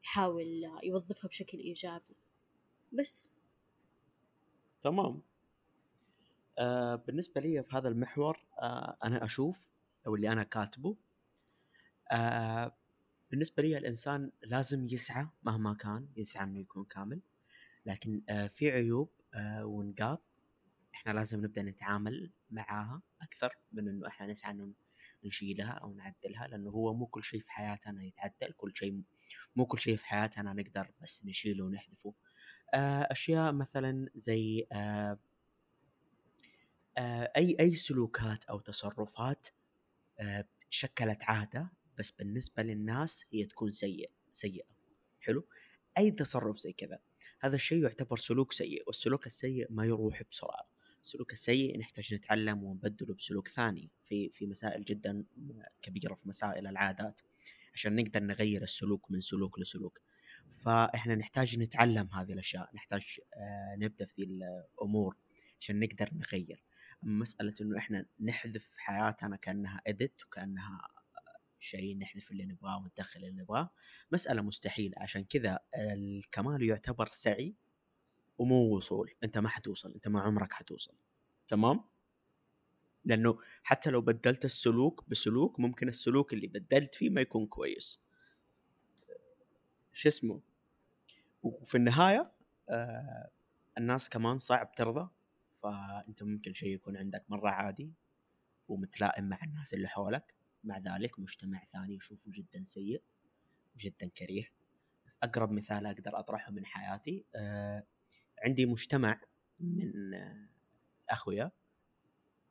يحاول 0.04 0.70
يوظفها 0.82 1.28
بشكل 1.28 1.58
إيجابي. 1.58 2.16
بس. 2.92 3.30
تمام. 4.84 5.22
آه 6.58 6.94
بالنسبة 6.94 7.40
لي 7.40 7.62
في 7.62 7.76
هذا 7.76 7.88
المحور 7.88 8.38
آه 8.58 8.96
أنا 9.04 9.24
أشوف 9.24 9.68
أو 10.06 10.14
اللي 10.14 10.32
أنا 10.32 10.42
كاتبه 10.42 10.96
آه 12.12 12.76
بالنسبة 13.30 13.62
لي 13.62 13.78
الإنسان 13.78 14.30
لازم 14.42 14.86
يسعى 14.86 15.28
مهما 15.42 15.74
كان 15.74 16.08
يسعى 16.16 16.44
إنه 16.44 16.60
يكون 16.60 16.84
كامل. 16.84 17.20
لكن 17.86 18.22
آه 18.28 18.46
في 18.46 18.70
عيوب 18.70 19.10
آه 19.34 19.64
ونقاط 19.64 20.22
إحنا 20.94 21.12
لازم 21.12 21.44
نبدأ 21.44 21.62
نتعامل 21.62 22.30
معاها 22.50 23.02
أكثر 23.22 23.56
من 23.72 23.88
إنه 23.88 24.06
إحنا 24.08 24.26
نسعى 24.26 24.52
إنه 24.52 24.72
نشيلها 25.24 25.72
أو 25.72 25.94
نعدلها 25.94 26.46
لأنه 26.48 26.70
هو 26.70 26.94
مو 26.94 27.06
كل 27.06 27.24
شيء 27.24 27.40
في 27.40 27.52
حياتنا 27.52 28.02
يتعدل 28.04 28.52
كل 28.56 28.72
شيء 28.76 29.02
مو 29.56 29.66
كل 29.66 29.78
شيء 29.78 29.96
في 29.96 30.06
حياتنا 30.06 30.52
نقدر 30.52 30.90
بس 31.02 31.24
نشيله 31.26 31.64
ونحذفه. 31.64 32.14
آه 32.74 33.08
أشياء 33.10 33.52
مثلا 33.52 34.08
زي 34.14 34.66
آه 34.72 35.18
آه، 36.98 37.32
أي 37.36 37.56
أي 37.60 37.74
سلوكات 37.74 38.44
أو 38.44 38.60
تصرفات 38.60 39.46
شكلت 40.70 41.22
عادة 41.22 41.72
بس 41.98 42.10
بالنسبة 42.10 42.62
للناس 42.62 43.24
هي 43.32 43.44
تكون 43.44 43.70
سيء 43.70 44.10
سيئة. 44.32 44.64
حلو؟ 45.20 45.48
أي 45.98 46.10
تصرف 46.10 46.58
زي 46.58 46.72
كذا. 46.72 46.98
هذا 47.40 47.54
الشيء 47.54 47.82
يعتبر 47.82 48.16
سلوك 48.16 48.52
سيء 48.52 48.82
والسلوك 48.86 49.26
السيء 49.26 49.66
ما 49.70 49.86
يروح 49.86 50.22
بسرعة. 50.30 50.68
السلوك 51.02 51.32
السيء 51.32 51.78
نحتاج 51.78 52.14
نتعلم 52.14 52.64
ونبدله 52.64 53.14
بسلوك 53.14 53.48
ثاني 53.48 53.90
في 54.04 54.30
في 54.30 54.46
مسائل 54.46 54.84
جدا 54.84 55.24
كبيرة 55.82 56.14
في 56.14 56.28
مسائل 56.28 56.66
العادات 56.66 57.20
عشان 57.74 57.96
نقدر 57.96 58.22
نغير 58.22 58.62
السلوك 58.62 59.10
من 59.10 59.20
سلوك 59.20 59.58
لسلوك. 59.58 60.00
فإحنا 60.64 61.14
نحتاج 61.14 61.58
نتعلم 61.58 62.08
هذه 62.12 62.32
الأشياء 62.32 62.70
نحتاج 62.74 63.20
آه، 63.36 63.76
نبدأ 63.78 64.04
في 64.04 64.22
الأمور 64.22 65.16
عشان 65.60 65.80
نقدر 65.80 66.10
نغير. 66.12 66.64
أما 67.04 67.20
مسألة 67.20 67.54
إنه 67.60 67.78
إحنا 67.78 68.06
نحذف 68.20 68.74
حياتنا 68.76 69.36
كأنها 69.36 69.80
إديت 69.86 70.24
وكأنها 70.26 70.88
شيء 71.58 71.98
نحذف 71.98 72.30
اللي 72.30 72.44
نبغاه 72.44 72.78
وندخل 72.78 73.20
اللي 73.20 73.42
نبغاه 73.42 73.70
مسألة 74.12 74.42
مستحيلة. 74.42 74.94
عشان 74.96 75.24
كذا 75.24 75.58
الكمال 75.76 76.62
يعتبر 76.62 77.06
سعي 77.06 77.54
ومو 78.38 78.76
وصول. 78.76 79.14
أنت 79.24 79.38
ما 79.38 79.48
حتوصل 79.48 79.94
أنت 79.94 80.08
ما 80.08 80.20
عمرك 80.20 80.52
حتوصل. 80.52 80.94
تمام؟ 81.48 81.84
لأنه 83.04 83.38
حتى 83.62 83.90
لو 83.90 84.00
بدلت 84.00 84.44
السلوك 84.44 85.04
بسلوك 85.08 85.60
ممكن 85.60 85.88
السلوك 85.88 86.32
اللي 86.32 86.46
بدلت 86.46 86.94
فيه 86.94 87.10
ما 87.10 87.20
يكون 87.20 87.46
كويس. 87.46 88.03
شو 89.94 90.08
اسمه 90.08 90.40
وفي 91.42 91.76
النهاية 91.76 92.32
آه 92.68 93.30
الناس 93.78 94.08
كمان 94.08 94.38
صعب 94.38 94.74
ترضى 94.74 95.08
فأنت 95.62 96.22
ممكن 96.22 96.54
شيء 96.54 96.68
يكون 96.74 96.96
عندك 96.96 97.24
مرة 97.28 97.50
عادي 97.50 97.92
ومتلائم 98.68 99.28
مع 99.28 99.38
الناس 99.42 99.74
اللي 99.74 99.88
حولك. 99.88 100.34
مع 100.64 100.78
ذلك 100.78 101.18
مجتمع 101.18 101.60
ثاني 101.72 101.94
يشوفه 101.94 102.30
جدا 102.34 102.62
سيء 102.62 103.02
وجدا 103.74 104.08
كريه. 104.08 104.48
أقرب 105.22 105.52
مثال 105.52 105.86
أقدر 105.86 106.18
أطرحه 106.18 106.52
من 106.52 106.66
حياتي 106.66 107.24
آه 107.34 107.86
عندي 108.44 108.66
مجتمع 108.66 109.20
من 109.60 110.14
آه 110.14 110.48
أخويا 111.10 111.50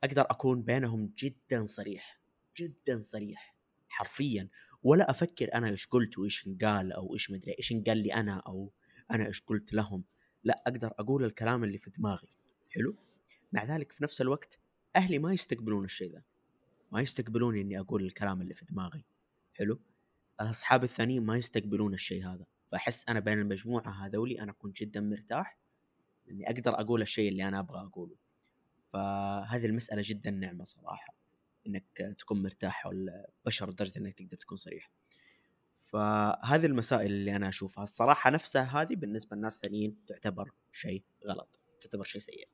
أقدر 0.04 0.22
أكون 0.22 0.62
بينهم 0.62 1.14
جدا 1.18 1.66
صريح 1.66 2.20
جدا 2.58 3.02
صريح 3.02 3.56
حرفيا. 3.90 4.50
ولا 4.84 5.10
أفكر 5.10 5.54
أنا 5.54 5.70
إيش 5.70 5.88
قلت 5.88 6.20
وإيش 6.20 6.48
انقال 6.48 6.92
أو 6.92 7.14
إيش 7.14 7.32
مدري 7.32 7.56
إيش 7.60 7.72
انقال 7.72 7.98
لي 7.98 8.14
أنا 8.14 8.38
أو 8.38 8.72
أنا 9.12 9.28
إيش 9.28 9.42
قلت 9.42 9.74
لهم. 9.74 10.04
لا 10.44 10.64
أقدر 10.68 10.92
أقول 11.00 11.26
الكلام 11.26 11.64
اللي 11.64 11.78
في 11.78 11.90
دماغي. 11.90 12.28
حلو؟ 12.70 12.96
مع 13.54 13.64
ذلك 13.64 13.92
في 13.92 14.04
نفس 14.04 14.22
الوقت 14.22 14.60
أهلي 14.96 15.20
ما 15.20 15.34
يستقبلون 15.34 15.86
الشيء 15.86 16.12
ذا. 16.12 16.24
ما 16.92 17.02
يستقبلون 17.02 17.58
إني 17.58 17.80
أقول 17.80 18.06
الكلام 18.06 18.42
اللي 18.42 18.54
في 18.54 18.66
دماغي. 18.66 19.06
حلو؟ 19.54 19.80
اصحابي 20.40 20.86
الثانيين 20.86 21.26
ما 21.26 21.38
يستقبلون 21.38 21.94
الشيء 21.94 22.26
هذا. 22.26 22.46
فأحس 22.72 23.10
أنا 23.10 23.20
بين 23.20 23.40
المجموعة 23.40 24.06
هذولي 24.06 24.42
أنا 24.42 24.52
اكون 24.52 24.72
جدا 24.72 25.02
مرتاح 25.02 25.58
إني 26.32 26.48
أقدر 26.48 26.72
أقول 26.80 27.02
الشيء 27.02 27.30
اللي 27.30 27.48
أنا 27.48 27.60
أبغى 27.60 27.80
أقوله. 27.80 28.16
فهذه 28.92 29.66
المسألة 29.66 30.02
جدا 30.06 30.32
نعمة 30.32 30.64
صراحة. 30.64 31.23
إنك 31.68 32.16
تكون 32.20 32.44
مرتاح 32.44 32.74
حول 32.74 33.24
بشر 33.46 33.70
لدرجة 33.70 34.00
إنك 34.00 34.14
تقدر 34.14 34.38
تكون 34.38 34.58
صريح. 34.58 34.92
فهذه 35.76 36.66
المسائل 36.66 37.12
اللي 37.12 37.36
أنا 37.36 37.50
أشوفها. 37.50 37.84
الصراحة 37.84 38.30
نفسها 38.30 38.82
هذه 38.82 38.96
بالنسبة 38.96 39.36
لناس 39.36 39.60
ثانيين 39.60 40.06
تعتبر 40.08 40.52
شيء 40.72 41.04
غلط 41.26 41.60
تعتبر 41.82 42.04
شيء 42.04 42.22
سيء. 42.22 42.48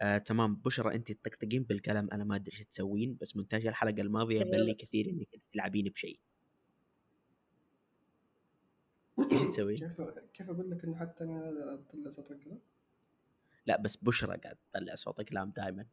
آه، 0.00 0.18
تمام. 0.18 0.56
بشرى 0.56 0.94
انت 0.94 1.12
تطقطقين 1.12 1.62
بالقلم 1.62 2.08
أنا 2.12 2.24
ما 2.24 2.36
أدري 2.36 2.52
إيش 2.56 2.64
تسوين 2.64 3.16
بس 3.20 3.36
مونتاج 3.36 3.66
الحلقة 3.66 4.00
الماضية 4.00 4.44
بان 4.44 4.60
لي 4.60 4.74
كثير 4.74 5.08
إنك 5.10 5.28
تلعبين 5.52 5.84
بشيء. 5.84 6.20
إيش 9.32 9.42
تسوي؟ 9.52 9.76
كيف 9.76 10.00
كيف 10.34 10.50
أقول 10.50 10.70
لك 10.70 10.84
انه 10.84 10.96
حتى 10.96 11.24
أنا 11.24 11.74
اطلع 11.74 12.10
صوت 12.10 12.30
القلم؟ 12.30 12.60
لا 13.66 13.80
بس 13.80 13.96
بشرى 13.96 14.36
قاعد 14.36 14.56
تطلع 14.72 14.94
صوت 14.94 15.20
كلام 15.20 15.50
دائما 15.50 15.86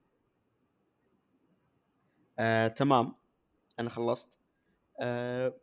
آه، 2.40 2.68
تمام. 2.68 3.16
أنا 3.80 3.90
خلصت. 3.90 4.40
آه، 5.00 5.54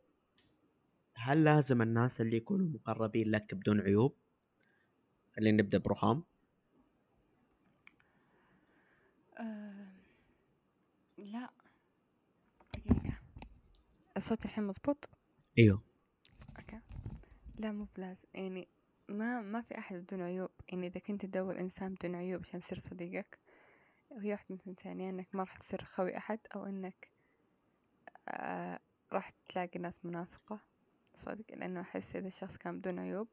هل 1.14 1.44
لازم 1.44 1.82
الناس 1.82 2.20
اللي 2.20 2.36
يكونوا 2.36 2.66
مقربين 2.66 3.30
لك 3.30 3.54
بدون 3.54 3.80
عيوب؟ 3.80 4.16
خلينا 5.36 5.62
نبدأ 5.62 5.78
برخام. 5.78 6.24
آه، 9.40 9.92
لا. 11.18 11.50
دقيقة. 12.74 13.18
الصوت 14.16 14.44
الحين 14.44 14.64
مزبوط 14.64 15.08
أيوه. 15.58 15.82
أوكي. 16.58 16.80
لا 17.58 17.72
مو 17.72 17.86
بلازم. 17.96 18.28
يعني 18.34 18.68
ما 19.08 19.40
ما 19.40 19.60
في 19.60 19.78
أحد 19.78 19.96
بدون 19.96 20.22
عيوب. 20.22 20.50
يعني 20.68 20.86
إذا 20.86 21.00
كنت 21.00 21.26
تدور 21.26 21.60
إنسان 21.60 21.94
بدون 21.94 22.14
عيوب 22.14 22.40
عشان 22.40 22.58
يصير 22.60 22.78
صديقك 22.78 23.38
وهي 24.16 24.32
واحدة 24.32 24.46
من 24.50 24.56
ثنتين 24.56 25.00
يا 25.00 25.10
إنك 25.10 25.34
ما 25.34 25.42
راح 25.42 25.56
تصير 25.58 25.82
خوي 25.84 26.16
أحد 26.16 26.38
أو 26.54 26.66
إنك 26.66 27.10
آه 28.28 28.80
راح 29.12 29.30
تلاقي 29.30 29.78
ناس 29.78 30.04
منافقة 30.04 30.60
صدق 31.14 31.44
لأنه 31.50 31.80
أحس 31.80 32.16
إذا 32.16 32.26
الشخص 32.28 32.56
كان 32.56 32.78
بدون 32.78 32.98
عيوب 32.98 33.28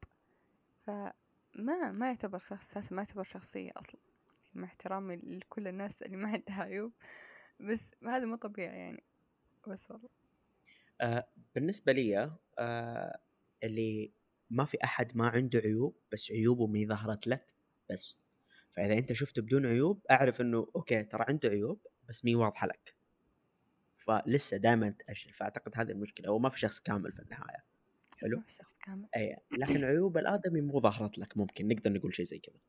فما 0.86 1.92
ما 1.92 2.06
يعتبر 2.06 2.38
شخص 2.38 2.70
أساسا 2.70 2.94
ما 2.94 3.02
يعتبر 3.02 3.22
شخصية 3.22 3.70
أصلا. 3.76 4.00
مع 4.54 4.64
احترامي 4.64 5.16
لكل 5.16 5.68
الناس 5.68 6.02
اللي 6.02 6.16
ما 6.16 6.28
عندها 6.28 6.62
عيوب 6.62 6.92
بس 7.60 7.94
هذا 8.08 8.26
مو 8.26 8.36
طبيعي 8.36 8.78
يعني 8.78 9.02
بس 9.68 9.90
والله. 9.90 10.08
آه 11.00 11.28
بالنسبة 11.54 11.92
لي 11.92 12.36
آه 12.58 13.20
اللي 13.64 14.12
ما 14.50 14.64
في 14.64 14.76
أحد 14.84 15.16
ما 15.16 15.28
عنده 15.28 15.58
عيوب 15.58 15.96
بس 16.12 16.30
عيوبه 16.32 16.66
ما 16.66 16.86
ظهرت 16.88 17.26
لك 17.26 17.46
بس 17.90 18.19
فإذا 18.70 18.94
أنت 18.94 19.12
شفته 19.12 19.42
بدون 19.42 19.66
عيوب 19.66 20.06
أعرف 20.10 20.40
إنه 20.40 20.68
أوكي 20.76 21.02
ترى 21.02 21.24
عنده 21.28 21.48
عيوب 21.48 21.86
بس 22.08 22.24
مي 22.24 22.34
واضحة 22.34 22.66
لك. 22.66 22.94
فلسه 23.96 24.56
دائما 24.56 24.90
تأشر. 24.90 25.32
فأعتقد 25.32 25.72
هذه 25.76 25.90
المشكلة. 25.90 26.28
هو 26.28 26.38
ما 26.38 26.48
في 26.48 26.58
شخص 26.60 26.80
كامل 26.80 27.12
في 27.12 27.22
النهاية. 27.22 27.64
حلو؟ 28.20 28.36
ما 28.36 28.42
في 28.42 28.52
شخص 28.52 28.78
كامل. 28.78 29.08
اي 29.16 29.36
لكن 29.58 29.84
عيوب 29.84 30.18
الآدمي 30.18 30.60
مو 30.60 30.80
ظهرت 30.80 31.18
لك 31.18 31.36
ممكن. 31.36 31.68
نقدر 31.68 31.92
نقول 31.92 32.14
شيء 32.14 32.24
زي 32.24 32.38
كذا. 32.38 32.60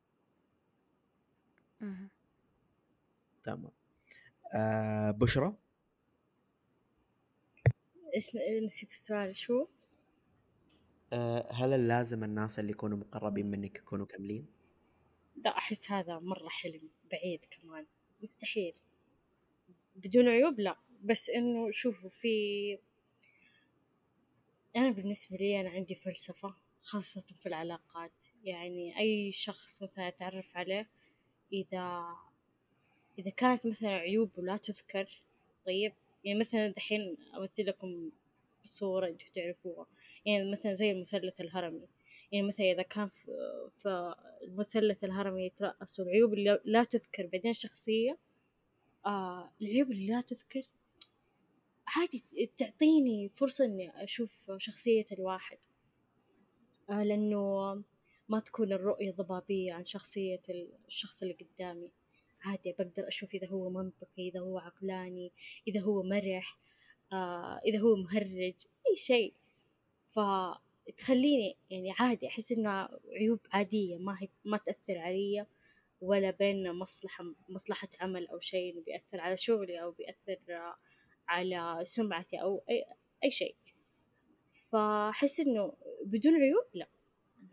تمام. 3.44 3.72
آه 4.54 5.12
بشرى؟ 5.12 5.56
إيش 8.16 8.36
نسيت 8.64 8.90
السؤال. 8.90 9.36
شو؟ 9.36 9.68
آه 11.14 11.52
هل 11.52 11.88
لازم 11.88 12.24
الناس 12.24 12.60
اللي 12.60 12.72
يكونوا 12.72 12.98
مقربين 12.98 13.52
منك 13.52 13.78
يكونوا 13.78 14.06
كاملين؟ 14.06 14.61
لا 15.46 15.58
أحس 15.58 15.92
هذا 15.92 16.20
مرة 16.20 16.50
حلم 16.50 16.90
بعيد 17.12 17.46
كمان. 17.46 17.86
مستحيل. 18.22 18.74
بدون 19.96 20.28
عيوب 20.28 20.60
لا. 20.60 20.78
بس 21.04 21.30
إنه 21.30 21.72
شوفوا 21.72 22.10
في 22.10 22.78
أنا 24.76 24.92
بالنسبة 24.92 25.38
لي 25.38 25.62
أنا 25.62 25.70
عندي 25.70 25.96
فلسفة 25.96 26.56
خاصة 26.82 27.26
في 27.40 27.46
العلاقات. 27.46 28.26
يعني 28.44 29.00
أي 29.00 29.32
شخص 29.32 29.84
مثلا 29.84 30.08
أتعرف 30.08 30.58
عليه 30.58 30.90
إذا 31.54 32.06
إذا 33.20 33.32
كانت 33.32 33.68
مثلا 33.68 33.90
عيوبه 33.90 34.44
لا 34.44 34.58
تذكر 34.58 35.22
طيب؟ 35.66 35.94
يعني 36.24 36.40
مثلا 36.40 36.68
دحين 36.68 37.18
أمثل 37.38 37.66
لكم 37.68 38.12
بصورة 38.64 39.08
أنتوا 39.08 39.28
تعرفوها. 39.34 39.88
يعني 40.26 40.52
مثلا 40.52 40.74
زي 40.74 40.92
المثلث 40.92 41.42
الهرمي. 41.42 41.88
يعني 42.32 42.48
مثلا 42.48 42.72
إذا 42.72 42.82
كان 42.82 43.08
في, 43.08 44.16
المثلث 44.44 45.04
الهرمي 45.04 45.46
يترأس 45.46 46.00
والعيوب 46.00 46.34
اللي 46.34 46.60
لا 46.66 46.84
تذكر 46.84 47.28
بعدين 47.28 47.54
شخصية 47.54 48.18
آه 49.06 49.52
العيوب 49.62 49.92
اللي 49.92 50.08
لا 50.08 50.22
تذكر 50.22 50.62
عادي 51.88 52.52
تعطيني 52.58 53.30
فرصة 53.30 53.66
إني 53.66 54.04
أشوف 54.04 54.52
شخصية 54.58 55.06
الواحد. 55.12 55.58
آه 56.90 57.04
لأنه 57.04 57.74
ما 58.30 58.40
تكون 58.40 58.74
الرؤية 58.74 59.12
ضبابية 59.12 59.74
عن 59.74 59.86
شخصية 59.86 60.42
الشخص 60.88 61.22
اللي 61.22 61.34
قدامي. 61.34 61.92
عادي 62.42 62.72
بقدر 62.80 63.08
أشوف 63.08 63.34
إذا 63.34 63.48
هو 63.48 63.70
منطقي 63.70 64.30
إذا 64.30 64.40
هو 64.40 64.60
عقلاني 64.60 65.32
إذا 65.68 65.80
هو 65.82 66.04
مرح 66.04 66.60
آه 67.14 67.62
إذا 67.66 67.80
هو 67.80 67.96
مهرج 67.96 68.56
أي 68.90 68.96
شيء. 68.96 69.34
فتخليني 70.92 71.58
يعني 71.70 71.94
عادي 72.00 72.28
أحس 72.28 72.52
إنه 72.52 72.90
عيوب 73.12 73.40
عادية 73.52 73.98
ما 73.98 74.18
هي 74.22 74.28
ما 74.46 74.58
تأثر 74.58 74.98
علي 74.98 75.46
ولا 76.02 76.32
بيننا 76.32 76.74
مصلحة 76.74 77.26
مصلحة 77.50 77.88
عمل 78.00 78.28
أو 78.28 78.40
شيء 78.40 78.74
إنه 78.74 78.82
بيأثر 78.82 79.22
على 79.22 79.38
شغلي 79.38 79.82
أو 79.84 79.92
بيأثر 79.92 80.38
على 81.28 81.80
سمعتي 81.84 82.42
أو 82.42 82.64
أي 82.70 82.86
أي 83.24 83.32
شيء. 83.32 83.56
فأحس 84.72 85.40
إنه 85.40 85.74
بدون 86.06 86.34
عيوب 86.36 86.66
لا 86.74 86.88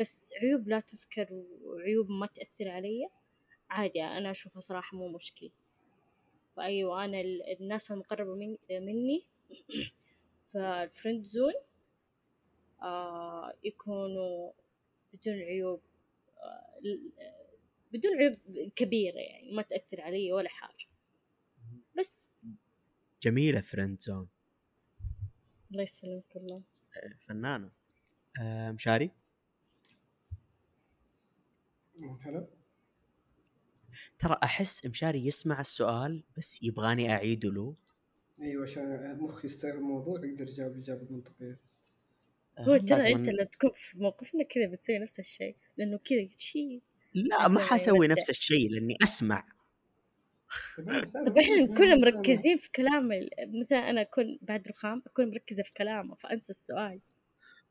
بس 0.00 0.28
عيوب 0.42 0.68
لا 0.68 0.80
تذكر 0.80 1.28
وعيوب 1.62 2.10
ما 2.10 2.26
تأثر 2.26 2.68
علي 2.68 3.08
عادي 3.70 4.04
أنا 4.04 4.30
أشوفها 4.30 4.60
صراحة 4.60 4.96
مو 4.96 5.08
مشكلة. 5.08 5.50
فأيوة 6.56 7.04
أنا 7.04 7.20
الناس 7.60 7.90
المقربة 7.90 8.34
من 8.34 8.56
مني 8.70 9.24
فال 10.52 10.70
friend 10.70 11.24
zone 11.24 11.52
آه 12.82 13.54
يكونوا 13.64 14.52
بدون 15.12 15.34
عيوب 15.34 15.80
آه 16.38 16.80
بدون 17.92 18.16
عيوب 18.18 18.38
كبيرة 18.76 19.18
يعني 19.18 19.52
ما 19.52 19.62
تأثر 19.62 20.00
علي 20.00 20.32
ولا 20.32 20.48
حاجة. 20.48 20.86
بس. 21.98 22.30
جميلة 23.22 23.60
friend 23.60 24.00
zone 24.00 24.28
الله 25.70 25.82
يسلمك 25.82 26.36
الله. 26.36 26.62
فنانة. 27.26 27.70
آه 28.40 28.70
مشاري؟ 28.70 29.10
هلا. 32.20 32.48
ترى 34.18 34.36
أحس 34.42 34.86
مشاري 34.86 35.26
يسمع 35.26 35.60
السؤال 35.60 36.24
بس 36.36 36.62
يبغاني 36.62 37.12
أعيده 37.12 37.50
له. 37.50 37.74
أيوه 38.42 38.64
عشان 38.64 39.18
مخي 39.20 39.46
يستوعب 39.46 39.74
الموضوع 39.74 40.24
يقدر 40.24 40.48
يجاوب 40.48 40.72
الاجابه 40.72 41.02
المنطقيه 41.02 41.60
هو 42.58 42.74
آه، 42.74 42.78
ترى 42.78 43.12
أنت 43.12 43.28
لو 43.28 43.44
تكون 43.44 43.70
في 43.74 43.98
موقفنا 43.98 44.44
كذا 44.44 44.66
بتسوي 44.66 44.98
نفس 44.98 45.18
الشيء 45.18 45.56
لأنه 45.76 45.98
كذا 45.98 46.28
شيء 46.36 46.82
لا 47.14 47.48
ما 47.48 47.60
يبدع. 47.62 48.06
نفس 48.06 48.30
الشيء 48.30 48.70
لأني 48.70 48.96
أسمع. 49.02 49.44
طب 51.26 51.38
إحنا 51.38 51.56
نكون 51.56 52.00
مركزين 52.00 52.56
في 52.56 52.70
كلام 52.70 53.12
ال- 53.12 53.30
مثلا 53.60 53.90
أنا 53.90 54.00
أكون 54.00 54.38
بعد 54.42 54.68
رخام 54.68 55.02
أكون 55.06 55.30
مركزة 55.30 55.62
في 55.62 55.72
كلامه 55.72 56.14
فأنسى 56.14 56.50
السؤال. 56.50 57.00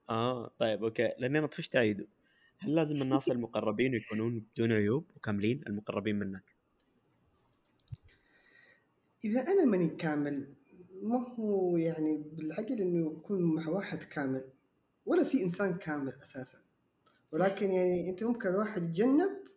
آه 0.10 0.52
طيب 0.60 0.84
أوكي. 0.84 1.12
لأني 1.18 1.40
أنا 1.40 1.48
طفشت 1.48 1.76
أعيده. 1.76 2.08
هل 2.60 2.76
لازم 2.76 3.02
الناس 3.02 3.30
المقربين 3.32 3.94
يكونون 3.94 4.40
بدون 4.40 4.72
عيوب 4.72 5.06
وكاملين؟ 5.16 5.62
المقربين 5.68 6.16
منك؟ 6.16 6.56
إذا 9.26 9.42
أنا 9.42 9.66
ماني 9.66 9.90
كامل 9.90 10.54
ما 11.04 11.36
هو 11.40 11.78
يعني 11.78 12.18
بالعقل 12.18 12.82
إنه 12.82 13.12
يكون 13.12 13.56
مع 13.56 13.70
واحد 13.70 14.04
كامل. 14.04 14.44
ولا 15.08 15.24
في 15.24 15.44
إنسان 15.44 15.78
كامل 15.78 16.14
أساسا. 16.22 16.58
ولكن 17.34 17.72
يعني 17.72 18.10
أنت 18.10 18.24
ممكن 18.24 18.50
الواحد 18.50 18.84
يتجنب 18.84 19.48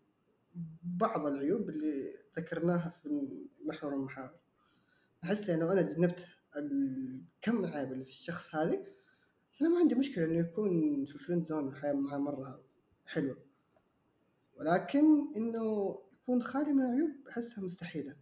بعض 0.82 1.26
العيوب 1.26 1.68
اللي 1.68 2.14
ذكرناها 2.38 3.00
في 3.02 3.48
محور 3.64 3.94
المحاور. 3.94 4.40
أحس 5.24 5.50
لو 5.50 5.72
أنا 5.72 5.82
تجنبت 5.82 6.26
الكم 6.56 7.66
عيب 7.66 7.92
اللي 7.92 8.04
في 8.04 8.10
الشخص 8.10 8.54
هذه. 8.54 8.86
أنا 9.62 9.68
ما 9.68 9.78
عندي 9.78 9.94
مشكلة 9.94 10.24
إنه 10.24 10.38
يكون 10.38 10.70
في 11.06 11.18
friend 11.18 11.44
zone 11.44 11.68
الحياة 11.68 11.92
معاه 11.92 12.18
مرة 12.18 12.64
حلوة. 13.06 13.38
ولكن 14.54 15.34
إنه 15.36 15.98
يكون 16.22 16.42
خالي 16.42 16.72
من 16.72 16.82
العيوب 16.82 17.10
أحسها 17.28 17.64
مستحيلة. 17.64 18.16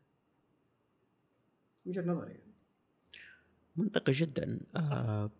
من 1.86 1.92
وجهة 1.92 2.02
نظري 2.02 2.30
يعني. 2.30 2.52
منطقي 3.76 4.12
جدا. 4.12 4.60
آه 4.92 5.30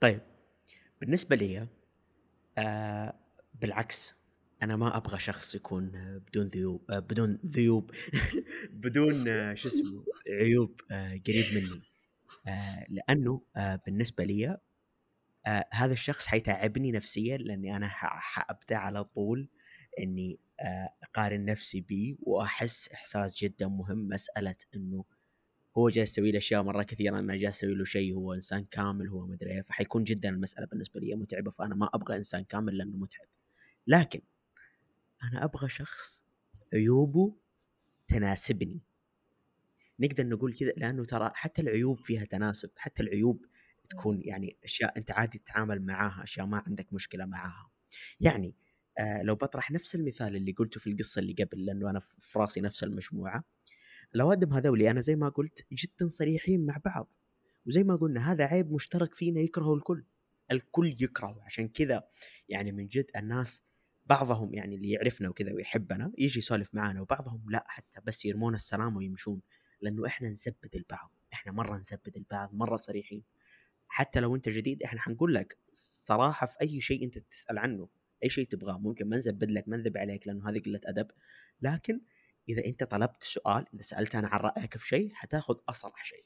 طيب. 0.00 0.20
بالنسبة 1.02 1.36
لي 1.36 1.68
آه 2.58 3.14
بالعكس 3.60 4.14
أنا 4.62 4.76
ما 4.76 4.96
أبغى 4.96 5.18
شخص 5.18 5.54
يكون 5.54 5.96
آه، 5.96 6.18
بدون 6.18 6.48
ذيوب 6.48 6.90
آه 6.90 6.98
بدون 6.98 7.38
ذيوب 7.46 7.90
بدون 8.82 9.28
آه 9.28 9.54
شو 9.54 9.68
اسمه 9.68 10.04
عيوب 10.28 10.80
آه 10.90 11.08
قريب 11.26 11.44
مني. 11.54 11.82
آه 12.46 12.86
لأنه 12.88 13.42
آه 13.56 13.80
بالنسبة 13.86 14.24
لي 14.24 14.58
آه 15.46 15.64
هذا 15.72 15.92
الشخص 15.92 16.26
حيتعبني 16.26 16.92
نفسيا 16.92 17.36
لأني 17.36 17.76
أنا 17.76 17.88
حأبدأ 17.88 18.76
على 18.76 19.04
طول 19.04 19.48
إني 19.98 20.40
آه 20.60 20.88
أقارن 21.02 21.44
نفسي 21.44 21.80
بيه 21.80 22.16
وأحس 22.20 22.92
إحساس 22.92 23.38
جدا 23.38 23.68
مهم 23.68 24.08
مسألة 24.08 24.56
إنه 24.76 25.04
هو 25.78 25.88
جالس 25.88 26.12
يسوي 26.12 26.32
لي 26.32 26.38
أشياء 26.38 26.62
مرة 26.62 26.82
كثيرة 26.82 27.18
أنا 27.18 27.36
جالس 27.36 27.56
أسوي 27.56 27.74
له 27.74 27.84
شيء 27.84 28.14
هو 28.14 28.34
إنسان 28.34 28.64
كامل 28.64 29.08
هو 29.08 29.26
مدري 29.26 29.50
إيه. 29.50 29.62
فحيكون 29.62 30.04
جدا 30.04 30.28
المسألة 30.28 30.66
بالنسبة 30.66 31.00
لي 31.00 31.14
متعبة 31.14 31.50
فأنا 31.50 31.74
ما 31.74 31.90
أبغى 31.94 32.16
إنسان 32.16 32.44
كامل 32.44 32.78
لأنه 32.78 32.96
متعب. 32.96 33.26
لكن 33.86 34.20
أنا 35.22 35.44
أبغى 35.44 35.68
شخص 35.68 36.24
عيوبه 36.74 37.36
تناسبني. 38.08 38.80
نقدر 40.00 40.26
نقول 40.26 40.54
كذا 40.54 40.72
لأنه 40.76 41.04
ترى 41.04 41.30
حتى 41.34 41.62
العيوب 41.62 41.98
فيها 41.98 42.24
تناسب 42.24 42.70
حتى 42.76 43.02
العيوب 43.02 43.44
تكون 43.90 44.22
يعني 44.22 44.56
أشياء 44.64 44.98
أنت 44.98 45.10
عادي 45.10 45.38
تتعامل 45.38 45.82
معاها 45.86 46.24
أشياء 46.24 46.46
ما 46.46 46.62
عندك 46.66 46.92
مشكلة 46.92 47.24
معاها. 47.26 47.70
يعني 48.20 48.54
آه 48.98 49.22
لو 49.22 49.34
بطرح 49.34 49.70
نفس 49.70 49.94
المثال 49.94 50.36
اللي 50.36 50.52
قلته 50.52 50.80
في 50.80 50.90
القصة 50.90 51.18
اللي 51.18 51.32
قبل 51.32 51.64
لأنه 51.66 51.90
أنا 51.90 52.00
في 52.00 52.38
رأسي 52.38 52.60
نفس 52.60 52.84
المجموعة. 52.84 53.44
الاوادم 54.14 54.52
هذولي 54.52 54.90
أنا 54.90 55.00
زي 55.00 55.16
ما 55.16 55.28
قلت 55.28 55.66
جدا 55.72 56.08
صريحين 56.08 56.66
مع 56.66 56.80
بعض. 56.84 57.08
وزي 57.66 57.84
ما 57.84 57.96
قلنا 57.96 58.32
هذا 58.32 58.44
عيب 58.44 58.72
مشترك 58.72 59.14
فينا 59.14 59.40
يكرهه 59.40 59.74
الكل. 59.74 60.04
الكل 60.50 60.86
يكرهه. 60.86 61.42
عشان 61.42 61.68
كذا 61.68 62.04
يعني 62.48 62.72
من 62.72 62.86
جد 62.86 63.10
الناس 63.16 63.64
بعضهم 64.06 64.54
يعني 64.54 64.74
اللي 64.74 64.90
يعرفنا 64.90 65.28
وكذا 65.28 65.52
ويحبنا 65.52 66.12
يجي 66.18 66.38
يسولف 66.38 66.74
معانا 66.74 67.00
وبعضهم 67.00 67.44
لا 67.50 67.64
حتى 67.68 68.00
بس 68.04 68.24
يرمون 68.24 68.54
السلام 68.54 68.96
ويمشون. 68.96 69.40
لأنه 69.80 70.06
إحنا 70.06 70.28
نزبد 70.28 70.74
البعض. 70.74 71.12
إحنا 71.32 71.52
مرة 71.52 71.78
نزبد 71.78 72.16
البعض 72.16 72.54
مرة 72.54 72.76
صريحين. 72.76 73.22
حتى 73.88 74.20
لو 74.20 74.36
أنت 74.36 74.48
جديد 74.48 74.82
إحنا 74.82 75.00
حنقول 75.00 75.34
لك 75.34 75.58
صراحة 75.72 76.46
في 76.46 76.60
أي 76.60 76.80
شيء 76.80 77.04
أنت 77.04 77.18
تسأل 77.18 77.58
عنه 77.58 77.88
أي 78.24 78.28
شيء 78.28 78.46
تبغاه. 78.46 78.78
ممكن 78.78 79.08
ما 79.08 79.16
نزبد 79.16 79.50
لك 79.50 79.68
ما 79.68 79.76
نذب 79.76 79.96
عليك 79.96 80.26
لأنه 80.26 80.50
هذه 80.50 80.58
قلة 80.58 80.80
أدب. 80.84 81.10
لكن 81.62 82.00
إذا 82.48 82.66
أنت 82.66 82.84
طلبت 82.84 83.24
سؤال 83.24 83.66
إذا 83.74 83.82
سألت 83.82 84.14
أنا 84.14 84.28
عن 84.28 84.40
رأيك 84.40 84.76
في 84.76 84.88
شيء 84.88 85.14
حتاخذ 85.14 85.54
اصرح 85.68 86.04
شيء. 86.04 86.24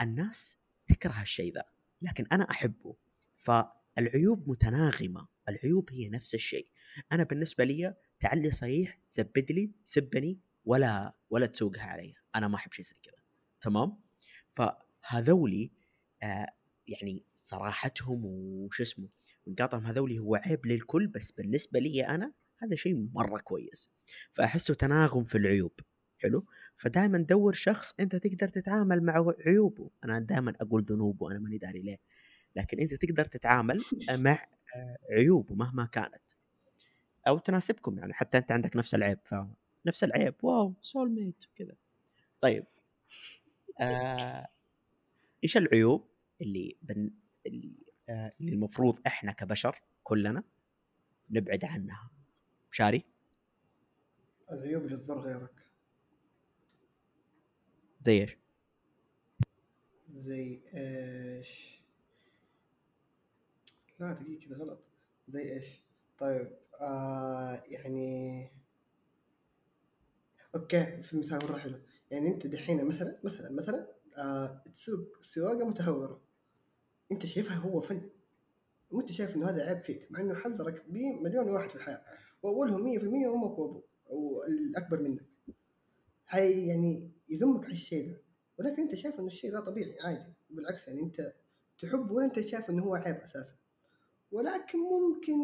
الناس 0.00 0.58
تكره 0.86 1.22
الشيء 1.22 1.54
ذا 1.54 1.64
لكن 2.02 2.26
أنا 2.32 2.50
أحبه. 2.50 2.96
فالعيوب 3.34 4.48
متناغمة 4.50 5.28
العيوب 5.48 5.92
هي 5.92 6.08
نفس 6.08 6.34
الشيء. 6.34 6.68
أنا 7.12 7.22
بالنسبة 7.22 7.64
لي 7.64 7.94
تعلي 8.20 8.50
صريح 8.50 9.00
زبد 9.10 9.52
لي 9.52 9.72
سبني 9.84 10.40
ولا 10.64 11.14
ولا 11.30 11.46
تسوقها 11.46 11.84
علي. 11.84 12.14
أنا 12.34 12.48
ما 12.48 12.56
أحب 12.56 12.72
شيء 12.72 12.84
زي 12.84 12.96
كذا. 13.02 13.22
تمام؟ 13.60 14.00
فهذولي 14.48 15.72
آه 16.22 16.52
يعني 16.88 17.24
صراحتهم 17.34 18.24
وش 18.24 18.80
اسمه 18.80 19.08
ونقاطهم 19.46 19.86
هذولي 19.86 20.18
هو 20.18 20.34
عيب 20.34 20.66
للكل 20.66 21.06
بس 21.06 21.32
بالنسبة 21.32 21.80
لي 21.80 22.06
أنا 22.06 22.32
هذا 22.62 22.76
شيء 22.76 23.08
مرة 23.14 23.38
كويس. 23.38 23.90
فأحسه 24.32 24.74
تناغم 24.74 25.24
في 25.24 25.38
العيوب. 25.38 25.72
حلو؟ 26.18 26.46
فدائما 26.74 27.18
دور 27.18 27.52
شخص 27.52 27.94
أنت 28.00 28.16
تقدر 28.16 28.48
تتعامل 28.48 29.02
مع 29.02 29.34
عيوبه. 29.46 29.90
أنا 30.04 30.18
دائما 30.18 30.54
أقول 30.60 30.84
ذنوبه 30.84 31.30
أنا 31.30 31.38
ماني 31.38 31.58
داري 31.58 31.82
ليه. 31.82 31.98
لكن 32.56 32.78
أنت 32.78 32.94
تقدر 32.94 33.24
تتعامل 33.24 33.82
مع 34.10 34.46
آه، 34.76 34.98
عيوبه 35.10 35.54
مهما 35.54 35.86
كانت. 35.86 36.22
أو 37.28 37.38
تناسبكم 37.38 37.98
يعني. 37.98 38.12
حتى 38.12 38.38
أنت 38.38 38.52
عندك 38.52 38.76
نفس 38.76 38.94
العيب 38.94 39.18
فنفس 39.24 40.04
العيب. 40.04 40.34
واو 40.42 40.74
سول 40.82 41.10
ميت 41.10 41.44
وكذا 41.52 41.74
طيب. 42.40 42.64
آه 43.80 44.46
إيش 45.44 45.56
العيوب 45.56 46.08
اللي 46.40 46.76
بن... 46.82 47.10
اللي, 47.46 47.76
آه 48.08 48.32
اللي 48.40 48.52
المفروض 48.52 48.98
إحنا 49.06 49.32
كبشر 49.32 49.82
كلنا 50.02 50.42
نبعد 51.30 51.64
عنها؟ 51.64 52.10
شاري؟ 52.70 53.04
العيوب 54.52 54.84
اللي 54.84 54.96
تضر 54.96 55.18
غيرك. 55.18 55.66
زي 58.02 58.20
إيش؟ 58.20 58.36
زي 60.16 60.60
إيش؟ 60.74 61.80
لا 63.98 64.12
دقيقة 64.12 64.46
كذا 64.46 64.56
غلط. 64.56 64.84
زي 65.28 65.52
إيش؟ 65.52 65.82
طيب 66.18 66.58
آه 66.80 67.62
يعني 67.66 68.50
أوكي 70.54 71.02
في 71.02 71.16
مثال 71.16 71.38
مرة 71.44 71.58
حلو. 71.58 71.78
يعني 72.10 72.28
أنت 72.28 72.46
دحين 72.46 72.84
مثلا 72.84 73.20
مثلا 73.24 73.50
مثلا 73.50 73.94
آه 74.18 74.62
تسوق 74.74 75.20
سواقة 75.20 75.68
متهورة. 75.68 76.22
أنت 77.12 77.26
شايفها 77.26 77.56
هو 77.56 77.80
فن. 77.80 78.10
وانت 78.90 79.12
شايف 79.12 79.36
إنه 79.36 79.50
هذا 79.50 79.68
عيب 79.68 79.82
فيك 79.82 80.12
مع 80.12 80.20
إنه 80.20 80.34
حذرك 80.34 80.84
به 80.88 81.22
مليون 81.22 81.48
واحد 81.48 81.68
في 81.68 81.76
الحياة. 81.76 82.04
واولهم 82.42 82.84
100% 82.84 83.34
أمك 83.34 83.58
وابوك 83.58 83.88
أو 84.10 84.42
الاكبر 84.42 85.02
منك. 85.02 85.28
هاي 86.28 86.66
يعني 86.66 87.12
يذمك 87.28 87.64
على 87.64 87.72
الشيء 87.72 88.10
ده. 88.10 88.22
ولكن 88.58 88.82
أنت 88.82 88.94
شايف 88.94 89.14
انه 89.14 89.26
الشيء 89.26 89.52
ده 89.52 89.60
طبيعي 89.60 90.00
عادي. 90.00 90.34
بالعكس 90.50 90.88
يعني 90.88 91.00
أنت 91.00 91.34
تحبه 91.78 92.12
ولا 92.12 92.26
أنت 92.26 92.40
شايف 92.40 92.70
إنه 92.70 92.84
هو 92.84 92.94
عيب 92.94 93.16
أساسا. 93.16 93.54
ولكن 94.30 94.78
ممكن 94.78 95.36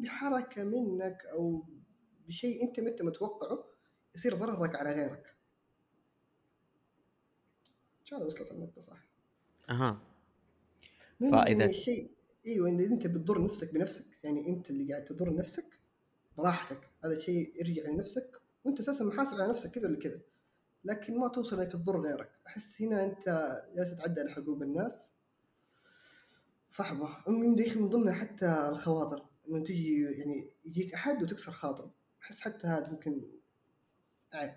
بحركة 0.00 0.64
منك 0.64 1.26
أو 1.32 1.64
بشيء 2.26 2.62
أنت 2.68 2.80
ما 2.80 2.88
أنت 2.88 3.02
متوقعه 3.02 3.64
يصير 4.14 4.34
ضررك 4.34 4.76
على 4.76 4.92
غيرك. 4.92 5.36
إن 8.00 8.04
شاء 8.04 8.18
الله 8.18 8.26
وصلت 8.26 8.50
النقطة 8.50 8.80
صح. 8.80 9.08
أها. 9.70 10.00
فإذا 11.20 11.60
يعني 11.60 11.64
الشيء 11.64 12.10
إيوه 12.46 12.68
إن 12.68 12.80
أنت 12.80 13.06
بتضر 13.06 13.44
نفسك 13.44 13.74
بنفسك. 13.74 14.06
يعني 14.24 14.48
أنت 14.48 14.70
اللي 14.70 14.92
قاعد 14.92 15.04
تضر 15.04 15.36
نفسك. 15.36 15.81
براحتك 16.38 16.90
هذا 17.04 17.12
الشيء 17.12 17.60
يرجع 17.60 17.90
لنفسك 17.90 18.42
وأنت 18.64 18.80
أساسا 18.80 19.04
محاسب 19.04 19.34
على 19.34 19.50
نفسك 19.50 19.70
كذا 19.70 19.88
ولا 19.88 19.98
كذا 19.98 20.20
لكن 20.84 21.18
ما 21.18 21.28
توصل 21.28 21.60
انك 21.60 21.72
تضر 21.72 22.00
غيرك. 22.00 22.30
أحس 22.46 22.82
هنا 22.82 23.04
أنت 23.04 23.24
جالس 23.76 23.90
تتعدى 23.90 24.20
على 24.20 24.30
حقوق 24.30 24.62
الناس. 24.62 25.12
صعبة. 26.68 27.08
من 27.28 27.58
يا 27.58 27.76
من 27.76 27.88
ضمنها 27.88 28.12
حتى 28.12 28.68
الخواطر. 28.68 29.26
إنه 29.48 29.64
تجي 29.64 30.02
يعني 30.02 30.52
يجيك 30.64 30.94
أحد 30.94 31.22
وتكسر 31.22 31.52
خاطره 31.52 31.94
أحس 32.22 32.40
حتى 32.40 32.66
هذا 32.66 32.90
ممكن 32.90 33.20
عيب. 34.34 34.54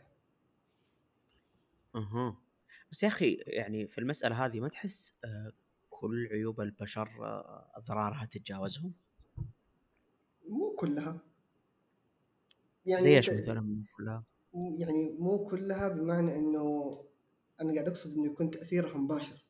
أها. 1.96 2.38
بس 2.92 3.04
يا 3.04 3.08
أخي 3.08 3.34
يعني 3.48 3.88
في 3.88 3.98
المسألة 3.98 4.46
هذه 4.46 4.60
ما 4.60 4.68
تحس 4.68 5.14
آه، 5.26 5.54
كل 5.90 6.28
عيوب 6.32 6.62
البشر 6.62 7.10
آه، 7.22 7.72
أضرارها 7.76 8.26
تتجاوزهم؟ 8.26 8.94
مو 10.50 10.76
كلها. 10.76 11.35
يعني 12.86 13.04
زي 13.04 13.18
إيش 13.18 13.30
مثلا 13.30 13.84
كلها. 13.98 14.24
يعني 14.54 15.16
مو 15.20 15.46
كلها 15.46 15.88
بمعنى 15.88 16.40
انه 16.40 16.98
أنا 17.62 17.74
قاعد 17.74 17.88
اقصد 17.88 18.18
انه 18.18 18.26
يكون 18.26 18.52
تاثيرها 18.52 18.98
مباشر. 18.98 19.46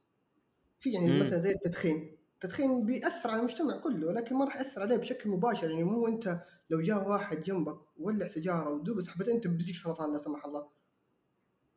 في 0.80 0.92
يعني 0.92 1.12
مم. 1.12 1.20
مثلا 1.20 1.40
زي 1.40 1.52
التدخين. 1.52 2.18
التدخين 2.34 2.86
بيأثر 2.86 3.30
على 3.30 3.40
المجتمع 3.40 3.78
كله 3.78 4.12
لكن 4.12 4.36
ما 4.36 4.46
راح 4.46 4.56
يأثر 4.58 4.82
عليه 4.82 4.98
بشكل 4.98 5.30
مباشر. 5.30 5.70
يعني 5.70 5.84
مو 5.84 6.08
انت 6.08 6.42
لو 6.70 6.82
جاء 6.82 7.10
واحد 7.10 7.44
جنبك 7.44 7.80
وولع 7.98 8.28
سيجارة 8.28 8.70
ودوب 8.70 9.02
سحبتين 9.02 9.36
انت 9.36 9.48
بيجيك 9.48 9.76
سرطان 9.76 10.14
لا 10.14 10.18
سمح 10.18 10.46
الله. 10.46 10.68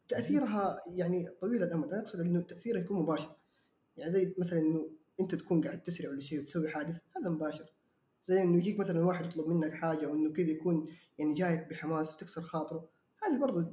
تأثيرها 0.09 0.81
يعني 0.87 1.29
طويل 1.41 1.63
الأمد. 1.63 1.93
أنا 1.93 2.03
أقصد 2.03 2.21
إنه 2.21 2.41
تاثيرها 2.41 2.81
يكون 2.81 3.03
مباشر. 3.03 3.37
يعني 3.97 4.13
زي 4.13 4.35
مثلا 4.39 4.59
إنه 4.59 4.91
أنت 5.21 5.35
تكون 5.35 5.65
قاعد 5.65 5.83
تسرع 5.83 6.11
ولا 6.11 6.21
شيء 6.21 6.41
وتسوي 6.41 6.69
حادث 6.69 7.01
هذا 7.17 7.31
مباشر. 7.31 7.73
زي 8.29 8.43
إنه 8.43 8.59
يجيك 8.59 8.81
مثلا 8.81 9.05
واحد 9.05 9.27
يطلب 9.27 9.47
منك 9.49 9.75
حاجة 9.75 10.07
وانه 10.07 10.33
كذا 10.33 10.51
يكون 10.51 10.97
يعني 11.19 11.35
جايك 11.35 11.69
بحماس 11.69 12.15
وتكسر 12.15 12.43
خاطره 12.43 12.89
هذه 13.23 13.39
برضو 13.41 13.73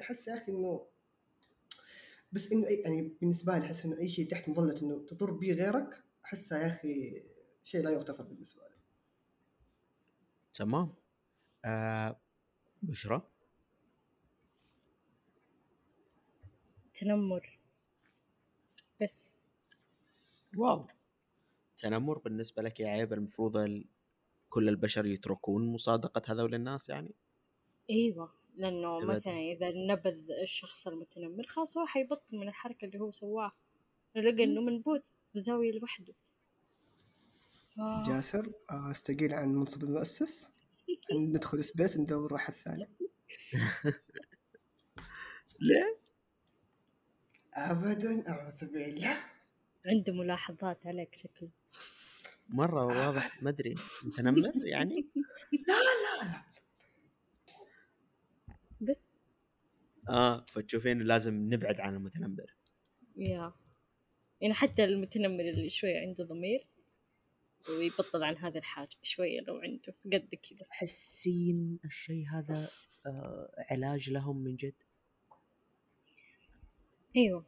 أحس 0.00 0.28
يا 0.28 0.34
أخي 0.34 0.52
إنه 0.52 0.86
بس 2.32 2.52
إنه 2.52 2.66
أي 2.68 2.74
يعني 2.74 3.16
بالنسبة 3.20 3.58
لي 3.58 3.66
أحس 3.66 3.84
إنه 3.84 3.98
أي 3.98 4.08
شيء 4.08 4.30
تحت 4.30 4.48
مظلة 4.48 4.82
إنه 4.82 5.06
تضر 5.08 5.30
به 5.30 5.52
غيرك 5.52 6.04
احسها 6.24 6.58
يا 6.58 6.66
أخي 6.66 7.22
شيء 7.64 7.82
لا 7.82 7.90
يغتفر 7.90 8.22
بالنسبة 8.24 8.62
لي. 8.62 8.76
تمام. 10.52 10.94
آه 11.64 12.20
بشرى. 12.82 13.22
تنمر. 16.94 17.58
بس. 19.02 19.40
واو. 20.56 20.86
تنمر 21.76 22.18
بالنسبة 22.18 22.62
لك 22.62 22.80
يا 22.80 22.88
عيب 22.88 23.12
المفروض 23.12 23.56
ال- 23.56 23.84
كل 24.56 24.68
البشر 24.68 25.06
يتركون 25.06 25.66
مصادقة 25.66 26.22
هذول 26.32 26.54
الناس 26.54 26.88
يعني؟ 26.88 27.14
أيوه 27.90 28.32
لأنه 28.54 28.98
أبد. 28.98 29.06
مثلا 29.06 29.32
إذا 29.32 29.72
نبذ 29.74 30.32
الشخص 30.42 30.86
المتنمر 30.88 31.46
خلاص 31.46 31.78
هو 31.78 31.86
حيبطل 31.86 32.36
من 32.36 32.48
الحركة 32.48 32.84
اللي 32.84 33.00
هو 33.00 33.10
سواها 33.10 33.52
لقى 34.14 34.44
إنه 34.44 34.60
منبوذ 34.60 35.00
في 35.32 35.38
زاوية 35.38 35.72
لوحده. 35.72 36.14
ف... 37.66 37.80
جاسر 38.08 38.52
آه، 38.70 38.90
أستقيل 38.90 39.34
عن 39.34 39.48
منصب 39.48 39.82
المؤسس؟ 39.84 40.50
ندخل 41.28 41.64
سبيس 41.64 41.96
ندور 41.96 42.32
راح 42.32 42.48
الثاني 42.48 42.88
ليه؟ 45.60 45.98
ابدا 47.54 48.28
أعوذ 48.28 48.66
بالله. 48.72 49.16
عنده 49.86 50.12
ملاحظات 50.12 50.86
عليك 50.86 51.14
شكله 51.14 51.48
مرة 52.48 52.84
واضح 52.84 53.42
ما 53.42 53.50
أدري. 53.50 53.74
متنمر 54.04 54.52
يعني؟ 54.66 55.06
بس. 58.80 59.24
آه 60.08 60.44
فتشوفين 60.48 60.98
لازم 61.02 61.34
نبعد 61.54 61.80
عن 61.80 61.94
المتنمر. 61.94 62.54
يا. 63.16 63.52
يعني 64.40 64.54
حتى 64.54 64.84
المتنمر 64.84 65.40
اللي 65.48 65.68
شوية 65.68 66.00
عنده 66.00 66.24
ضمير 66.24 66.66
ويبطل 67.70 68.22
عن 68.22 68.36
هذه 68.36 68.58
الحاجة 68.58 68.96
شوية 69.02 69.40
لو 69.40 69.56
عنده 69.56 69.94
قد 70.04 70.34
كذا. 70.34 70.66
تحسين 70.70 71.78
الشيء 71.84 72.26
هذا 72.28 72.68
آه 73.06 73.64
علاج 73.70 74.10
لهم 74.10 74.36
من 74.36 74.56
جد؟ 74.56 74.74
أيوه. 77.16 77.44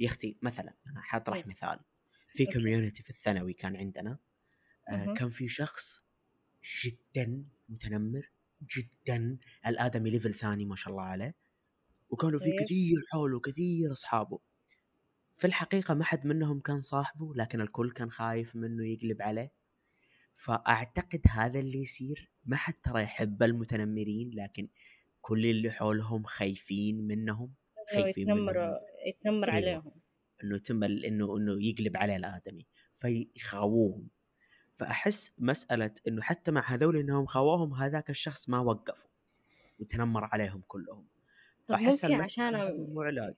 يا 0.00 0.06
أختي 0.06 0.36
مثلا 0.42 0.74
أنا 0.86 1.00
حاطرح 1.00 1.36
طيب. 1.36 1.48
مثال. 1.48 1.80
في. 2.44 2.52
كوميونتي 2.52 3.02
في 3.02 3.10
الثانوي 3.10 3.52
كان 3.52 3.76
عندنا 3.76 4.18
آه. 4.88 5.14
كان 5.14 5.30
في 5.30 5.48
شخص 5.48 6.00
جدا 6.84 7.46
متنمر 7.68 8.30
جدا 8.76 9.38
الآدمي 9.66 10.10
ليفل 10.10 10.34
ثاني 10.34 10.64
ما 10.64 10.76
شاء 10.76 10.90
الله 10.90 11.04
عليه 11.04 11.34
وكانوا 12.10 12.38
في 12.38 12.44
طيب. 12.44 12.60
كثير 12.60 12.96
حوله 13.12 13.40
كثير 13.40 13.92
أصحابه 13.92 14.38
في 15.32 15.46
الحقيقة 15.46 15.94
ما 15.94 16.04
حد 16.04 16.26
منهم 16.26 16.60
كان 16.60 16.80
صاحبه 16.80 17.34
لكن 17.34 17.60
الكل 17.60 17.90
كان 17.90 18.10
خايف 18.10 18.56
منه 18.56 18.86
يقلب 18.86 19.22
عليه 19.22 19.52
فأعتقد 20.34 21.20
هذا 21.28 21.60
اللي 21.60 21.82
يصير 21.82 22.32
ما 22.44 22.56
حد 22.56 22.74
ترى 22.74 23.02
يحب 23.02 23.42
المتنمرين 23.42 24.30
لكن 24.34 24.68
كل 25.20 25.46
اللي 25.46 25.70
حولهم 25.70 26.22
خايفين 26.22 27.06
منهم 27.06 27.54
أيوة، 27.92 28.02
خايفين 28.02 28.22
يتنمر 28.22 28.52
منهم 28.52 28.76
يتنمر 29.06 29.52
أيوة. 29.52 29.56
عليهم 29.56 29.92
إنه 30.44 30.58
تم 30.58 30.84
ال- 30.84 31.04
إنه 31.04 31.36
إنه 31.36 31.66
يقلب 31.66 31.96
عليه 31.96 32.16
الآدمي 32.16 32.66
فيخاووهم. 32.94 34.08
فأحس 34.74 35.32
مسألة 35.38 35.94
إنه 36.08 36.22
حتى 36.22 36.50
مع 36.50 36.60
هذول 36.72 36.96
إنهم 36.96 37.26
خاووهم 37.26 37.74
هذاك 37.74 38.10
الشخص 38.10 38.48
ما 38.48 38.58
وقفوا 38.58 39.10
وتنمر 39.80 40.24
عليهم 40.24 40.62
كلهم. 40.68 41.06
فأحس 41.68 42.04
ممكن 42.04 42.20
عشان 42.20 42.76
مو 42.94 43.02
علاج. 43.02 43.34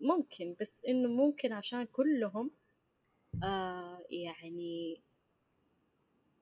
ممكن 0.00 0.56
بس 0.60 0.82
إنه 0.88 1.08
ممكن 1.08 1.52
عشان 1.52 1.84
كلهم 1.84 2.50
آه 3.42 4.04
يعني 4.10 5.00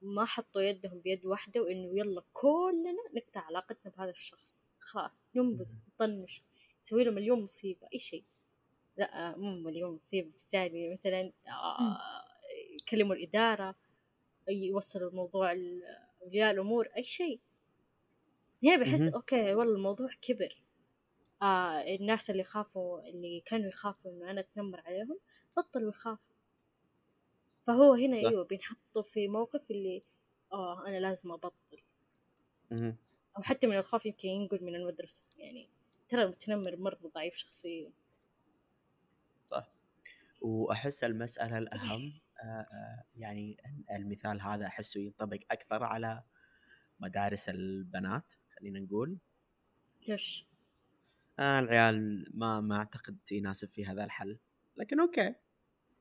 ما 0.03 0.25
حطوا 0.25 0.63
يدهم 0.63 1.01
بيد 1.01 1.27
واحدة 1.27 1.63
وإنه 1.63 1.99
يلا 1.99 2.23
كلنا 2.33 2.93
نقطع 3.17 3.41
علاقتنا 3.41 3.93
بهذا 3.97 4.11
الشخص. 4.11 4.75
خلاص 4.79 5.25
ننبذ 5.35 5.73
نطنش 5.89 6.43
نسوي 6.81 7.05
له 7.05 7.11
مليون 7.11 7.43
مصيبة 7.43 7.89
أي 7.95 7.99
شيء. 7.99 8.25
لا 8.97 9.37
مو 9.37 9.59
مليون 9.61 9.95
مصيبة 9.95 10.31
بس 10.37 10.55
يعني 10.55 10.93
مثلا 10.93 11.33
آه 11.49 11.99
يكلموا 12.81 13.15
الإدارة 13.15 13.75
يوصلوا 14.49 15.11
الموضوع 15.11 15.53
لأولياء 15.53 16.51
الأمور 16.51 16.87
أي 16.97 17.03
شيء 17.03 17.41
هنا 18.65 18.77
بحس. 18.77 19.09
أوكي 19.09 19.55
والله 19.55 19.75
الموضوع 19.75 20.09
كبر 20.23 20.63
آه 21.43 21.81
الناس 21.95 22.31
اللي 22.31 22.45
خافوا 22.45 23.01
اللي 23.09 23.41
كانوا 23.41 23.69
يخافوا 23.69 24.11
إنه 24.11 24.31
أنا 24.31 24.41
أتنمر 24.41 24.81
عليهم 24.81 25.19
بطلوا 25.57 25.89
يخافوا 25.91 26.35
فهو 27.67 27.95
هنا 27.95 28.23
صح. 28.23 28.29
أيوة 28.29 28.45
بينحطوا 28.45 29.03
في 29.03 29.29
موقف 29.29 29.71
اللي 29.71 30.03
آه 30.53 30.87
أنا 30.87 31.01
لازم 31.01 31.33
أبطل. 31.33 31.83
أو 33.37 33.43
حتى 33.43 33.67
من 33.67 33.77
الخوف 33.77 34.07
يمكن 34.07 34.29
ينقل 34.29 34.65
من 34.65 34.75
المدرسة 34.75 35.23
يعني 35.39 35.69
ترى 36.09 36.23
المتنمر 36.23 36.77
مرة 36.77 36.99
ضعيف 37.15 37.37
شخصيا 37.37 37.91
وأحس 40.45 41.05
المسألة 41.05 41.59
الأهم 41.59 42.13
آه، 42.43 42.47
آه، 42.47 43.05
يعني 43.17 43.57
المثال 43.91 44.43
هذا 44.43 44.67
أحسه 44.67 45.01
ينطبق 45.01 45.39
أكثر 45.51 45.85
على 45.85 46.23
مدارس 47.01 47.49
البنات 47.49 48.33
خلينا 48.59 48.81
نقول. 48.81 49.19
ليش؟ 50.09 50.49
آه 51.39 51.59
العيال 51.59 52.27
ما 52.35 52.61
ما 52.61 52.77
أعتقد 52.77 53.19
يناسب 53.33 53.69
في 53.73 53.87
هذا 53.87 54.05
الحل. 54.05 54.39
لكن 54.77 55.01
أوكي. 55.01 55.35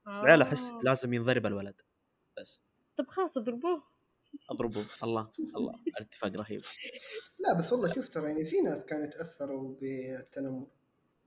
العيال 0.08 0.42
أحس 0.42 0.72
آه. 0.72 0.82
لازم 0.84 1.14
ينضرب 1.14 1.46
الولد. 1.46 1.82
بس. 2.38 2.62
طب 2.98 3.08
خلاص 3.08 3.38
اضربوه. 3.38 3.84
اضربه 4.50 4.86
الله 5.04 5.32
الله. 5.56 5.80
الاتفاق 5.88 6.32
رهيب. 6.32 6.62
لا 7.44 7.60
بس 7.60 7.74
والله 7.74 7.94
شوف 7.94 8.10
ترى 8.10 8.30
يعني 8.30 8.46
في 8.46 8.62
ناس 8.62 8.86
كانوا 8.86 9.06
تاثروا 9.06 9.76
بالتنمر. 9.76 10.68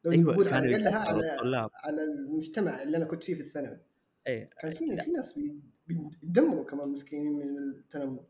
لو 0.07 0.13
أيوه 0.13 0.33
نقول 0.33 0.45
كانوا 0.51 0.59
على 0.59 0.73
يتأثروا 0.73 1.01
على 1.01 1.35
الطلاب. 1.35 1.71
على 1.85 2.03
المجتمع 2.05 2.83
اللي 2.83 2.97
أنا 2.97 3.05
كنت 3.07 3.25
فيه 3.25 3.35
في 3.35 3.41
الثانوي. 3.41 3.79
إيه 4.27 4.51
كان 4.63 4.75
في 4.75 4.85
لا. 4.85 5.05
في 5.05 5.11
ناس 5.11 5.33
بي- 5.33 5.61
بيتدمروا 5.87 6.65
كمان 6.65 6.89
مسكينين 6.89 7.33
من 7.33 7.59
التنمر. 7.79 8.27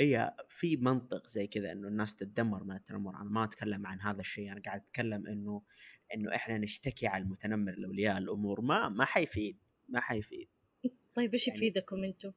هي 0.00 0.34
في 0.48 0.76
منطق 0.76 1.26
زي 1.26 1.46
كذا 1.46 1.72
إنه 1.72 1.88
الناس 1.88 2.16
تتدمر 2.16 2.64
من 2.64 2.76
التنمر. 2.76 3.16
أنا 3.16 3.30
ما 3.30 3.44
أتكلم 3.44 3.86
عن 3.86 4.00
هذا 4.00 4.20
الشيء 4.20 4.52
أنا 4.52 4.60
قاعد 4.66 4.80
أتكلم 4.80 5.26
إنه 5.26 5.62
إنه 6.14 6.34
إحنا 6.34 6.58
نشتكي 6.58 7.06
على 7.06 7.22
المتنمر 7.24 7.72
لاولياء 7.72 8.18
الأمور. 8.18 8.60
ما 8.60 8.88
ما 8.88 9.04
حيفيد 9.04 9.56
ما 9.88 10.00
حيفيد. 10.00 10.48
طيب 11.14 11.32
إيش 11.32 11.48
يعني- 11.48 11.58
يفيدكم 11.58 12.04
أنتم؟ 12.04 12.32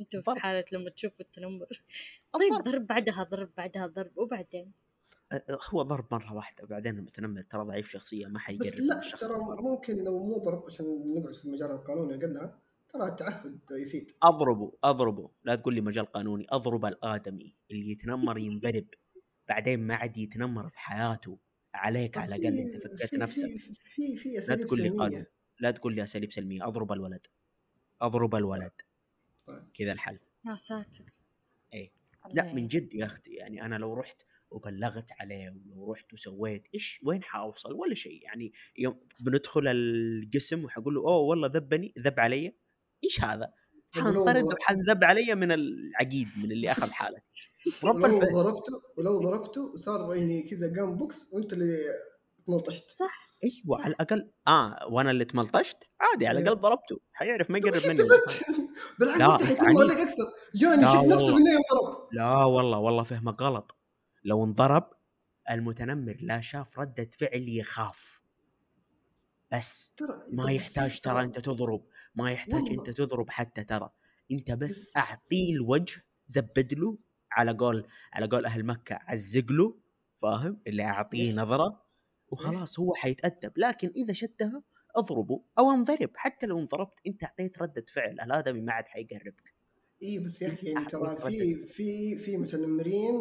أنتم 0.00 0.22
في. 0.22 0.40
حالة 0.40 0.64
لما 0.72 0.90
تشوفوا 0.90 1.24
التنمر. 1.24 1.66
طيب 2.32 2.52
ضرب 2.64 2.86
بعدها 2.86 3.22
ضرب 3.22 3.50
بعدها 3.56 3.86
ضرب 3.86 4.18
وبعدين؟ 4.18 4.72
هو 5.70 5.82
ضرب 5.82 6.06
مرة 6.10 6.32
واحدة 6.32 6.66
بعدين 6.66 6.98
المتنمر 6.98 7.42
ترى 7.42 7.64
ضعيف 7.64 7.90
شخصية 7.90 8.26
ما 8.26 8.34
بس 8.34 8.40
حيقرب 8.40 8.80
لا 8.80 8.94
من 8.94 9.00
الشخص 9.00 9.20
ترى. 9.20 9.38
ممكن 9.38 10.04
لو 10.04 10.22
مو 10.22 10.38
ضرب 10.38 10.64
عشان 10.66 10.86
نقعد 11.16 11.34
في 11.34 11.44
المجال 11.44 11.70
القانوني 11.70 12.14
اقلها 12.14 12.58
ترى 12.88 13.06
التعهد 13.06 13.60
يفيد. 13.70 14.12
أضربه 14.22 14.72
أضربه. 14.84 15.30
لا 15.44 15.54
تقول 15.54 15.74
لي 15.74 15.80
مجال 15.80 16.06
قانوني 16.06 16.46
أضرب 16.50 16.84
الآدمي 16.84 17.54
اللي 17.70 17.90
يتنمر 17.90 18.38
ينضرب 18.38 18.86
بعدين 19.48 19.80
ما 19.80 19.94
عاد 19.94 20.18
يتنمر 20.18 20.68
في 20.68 20.78
حياته. 20.78 21.38
عليك 21.74 22.18
على 22.18 22.36
الأقل 22.36 22.58
أنت 22.58 22.76
فكيت 22.76 23.14
نفسك. 23.14 23.56
في 23.84 24.16
في 24.16 24.28
لا 24.48 24.54
تقول 24.54 24.82
لي 24.82 24.88
قانون 24.88 25.24
لا 25.60 25.70
تقول 25.70 25.94
لي 25.94 26.02
أساليب 26.02 26.32
سلمية. 26.32 26.66
أضرب 26.68 26.92
الولد. 26.92 27.26
أضرب 28.02 28.34
الولد. 28.34 28.72
طيب. 29.46 29.62
كذا 29.74 29.92
الحل. 29.92 30.18
يا 30.46 30.54
ساتر. 30.54 31.12
لا 32.34 32.54
من 32.54 32.66
جد 32.66 32.94
يا 32.94 33.04
أختي 33.04 33.30
يعني 33.30 33.64
أنا 33.64 33.76
لو 33.76 33.94
رحت 33.94 34.22
وبلغت 34.50 35.10
عليه 35.20 35.50
ولو 35.50 35.92
رحت 35.92 36.12
وسويت 36.12 36.66
إيش 36.74 37.00
وين 37.06 37.22
حأوصل 37.22 37.72
ولا 37.72 37.94
شيء 37.94 38.22
يعني 38.22 38.52
يوم 38.78 39.00
بندخل 39.20 39.62
القسم 39.66 40.64
وحقول 40.64 40.94
له 40.94 41.00
أوه 41.00 41.18
والله 41.18 41.48
ذبني 41.48 41.94
ذب 41.98 42.20
علي 42.20 42.56
إيش 43.04 43.20
هذا؟ 43.24 43.52
حنطرد 43.92 44.44
ضرب- 44.44 44.44
وحنذب 44.60 45.04
علي 45.04 45.34
من 45.34 45.52
العقيد 45.52 46.28
من 46.44 46.52
اللي 46.52 46.72
أخذ 46.72 46.90
حالته 46.90 47.22
رب 47.84 48.02
ولو 48.02 48.18
ضربته 48.20 48.72
ولو 48.98 49.18
ضربته 49.20 49.60
وصار 49.74 50.14
يعني 50.14 50.42
كذا 50.42 50.74
قام 50.76 50.96
بوكس 50.98 51.32
وأنت 51.32 51.52
اللي 51.52 51.76
تملطشت 52.46 52.90
صح 52.90 53.30
أيوه 53.44 53.78
صح. 53.78 53.84
على 53.84 53.94
الأقل 53.94 54.30
آه 54.48 54.86
وأنا 54.90 55.10
اللي 55.10 55.24
تملطشت 55.24 55.78
عادي 56.00 56.26
على. 56.26 56.40
الأقل 56.40 56.60
ضربته 56.60 57.00
حيعرف 57.12 57.50
ما 57.50 57.58
يقرب 57.58 57.86
مني؟ 57.86 58.08
بالعكس 59.00 59.20
أنت 59.20 59.42
حيكون 59.42 59.66
عنيف. 59.66 59.78
مولك 59.78 59.96
أكثر 59.96 60.24
جاني 60.54 60.82
شد 60.82 60.88
نفسه 60.88 61.24
والله. 61.24 61.34
بالنهايه 61.34 61.56
انضرب 61.56 62.08
لا 62.12 62.44
والله 62.44 62.78
والله 62.78 63.02
فهمك 63.02 63.42
غلط 63.42 63.76
لو 64.24 64.44
انضرب 64.44 64.90
المتنمر 65.50 66.16
لا 66.20 66.40
شاف 66.40 66.78
ردة 66.78 67.10
فعل 67.18 67.48
يخاف. 67.48 68.22
بس 69.52 69.94
ما 70.28 70.52
يحتاج 70.52 71.00
ترى 71.00 71.24
أنت 71.24 71.38
تضرب 71.38 71.86
ما 72.14 72.32
يحتاج. 72.32 72.62
أنت 72.68 72.90
تضرب 72.90 73.30
حتى 73.30 73.64
ترى. 73.64 73.90
أنت 74.32 74.52
بس 74.52 74.96
اعطيه 74.96 75.52
الوجه 75.54 76.04
زبد 76.26 76.74
له 76.74 76.98
على 77.32 77.52
قول 77.52 77.86
على 78.12 78.26
قول 78.26 78.46
أهل 78.46 78.64
مكة 78.64 78.98
عزق 79.02 79.52
له 79.52 79.78
فاهم؟ 80.22 80.60
اللي 80.66 80.84
أعطيه. 80.84 81.32
نظرة 81.32 81.86
وخلاص 82.28 82.80
هو 82.80 82.94
حيتأدب. 82.94 83.52
لكن 83.56 83.92
إذا 83.96 84.12
شدها 84.12 84.62
اضربه 84.96 85.42
أو 85.58 85.70
انضرب. 85.70 86.10
حتى 86.14 86.46
لو 86.46 86.58
انضربت 86.58 86.98
أنت 87.06 87.24
أعطيت 87.24 87.62
ردة 87.62 87.84
فعل. 87.88 88.20
الادمي 88.20 88.60
ما 88.60 88.72
عاد 88.72 88.84
حيقربك؟ 88.88 89.54
اي 90.02 90.18
بس 90.18 90.42
يا 90.42 90.48
أخي 90.48 90.66
يعني 90.66 90.84
ترى 90.84 91.30
في. 91.30 91.66
في 91.66 92.18
في 92.18 92.36
متنمرين 92.36 93.14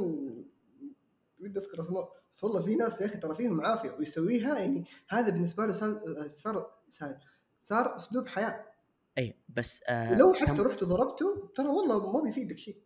ودي 1.42 1.60
اذكر 1.60 1.82
اسماء 1.82 2.14
بس 2.34 2.44
والله 2.44 2.66
في 2.66 2.76
ناس 2.76 3.02
يا 3.02 3.06
أخي 3.06 3.18
ترى 3.18 3.36
فيهم 3.36 3.62
عافية 3.62 3.92
ويسويها 4.00 4.58
يعني 4.60 4.86
هذا 5.10 5.30
بالنسبة 5.30 5.66
له 5.66 5.74
صار 5.74 6.02
صار 6.28 6.72
صار, 6.90 7.18
صار 7.62 7.96
أسلوب 7.96 8.28
حياة. 8.28 8.66
أي 9.18 9.36
بس 9.50 9.84
آه 9.90 10.12
ولو 10.12 10.34
حتى 10.34 10.46
كم- 10.46 10.62
رحت 10.62 10.84
وضربته 10.84 11.52
ترى 11.56 11.68
والله 11.68 12.18
ما 12.18 12.24
بيفيدك 12.24 12.58
شيء. 12.58 12.82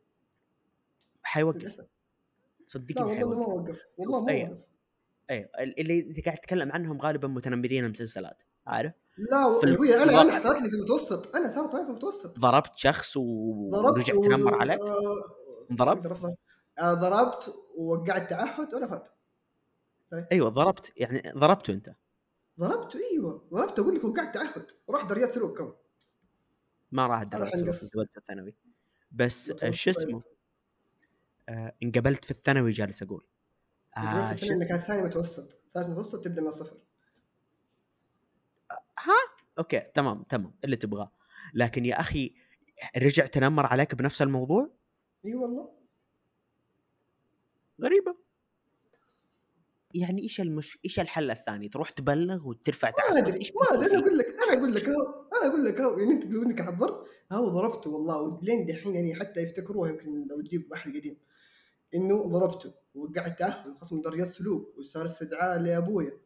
حيوقف. 1.24 1.58
للأسف. 1.62 1.80
لا 1.80 1.88
صدقني 2.68 3.24
والله 3.24 3.40
ما 3.40 3.46
وقف. 3.62 3.80
والله 3.98 4.26
ما. 4.26 4.34
وقف. 4.44 4.58
أيوه 5.30 5.50
اللي 5.80 6.00
انت 6.00 6.26
قاعد 6.26 6.38
تتكلم 6.38 6.72
عنهم 6.72 7.02
غالبا 7.02 7.28
متنمرين 7.28 7.86
المسلسلات 7.86 8.38
عارف؟ 8.68 8.94
لا 9.18 9.60
في 9.60 9.68
يا 9.70 9.74
أبوي 9.74 9.96
أنا. 10.04 10.22
أنا 10.22 10.44
صارت 10.44 10.62
لي 10.62 10.70
في 10.70 10.76
المتوسط. 10.76 11.36
أنا 11.36 11.50
صارت 11.50 11.74
معي 11.74 11.84
في 11.84 11.90
المتوسط. 11.90 12.40
ضربت 12.40 12.76
شخص 12.76 13.18
و... 13.18 13.70
ضربت 13.70 13.98
ورجع 13.98 14.16
و- 14.16 14.24
تنمر 14.24 14.56
عليك؟ 14.62 14.80
انضربت. 15.72 16.06
آه، 16.06 16.10
ضربت 16.10 16.38
ووقعت 17.78 18.30
تعهد 18.30 18.74
ورفضت 18.74 19.14
أيوه 20.32 20.50
ضربت. 20.50 20.94
يعني 20.98 21.22
ضربته 21.36 21.74
أنت. 21.74 21.96
ضربته 22.60 23.00
أيوه. 23.12 23.48
ضربته 23.54 23.82
أقول 23.82 23.96
لك 23.96 24.04
وقعت 24.04 24.34
تعهد. 24.34 24.72
وراح 24.88 25.04
دريات 25.04 25.32
سلوك 25.32 25.58
كمان 25.58 25.74
ما 26.92 27.08
راح. 27.08 27.24
كنت 27.24 27.96
ولد 27.96 28.10
في 28.12 28.18
الثانوي. 28.18 28.56
بس 29.12 29.52
آه، 29.52 29.70
شو 29.70 29.90
اسمه؟ 29.90 30.22
آه 31.50 31.76
انقبلت 31.84 32.26
في 32.26 32.32
الثانوي 32.32 32.72
جالس 32.72 33.04
أقول. 33.04 33.28
آه 33.98 34.00
آه 34.00 34.34
في؟ 34.34 34.52
انك 34.52 34.76
ثاني 34.76 35.04
متوسط. 35.04 35.62
ثالث 35.74 35.90
متوسط 35.90 36.24
تبدأ 36.24 36.42
من 36.42 36.48
الصفر. 36.48 36.78
أوكي 39.58 39.80
تمام 39.80 40.24
تمام 40.24 40.56
اللي 40.64 40.76
تبغاه. 40.76 41.12
لكن 41.54 41.86
يا 41.86 42.00
أخي 42.00 42.36
رجع 42.98 43.26
تنمر 43.26 43.66
عليك 43.66 43.96
بنفس 43.96 44.22
الموضوع؟ 44.22 44.70
إي 45.26 45.36
والله. 45.36 45.83
غريبة. 47.84 48.16
يعني 49.94 50.22
إيش 50.22 50.42
المش 50.42 50.78
إيش 50.86 51.00
الحل 51.00 51.32
الثاني؟ 51.32 51.70
تروح 51.70 51.90
تبلغ 51.90 52.48
وترفع 52.48 52.90
ما 52.90 52.96
تعهد 52.98 53.18
أدري 53.18 53.40
إيش 53.40 53.52
ما 53.56 53.78
أدري 53.78 53.92
أنا؟ 53.92 54.00
أقول 54.00 54.18
لك 54.18 54.28
أنا 54.28 54.60
أقول 54.60 54.76
لك 54.76 54.90
أهو 54.90 55.26
أنا 55.34 55.52
أقول 55.52 55.66
لك 55.66 55.80
أهو 55.80 55.98
يعني 55.98 56.12
أنت 56.12 56.24
تقول 56.24 56.46
إنك 56.46 56.62
حضرت 56.62 57.08
أهو 57.32 57.50
ضربته 57.50 57.90
والله 57.90 58.22
ولين 58.22 58.66
دحين 58.66 58.96
يعني 58.96 59.16
حتى 59.16 59.40
يفتكروها 59.40 59.90
يمكن 59.90 60.28
لو 60.28 60.42
تجيب 60.42 60.74
احد 60.74 60.96
قديم. 60.96 61.18
إنه 61.96 62.24
ضربته 62.24 62.74
وقعت 62.96 63.40
تعهد 63.40 63.68
وخصم 63.68 64.02
درجات 64.02 64.28
سلوك 64.28 64.78
وصار 64.78 65.06
استدعاء 65.06 65.60
لأبويا. 65.60 66.18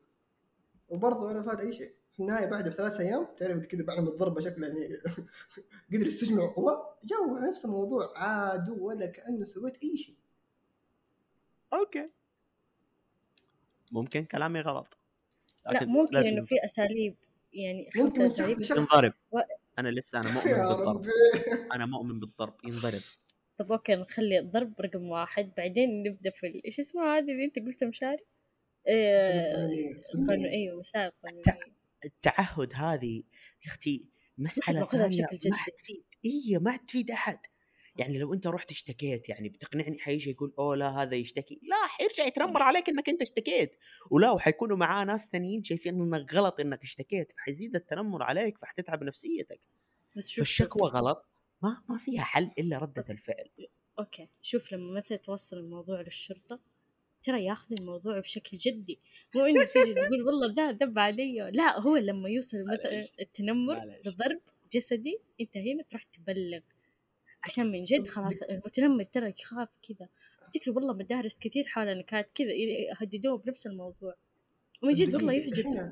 وبرضه 0.89 1.25
ولا 1.25 1.43
فاد 1.43 1.59
أي 1.59 1.73
شيء. 1.73 1.93
في 2.13 2.19
النهاية 2.19 2.45
بعد 2.45 2.69
بثلاث 2.69 2.99
أيام 2.99 3.27
تعرف 3.37 3.65
كذا 3.65 3.83
بعد 3.83 3.99
ما 3.99 4.09
الضربه 4.09 4.41
شكلها 4.41 4.69
يعني 4.69 4.97
قدر 5.93 6.07
يستجمع 6.07 6.53
قوة 6.53 6.97
جو 7.03 7.37
نفس 7.49 7.65
الموضوع 7.65 8.13
عاد 8.17 8.69
ولا 8.69 9.05
كأنه 9.05 9.45
سويت 9.45 9.77
أي 9.83 9.97
شيء. 9.97 10.15
okay. 11.73 12.09
ممكن 13.91 14.25
كلامي 14.25 14.61
غلط. 14.61 14.97
لا 15.65 15.85
ممكن 15.85 16.15
لازم 16.15 16.27
إنه 16.29 16.41
في 16.45 16.55
أساليب 16.65 17.15
يعني 17.53 17.85
ممكن 17.95 18.09
خمسة 18.09 18.25
أساليب. 18.25 18.61
ينضرب. 18.61 19.13
و- 19.31 19.39
أنا 19.79 19.89
لسه 19.89 20.19
أنا 20.19 20.31
مؤمن 20.31 20.53
بالضرب. 20.53 21.05
أنا 21.73 21.85
مؤمن 21.85 22.19
بالضرب. 22.19 22.53
ينضرب. 22.67 23.01
طب 23.57 23.71
okay 23.71 23.95
نخلي 23.95 24.39
الضرب 24.39 24.81
رقم 24.81 25.03
واحد. 25.09 25.51
بعدين 25.57 26.03
نبدأ 26.03 26.29
في 26.29 26.47
ال- 26.47 26.65
إيش 26.65 26.79
اسمه 26.79 27.17
هذه 27.17 27.31
اللي 27.31 27.45
أنت 27.45 27.55
قلتها 27.59 27.87
مشاري؟ 27.87 28.23
قانون 30.27 30.45
أيوه 30.45 30.79
مسائل 30.79 31.11
قانونيه 31.23 31.43
التعهد 32.05 32.73
هذه 32.75 33.23
يا 33.65 33.67
أختي 33.67 34.09
مسألة 34.37 34.85
ثانية. 34.85 35.21
ما. 35.21 35.57
تفيد. 35.77 36.05
اي 36.25 36.59
ما 36.61 36.77
تفيد 36.77 37.11
أحد. 37.11 37.39
يعني 37.99 38.17
لو 38.17 38.33
أنت 38.33 38.47
رحت 38.47 38.71
اشتكيت 38.71 39.29
يعني 39.29 39.49
بتقنعني 39.49 39.99
حيجي 39.99 40.29
يقول 40.31 40.53
أوه 40.59 40.75
لا 40.75 41.01
هذا 41.01 41.15
يشتكي 41.15 41.59
لا 41.63 41.87
حيرجع 41.87 42.25
يتنمر 42.25 42.61
عليك 42.61 42.89
إنك 42.89 43.09
أنت 43.09 43.21
اشتكيت 43.21 43.75
ولا 44.11 44.31
وحيكونوا 44.31 44.77
معاه 44.77 45.05
ناس 45.05 45.29
ثانيين 45.31 45.63
شايفين 45.63 46.01
انك 46.01 46.33
غلط 46.33 46.59
إنك 46.59 46.83
اشتكيت 46.83 47.31
فحيزيد 47.31 47.75
التنمر 47.75 48.23
عليك 48.23 48.57
فحتتعب 48.57 49.03
نفسيتك 49.03 49.61
بس 50.15 50.29
شوف 50.29 50.37
فالشكوى 50.39 50.89
شوف. 50.89 50.95
غلط 50.95 51.25
ما 51.63 51.83
ما 51.89 51.97
فيها 51.97 52.21
حل 52.21 52.51
إلا 52.59 52.77
ردة 52.77 53.05
الفعل 53.09 53.49
أوكي 53.99 54.27
شوف 54.41 54.73
لما 54.73 54.97
مثلا 54.97 55.17
توصل 55.17 55.57
الموضوع 55.57 56.01
للشرطة 56.01 56.59
ترى 57.23 57.45
ياخذ 57.45 57.75
الموضوع 57.79 58.19
بشكل 58.19 58.57
جدي 58.57 58.99
مو 59.35 59.45
إنه 59.45 59.65
تيجي 59.65 59.93
تقول 59.93 60.21
والله 60.23 60.53
ده 60.53 60.69
ذب 60.69 60.99
علي 60.99 61.51
لا 61.53 61.79
هو 61.79 61.97
لما 61.97 62.29
يوصل 62.29 62.57
مثلا. 62.63 63.07
التنمر. 63.21 63.99
لضرب 64.05 64.41
جسدي 64.73 65.19
أنت 65.41 65.57
هنا 65.57 65.83
تروح 65.83 66.03
تبلغ 66.03 66.59
عشان 67.43 67.71
من 67.71 67.83
جد 67.83 68.07
خلاص 68.07 68.41
المتنمر 68.43 69.03
ترى 69.03 69.33
يخاف 69.39 69.69
كذا. 69.89 70.09
أفتكر 70.43 70.71
والله 70.71 70.93
مدارس 70.93 71.39
كثير 71.39 71.63
حولنا 71.67 72.01
كانت 72.01 72.27
كذا 72.35 72.51
يهددوه 72.53 73.37
بنفس 73.37 73.67
الموضوع. 73.67 74.15
ومن 74.83 74.93
جد 74.93 75.15
والله 75.15 75.33
يحجدوا 75.33 75.91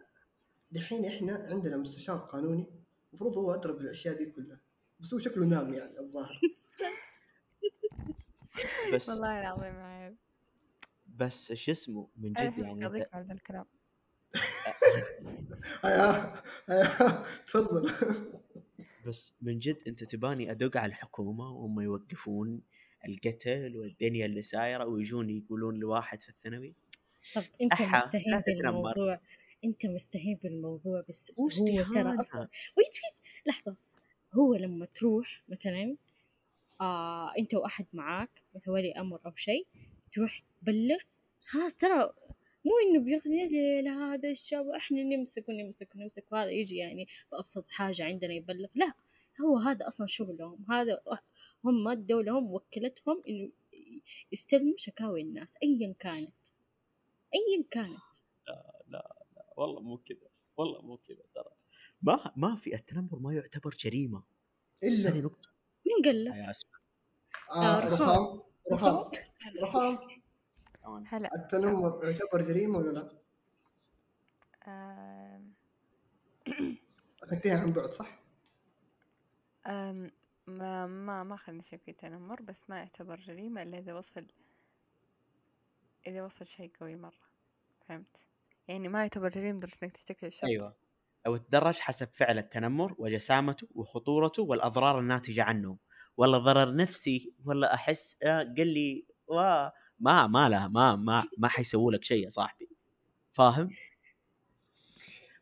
دحين 0.72 1.06
إحنا 1.06 1.46
عندنا 1.50 1.78
مستشار 1.78 2.18
قانوني. 2.18 2.66
المفروض 3.10 3.38
هو 3.38 3.52
ادرى 3.54 3.74
بالاشياء 3.74 4.18
دي 4.18 4.26
كلها. 4.26 4.60
بس 5.00 5.14
هو 5.14 5.20
شكله 5.20 5.46
نام 5.46 5.74
يعني 5.74 6.00
الظاهر. 6.00 6.40
بس 8.94 9.10
والله 9.10 9.40
العظيم 9.40 9.76
عيب. 9.76 10.16
بس 11.16 11.54
شو 11.54 11.72
اسمه 11.72 12.08
من 12.18 12.34
جد 12.34 12.58
يعني 12.58 12.86
أقضيك 12.86 13.04
أنت- 13.04 13.08
على 13.14 13.26
ذا 13.26 13.34
الكلام. 13.34 13.66
هيا 15.86 16.44
هيا 16.70 17.24
تفضل. 17.48 17.92
بس 19.08 19.34
من 19.42 19.60
جد 19.60 19.78
أنت 19.88 20.04
تباني 20.04 20.52
أدق 20.52 20.78
على 20.78 20.90
الحكومة 20.90 21.52
وهم 21.52 21.82
يوقفون 21.82 22.62
القتل 23.08 23.78
والدنيا 23.78 24.26
اللي 24.26 24.42
سايرة 24.42 24.86
ويجون 24.86 25.30
يقولون 25.30 25.76
لواحد 25.76 26.22
في 26.22 26.30
الثانوي 26.30 26.76
طب 27.36 27.44
أنت 27.62 27.82
مستهين. 27.82 28.42
بالموضوع 28.48 29.20
أنت 29.66 29.86
مستهين 29.86 30.40
بالموضوع 30.44 31.04
بس 31.10 31.34
مو 31.40 31.46
هو 31.82 31.92
ترى. 31.94 32.16
أصلا 32.20 32.42
ويت 32.42 32.50
ويت 32.78 33.48
لحظة 33.48 33.76
هو 34.34 34.56
لما 34.56 34.86
تروح 34.86 35.44
مثلا 35.50 35.96
آه 36.82 37.34
أنت 37.38 37.54
وأحد 37.54 37.86
معاك 37.94 38.30
مثل 38.56 38.72
ولي 38.72 38.92
أمر 38.92 39.20
أو 39.26 39.36
شيء 39.36 39.68
تروح 40.12 40.42
تبلغ 40.62 40.98
خلاص 41.42 41.76
ترى 41.78 42.14
مو 42.66 42.72
إنه 42.86 43.00
بياخذ 43.00 43.30
يا 43.30 43.48
ليل 43.48 43.88
هذا 43.88 44.30
الشاب 44.30 44.70
إحنا 44.70 45.04
نمسك 45.04 45.50
ونمسك 45.50 45.96
ونمسك 45.96 46.32
وهذا 46.32 46.50
يجي 46.50 46.78
يعني 46.78 47.08
بأبسط 47.32 47.68
حاجة 47.68 48.04
عندنا 48.04 48.34
يبلغ. 48.34 48.70
لا 48.76 48.92
هو 49.42 49.58
هذا 49.58 49.88
أصلا 49.88 50.08
شغلهم. 50.08 50.66
هذا 50.70 51.02
هم 51.64 51.88
الدولة 51.88 52.40
هم 52.40 52.52
وكلتهم 52.52 53.24
إنه 53.28 53.52
يستلموا 54.32 54.74
شكاوي 54.78 55.22
الناس 55.22 55.58
ايا 55.64 55.94
كانت. 56.00 56.48
ايا 57.34 57.64
كانت. 57.72 58.16
والله 59.58 59.82
مو 59.82 59.98
كذا. 59.98 60.30
والله 60.58 60.82
مو 60.82 60.98
كذا 60.98 61.24
ترى. 61.36 61.52
ما 62.02 62.34
ما 62.36 62.56
في 62.56 62.76
التنمر 62.76 63.20
ما 63.20 63.34
يعتبر 63.34 63.76
جريمة. 63.80 64.24
هذه 64.84 64.92
الا 64.92 65.22
نقطة. 65.22 65.50
مين 65.86 66.06
قال 66.06 66.26
لك؟ 66.26 66.36
يا 66.36 66.50
اسمع 66.50 66.80
آه، 67.52 67.80
رخام 67.86 68.42
رخام 68.72 69.10
رخام 69.62 69.98
كمان. 70.86 71.04
هلا. 71.08 71.30
التنمر 71.36 72.00
يعتبر 72.04 72.42
جريمة 72.42 72.78
ولا 72.78 72.92
لا؟ 72.92 73.10
اخذتيها 77.24 77.60
عن 77.62 77.66
بعد 77.66 77.92
صح؟ 77.92 78.20
ما 80.48 80.88
ما 80.88 81.24
ما 81.24 81.36
أخذنا 81.36 81.62
شيء 81.62 81.80
في 81.80 81.94
تنمر 81.94 82.42
بس 82.42 82.70
ما 82.70 82.78
يعتبر 82.78 83.20
جريمة 83.20 83.64
إلا 83.64 83.78
إذا 83.78 83.94
وصل 83.94 84.28
إذا 86.08 86.24
وصل 86.24 86.46
شيء 86.46 86.72
قوي 86.80 86.96
مرة. 86.96 87.26
فهمت؟ 87.88 88.26
يعني 88.68 88.90
ما 88.90 89.02
يعتبر 89.02 89.30
جريمة 89.30 89.58
لدرجة 89.58 89.78
إنك 89.84 89.92
تشتكي 89.92 90.26
للشرطة 90.26 90.50
أيوه. 90.50 90.76
أو 91.28 91.38
تدرج 91.38 91.80
حسب 91.80 92.08
فعل 92.14 92.38
التنمر 92.38 92.96
وجسامته 92.98 93.68
وخطورته 93.76 94.44
والأضرار 94.44 95.00
الناتجة 95.00 95.44
عنه. 95.44 95.78
ولا 96.18 96.38
ضرر 96.38 96.76
نفسي 96.76 97.34
ولا 97.46 97.74
أحس 97.74 98.24
آه 98.24 98.44
قال 98.58 98.68
لي 98.68 99.06
وا 99.28 99.70
ما 100.06 100.28
ما 100.28 100.50
له 100.50 100.68
ما 100.68 100.96
ما 100.96 101.24
ما 101.38 101.48
حيسووا 101.48 101.92
لك 101.92 102.04
شيء 102.04 102.24
يا 102.24 102.30
صاحبي. 102.30 102.70
فاهم؟ 103.32 103.70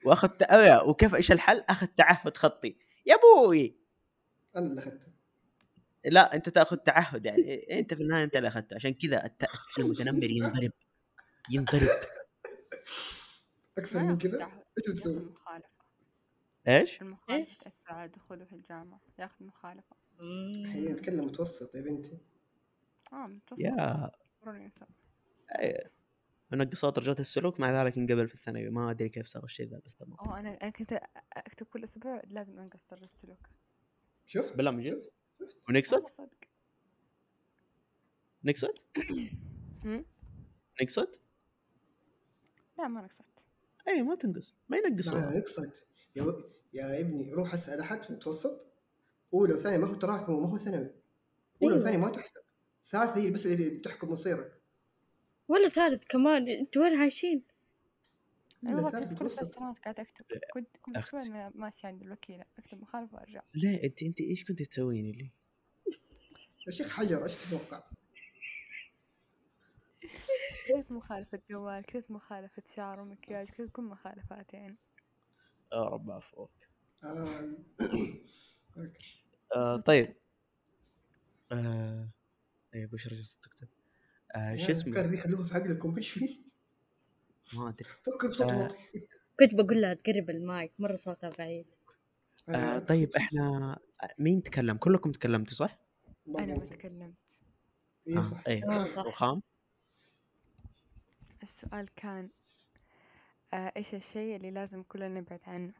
واخذ 0.06 0.28
ت- 0.28 0.48
وكيف 0.88 1.16
إيش 1.16 1.32
الحل؟ 1.32 1.60
اخذ 1.70 1.88
تعهد 1.88 2.38
خطي. 2.38 2.78
يا 3.06 3.16
أبوي! 3.16 3.78
أنا 4.56 4.66
اللي 4.68 4.80
أخذته. 4.82 5.08
لا 6.06 6.36
أنت 6.36 6.50
تأخذ 6.50 6.78
تعهد 6.78 7.26
يعني. 7.26 7.80
أنت 7.80 7.94
في 7.94 8.04
النهاية 8.04 8.24
أنت 8.24 8.36
اللي 8.36 8.48
أخذته. 8.48 8.76
عشان 8.76 8.94
كذا 8.94 9.26
الت- 9.26 9.46
المتنمر 9.80 10.24
ينضرب. 10.24 10.72
ينضرب. 11.52 12.00
أكثر 13.78 14.04
من 14.04 14.18
كذا؟ 14.18 14.46
إيش 14.78 14.90
بتسوي؟ 14.96 15.20
مخالفة. 15.20 15.68
إيش؟ 16.68 17.02
المخالفة 17.02 17.34
إيش؟ 17.36 17.58
تأثر 17.58 17.94
على 17.94 18.08
دخوله 18.10 18.46
في 18.46 18.54
الجامعة. 18.54 19.02
ياخذ 19.20 19.46
مخالفة. 19.46 19.96
هي 20.66 20.92
نتكلم 20.92 21.26
متوسط 21.26 21.76
يا 21.76 21.82
بنتي. 21.82 22.18
آه 23.14 23.28
متوسط. 23.28 23.62
يا 23.62 24.12
مرة 24.46 24.58
ينسى 24.58 24.86
أي. 25.60 25.90
منقصات 26.52 26.96
درجات 26.96 27.20
السلوك 27.20 27.60
مع 27.60 27.84
ذلك 27.84 27.98
انقبل 27.98 28.28
في 28.28 28.36
الثانوي 28.36 28.70
ما 28.70 28.92
أدري 28.92 29.10
كيف 29.10 29.28
صار 29.28 29.44
الشيء 29.44 29.68
ذا 29.68 29.82
بس 29.86 29.96
تمام 29.96 30.18
آه 30.20 30.40
أنا 30.40 30.50
أنا 30.50 30.70
كنت 30.70 31.00
أكتب 31.34 31.66
كل 31.66 31.84
أسبوع 31.84 32.22
لازم 32.28 32.60
أنقص 32.60 32.88
درجة 32.88 33.06
سلوك 33.06 33.50
شفت؟ 34.26 34.56
بالله 34.56 34.72
من 34.72 34.84
جد؟ 34.84 35.10
شفت؟ 35.40 35.58
ونقصت؟ 35.70 36.08
صدق 36.08 36.38
نقصت؟ 38.44 38.86
هم؟ 39.86 40.06
نقصت؟ 40.82 41.20
لا 42.78 42.88
ما 42.88 43.02
نقصت 43.02 43.46
أي 43.88 44.02
ما 44.02 44.16
تنقص 44.16 44.56
ما 44.70 44.76
لا 44.76 44.88
ينقصوا 44.88 45.20
نقصت 45.20 45.84
يا, 46.16 46.24
و... 46.24 46.44
يا 46.74 47.00
ابني 47.00 47.34
روح 47.34 47.54
اسأل 47.54 47.80
أحد 47.80 48.04
في 48.04 48.10
المتوسط 48.10 48.74
أولى 49.34 49.54
وثانية 49.54 49.78
ما 49.78 49.88
هو 49.88 49.94
تراكم 49.94 50.34
وما 50.34 50.50
هو 50.50 50.58
ثانوي 50.58 50.90
أولى 51.64 51.74
أيوة. 51.74 51.76
وثانية 51.76 51.98
ما 51.98 52.10
تحسب 52.10 52.43
ثالثه 52.88 53.18
هي 53.18 53.32
بس 53.32 53.46
اللي 53.46 53.70
تحكم 53.70 54.12
مصيرك. 54.12 54.62
ولا 55.48 55.68
ثالث 55.70 56.04
كمان 56.06 56.50
أنتوا 56.50 56.84
وين 56.84 56.96
عايشين؟ 56.96 57.44
أنا 58.64 58.76
والله 58.76 58.92
كنت 58.92 59.10
كل 59.10 59.18
ثلاث 59.18 59.22
متوسط 59.22 59.44
سنوات 59.44 59.80
قاعد 59.80 60.00
اكتب 60.00 60.26
كنت 60.54 60.78
كل 60.78 60.94
أنا 61.18 61.52
ماشي 61.56 61.88
عند 61.88 62.02
الوكيلة. 62.02 62.46
أكتب 62.60 62.82
مخالفة 62.82 63.16
وأرجع. 63.18 63.42
ليه 63.54 63.84
انت 63.84 64.04
أنت 64.04 64.22
إيش 64.22 64.44
كنت 64.44 64.62
تسوين 64.62 65.10
اللي؟ 65.10 65.32
يا 66.68 66.72
شيخ 66.72 66.92
حجر 66.92 67.24
إيش 67.24 67.36
تتوقع؟ 67.36 67.84
كتبت 70.68 70.92
مخالفة 70.92 71.42
جوال 71.50 71.84
كتبت 71.86 72.12
مخالفة 72.12 72.64
شعر 72.68 73.00
ومكياج 73.00 73.48
كتبت 73.48 73.72
كل 73.72 73.84
مخالفات 73.84 74.54
يعني. 74.54 74.78
يا 75.74 75.84
رب 75.84 76.12
عفوك 76.12 76.52
آه... 77.04 77.54
آه 79.56 79.78
طيب. 79.78 80.16
آه 81.52 82.10
اي 82.76 82.86
بشرى 82.86 83.16
جالسة 83.16 83.40
تكتب 83.42 83.68
آه 84.36 84.56
شو 84.56 84.72
اسمه؟ 84.72 84.94
الأفكار 84.94 85.12
دي 85.12 85.18
خلوها 85.18 85.48
في 85.48 85.54
عقلكم 85.54 85.98
إيش 85.98 86.10
في؟ 86.10 86.40
ما 87.54 87.70
أدري. 87.70 87.90
فكر 88.06 88.28
بصوت 88.28 88.42
آه. 88.42 88.64
واطي. 88.64 88.76
كنت 89.40 89.56
بقول 89.56 89.82
لها 89.82 89.94
تقرب 89.94 90.30
المايك 90.30 90.72
مرة 90.80 90.96
صوتها 90.96 91.30
بعيد. 91.40 91.66
آه 92.50 92.80
طيب 92.80 93.16
إحنا 93.16 93.78
مين 94.20 94.44
تكلم؟ 94.44 94.78
كلكم 94.78 95.12
تكلمتوا 95.12 95.54
صح؟ 95.54 95.80
أنا 96.40 96.56
ما 96.56 96.66
تكلمت. 96.66 97.14
أيوه 98.08 98.24
صح. 98.24 98.44
اي 98.48 98.64
آه 98.64 98.86
صح. 98.86 99.04
رخام 99.06 99.42
السؤال 101.44 101.88
كان 101.96 102.30
آه 103.54 103.74
إيش 103.78 103.96
الشيء 103.96 104.36
اللي 104.36 104.52
لازم 104.52 104.84
كلنا 104.84 105.08
نبعد 105.08 105.40
عنه؟ 105.48 105.74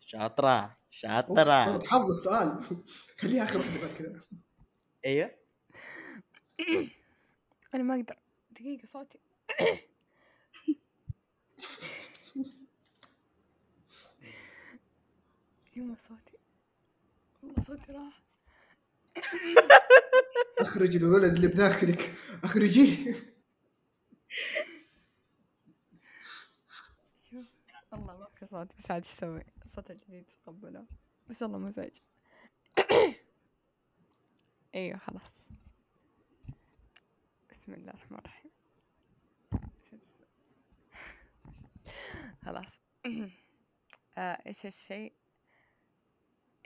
شاطرة 0.00 0.76
شاطرة. 0.90 1.86
حافظ 1.86 2.10
السؤال. 2.10 2.60
خليها 3.20 3.44
آخر 3.44 3.58
واحدة 3.58 3.80
بعد 3.86 3.96
كذا 3.96 4.20
أيوه 5.06 5.30
أنا 7.74 7.82
ما 7.82 7.94
أقدر. 7.94 8.16
دقيقة 8.50 8.86
صوتي. 8.86 9.18
يما 15.76 15.96
صوتي. 15.98 16.38
والله 17.42 17.60
صوتي 17.60 17.92
راح. 17.92 18.22
أخرج 20.60 20.96
الولد 20.96 21.34
اللي 21.34 21.46
بداخلك. 21.46 22.14
اخرجيه 22.44 23.14
شوف. 27.18 27.46
والله 27.92 28.18
ما 28.18 28.28
في 28.34 28.46
صوت. 28.46 28.76
بس 28.78 28.90
عاد 28.90 29.04
أسوي 29.04 29.44
الصوت 29.64 29.90
الجديد 29.90 30.30
تقبله. 30.42 30.86
بس 31.28 31.42
والله 31.42 31.58
مزعج. 31.58 31.96
إيوه 34.74 34.98
خلاص. 34.98 35.48
بسم 37.50 37.74
الله 37.74 37.90
الرحمن 37.90 38.18
الرحيم. 38.18 38.50
خلاص. 42.44 42.80
آه 44.18 44.42
إيش 44.46 44.66
الشيء 44.66 45.12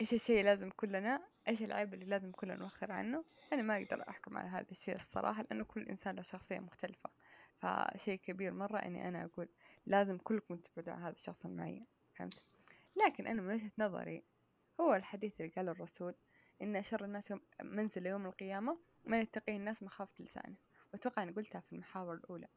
إيش 0.01 0.14
الشيء 0.14 0.45
لازم 0.45 0.70
كلنا؟ 0.70 1.20
إيش 1.49 1.62
العيب 1.62 1.95
اللي 1.95 2.05
لازم 2.05 2.32
كلنا 2.32 2.57
نوخر 2.57 2.93
عنه؟ 2.93 3.24
أنا 3.53 3.62
ما 3.62 3.76
أقدر 3.76 4.09
أحكم 4.09 4.37
على 4.37 4.49
هذا 4.49 4.70
الشيء 4.70 4.95
الصراحة 4.95 5.43
لأنه 5.43 5.64
كل 5.64 5.82
إنسان 5.82 6.16
له 6.16 6.22
شخصية 6.22 6.59
مختلفة. 6.59 7.11
فشيء 7.59 8.18
كبير 8.18 8.53
مرة 8.53 8.78
إني 8.78 9.09
أنا 9.09 9.24
أقول 9.24 9.49
لازم 9.87 10.18
كلكم 10.18 10.57
تبعدوا 10.57 10.93
عن 10.93 11.03
هذا 11.03 11.14
الشخص 11.14 11.45
المعين 11.45 11.87
فهمت؟ 12.14 12.47
لكن 13.05 13.26
أنا 13.26 13.43
من 13.43 13.55
وجهة 13.55 13.72
نظري 13.78 14.24
هو 14.80 14.95
الحديث 14.95 15.41
اللي 15.41 15.53
قاله 15.53 15.72
الرسول 15.72 16.14
إن 16.62 16.82
شر 16.82 17.05
الناس 17.05 17.35
منزل 17.62 18.07
يوم 18.07 18.26
القيامة 18.26 18.78
من 19.05 19.18
يتقيه 19.18 19.57
الناس 19.57 19.82
مخافة 19.82 20.14
لسانه. 20.20 20.57
وأتوقع 20.95 21.22
أني 21.22 21.32
قلتها 21.32 21.61
في 21.61 21.72
المحاور 21.72 22.14
الأولى. 22.14 22.49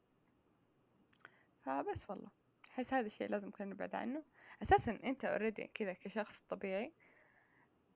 فبس 1.61 2.09
والله 2.09 2.29
أحس 2.71 2.93
هذا 2.93 3.05
الشيء 3.05 3.29
لازم 3.29 3.51
كلنا 3.51 3.73
نبعد 3.73 3.95
عنه. 3.95 4.23
أساسا 4.61 4.99
أنت 5.03 5.25
اوريدي 5.25 5.67
كذا 5.73 5.93
كشخص 5.93 6.41
طبيعي. 6.41 6.93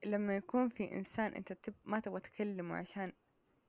لما 0.04 0.36
يكون 0.36 0.68
في 0.68 0.92
إنسان 0.92 1.34
أنت 1.34 1.52
تب 1.52 1.74
ما 1.84 2.00
تبغى 2.00 2.20
تكلمه 2.20 2.76
عشان 2.76 3.12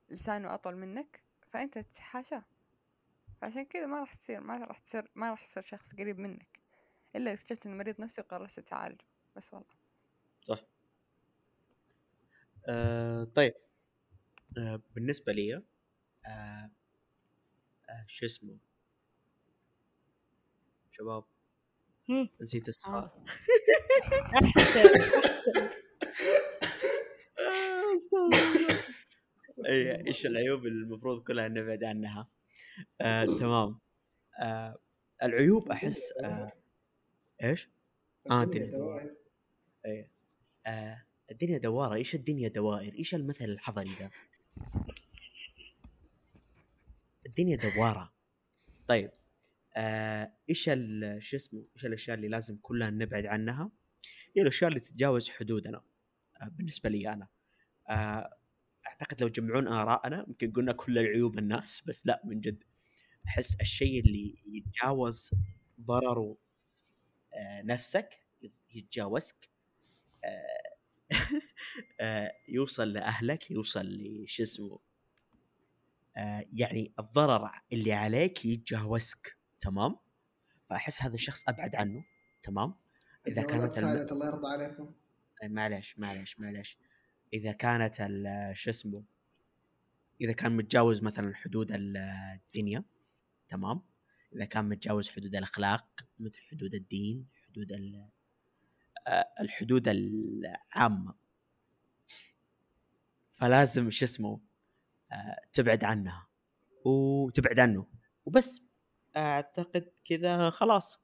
لسانه 0.10 0.54
أطول 0.54 0.76
منك 0.76 1.24
فأنت 1.48 1.78
تتحاشاه. 1.78 2.44
فعشان 3.42 3.66
كذا 3.66 3.86
ما 3.86 4.00
راح 4.00 4.14
تصير 4.14 4.42
ما 4.42 4.58
راح 4.58 4.78
تصير 4.78 5.12
ما 5.16 5.30
راح 5.30 5.42
يصير 5.42 5.64
شخص 5.64 5.96
قريب 5.96 6.20
منك. 6.20 6.60
إلا 7.16 7.32
إذا 7.32 7.40
اكتشفت 7.40 7.66
إنه 7.66 7.76
مريض 7.76 8.02
نفسي 8.02 8.22
وقررت 8.22 8.60
تعالجه. 8.60 9.06
بس 9.36 9.54
والله. 9.54 9.76
صح. 10.42 10.60
آه 12.68 13.24
طيب. 13.24 13.54
آه 14.58 14.82
بالنسبة 14.96 15.34
لي 15.34 15.64
آه 16.26 16.72
آه 17.90 18.06
شو 18.08 18.26
اسمه؟ 18.26 18.58
شباب. 20.92 21.24
نسيت 22.42 22.68
السؤال 22.68 23.10
اي 29.68 30.08
إيش 30.08 30.26
العيوب 30.26 30.66
اللي 30.66 30.84
المفروض 30.84 31.24
كلها 31.24 31.48
نبعد 31.48 31.84
عنها. 31.84 32.28
آه 33.02 33.26
تمام. 33.26 33.80
آه 34.42 34.80
العيوب 35.24 35.72
أحس 35.72 36.12
آه 36.12 36.52
إيش؟ 37.44 37.70
آه، 38.32 38.44
الدنيا 38.44 38.66
الدنيا 38.66 38.80
دوائر. 38.80 39.16
إيه. 39.86 40.10
آه 40.68 41.04
الدنيا 41.32 41.58
دوارة 41.58 41.96
إيش 41.96 42.16
الدنيا 42.16 42.48
دوائر؟ 42.48 42.94
إيش 42.94 43.16
المثل 43.16 43.46
الحضري 43.46 43.90
ذا 43.90 44.10
الدنيا 47.34 47.56
دوارة. 47.56 48.14
طيب 48.88 49.12
آه 49.76 50.34
إيش 50.50 50.64
شو 51.20 51.36
اسمه 51.36 51.66
إيش 51.76 51.86
الأشياء 51.86 52.16
اللي 52.18 52.28
لازم 52.28 52.58
كلنا 52.62 52.90
نبعد 52.90 53.26
عنها؟ 53.26 53.72
هي 54.36 54.42
الأشياء 54.42 54.70
اللي 54.70 54.80
تتجاوز 54.80 55.30
حدودنا 55.30 55.82
آه 56.42 56.48
بالنسبة 56.48 56.90
لي 56.90 57.10
أنا. 57.14 57.28
آه 57.90 58.38
أعتقد 58.88 59.22
لو 59.22 59.30
جمعون 59.30 59.68
آرائنا 59.68 60.26
يمكن 60.28 60.52
قلنا 60.52 60.72
كل 60.74 60.98
العيوب 60.98 61.40
الناس 61.40 61.84
بس 61.88 62.08
لا 62.08 62.22
من 62.26 62.42
جد. 62.42 62.64
أحس 63.28 63.56
الشيء 63.62 64.00
اللي 64.00 64.36
يتجاوز 64.48 65.32
ضرره 65.82 66.38
آه 67.34 67.62
نفسك 67.62 68.20
يتجاوزك 68.74 69.50
آه، 70.26 70.74
آه، 72.02 72.34
يوصل 72.48 72.94
لأهلك 72.94 73.52
يوصل 73.52 73.86
لش 73.86 74.42
اسمه 74.42 74.80
يعني 76.54 76.94
الضرر 77.00 77.52
اللي 77.74 77.94
عليك 77.94 78.46
يتجاوزك 78.46 79.38
تمام؟ 79.62 79.96
فأحس 80.70 81.04
هذا 81.04 81.14
الشخص 81.16 81.50
أبعد 81.50 81.76
عنه 81.76 82.06
تمام؟ 82.44 82.74
إذا 83.28 83.42
كانت 83.42 83.78
الم... 83.78 83.88
الله 84.12 84.28
يرضى 84.28 84.48
عليكم. 84.48 84.94
آه، 85.44 85.48
معلش 85.48 86.00
معلش 86.00 86.40
معلش 86.40 86.78
إذا 87.34 87.52
كانت 87.52 88.02
ال- 88.02 88.58
شو 88.58 88.70
اسمه 88.70 89.04
إذا 90.22 90.32
كان 90.32 90.58
متجاوز 90.58 91.04
مثلا 91.04 91.36
حدود 91.36 91.72
ال- 91.72 91.98
الدنيا 92.48 92.84
تمام؟ 93.50 93.82
إذا 94.36 94.46
كان 94.46 94.70
متجاوز 94.70 95.10
حدود 95.10 95.36
الأخلاق 95.36 95.86
حدود 96.52 96.76
الدين 96.76 97.28
حدود 97.48 97.72
ال- 97.72 98.10
آه، 99.08 99.26
الحدود 99.40 99.88
العامة. 99.88 101.16
فلازم 103.32 103.90
شو 103.90 104.06
اسمه 104.06 104.30
آه، 104.34 104.40
تبعد 105.54 105.84
عنها. 105.84 106.28
وتبعد 106.86 107.60
عنه. 107.60 107.88
وبس. 108.26 108.62
أعتقد 109.18 109.92
كذا 110.06 110.50
خلاص. 110.50 111.00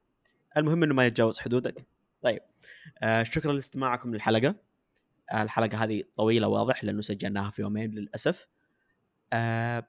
المهم 0.57 0.83
إنه 0.83 0.93
ما 0.93 1.05
يتجاوز 1.05 1.39
حدودك. 1.39 1.85
طيب. 2.21 2.41
آه 3.03 3.23
شكرا 3.23 3.53
لاستماعكم 3.53 4.13
للحلقة. 4.13 4.55
آه 5.31 5.43
الحلقة 5.43 5.83
هذه 5.83 6.03
طويلة 6.17 6.47
واضح 6.47 6.83
لأنه 6.83 7.01
سجلناها 7.01 7.49
في 7.49 7.61
يومين 7.61 7.91
للأسف. 7.91 8.47
آه 9.33 9.87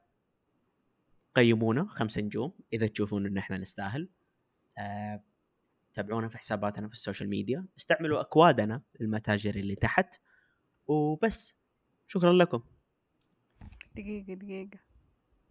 قيمونا 1.35 1.87
خمسة 1.89 2.21
نجوم 2.21 2.53
إذا 2.73 2.87
تشوفون 2.87 3.25
إن 3.25 3.37
إحنا 3.37 3.57
نستاهل. 3.57 4.09
تابعونا 5.93 6.27
في 6.27 6.37
حساباتنا 6.37 6.87
في 6.87 6.93
السوشيال 6.93 7.29
ميديا. 7.29 7.65
استعملوا 7.77 8.21
أكوادنا 8.21 8.81
المتاجر 9.01 9.55
اللي 9.55 9.75
تحت. 9.75 10.15
وبس. 10.87 11.55
شكرا 12.07 12.33
لكم. 12.33 12.63
دقيقة 13.95 14.33
دقيقة. 14.33 14.79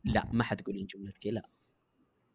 لا 0.04 0.26
ما 0.32 0.44
حتقولين 0.44 0.86
جملتك 0.86 1.26
لا. 1.26 1.42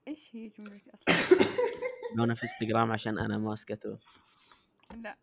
إيش 0.07 0.35
هي 0.35 0.49
جملتي 0.49 0.91
أصلا؟ 0.93 1.15
أنا 2.23 2.35
في 2.35 2.43
إنستغرام 2.43 2.91
عشان 2.91 3.17
أنا 3.19 3.37
ماسكته. 3.37 3.99
لا. 5.03 5.17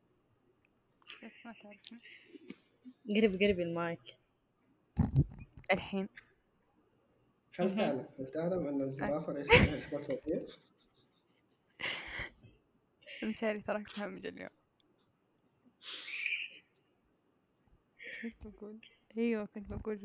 كيف 1.20 1.46
ما 1.46 1.52
تعرفني 1.52 1.98
قرب 3.16 3.42
قرب 3.42 3.60
المايك. 3.60 4.02
الحين. 5.72 6.08
هل 7.58 7.76
تعلم 7.76 8.08
هل 8.18 8.26
تعلم 8.26 8.66
أن 8.66 8.82
الزرافة 8.82 9.32
ليس 9.32 9.46
لها 9.46 9.84
احداث 9.84 10.06
صوتيه؟ 10.06 10.46
مشاري 13.24 13.60
تراك 13.60 13.98
همج 13.98 14.26
اليوم. 14.26 14.50
كيف 18.20 18.34
بقول؟ 18.44 18.80
أيوه 19.18 19.44
كنت 19.46 19.72
بقول 19.72 19.98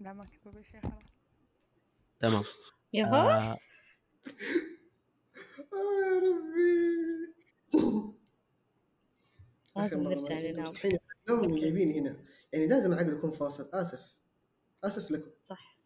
لا 0.00 0.12
ما 0.12 0.24
كنت 0.24 0.48
بقول 0.48 0.66
شيء 0.66 0.80
خلاص. 0.80 1.02
تمام. 2.18 2.42
ياهو. 2.92 3.14
آه 3.14 3.58
آه 5.72 5.98
يا 6.02 6.18
ربي. 6.18 7.34
لازم 9.76 10.02
نرجع. 10.02 10.38
الحين 10.70 10.98
النوم 11.28 11.56
جايبين 11.56 12.06
هنا. 12.06 12.24
يعني 12.52 12.66
لازم 12.66 12.92
العقل 12.92 13.12
يكون 13.12 13.30
فاصل. 13.30 13.70
آسف. 13.72 14.16
آسف 14.84 15.10
لكم. 15.10 15.30
صح. 15.42 15.78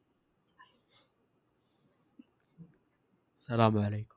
السلام 3.36 3.78
عليكم. 3.78 4.11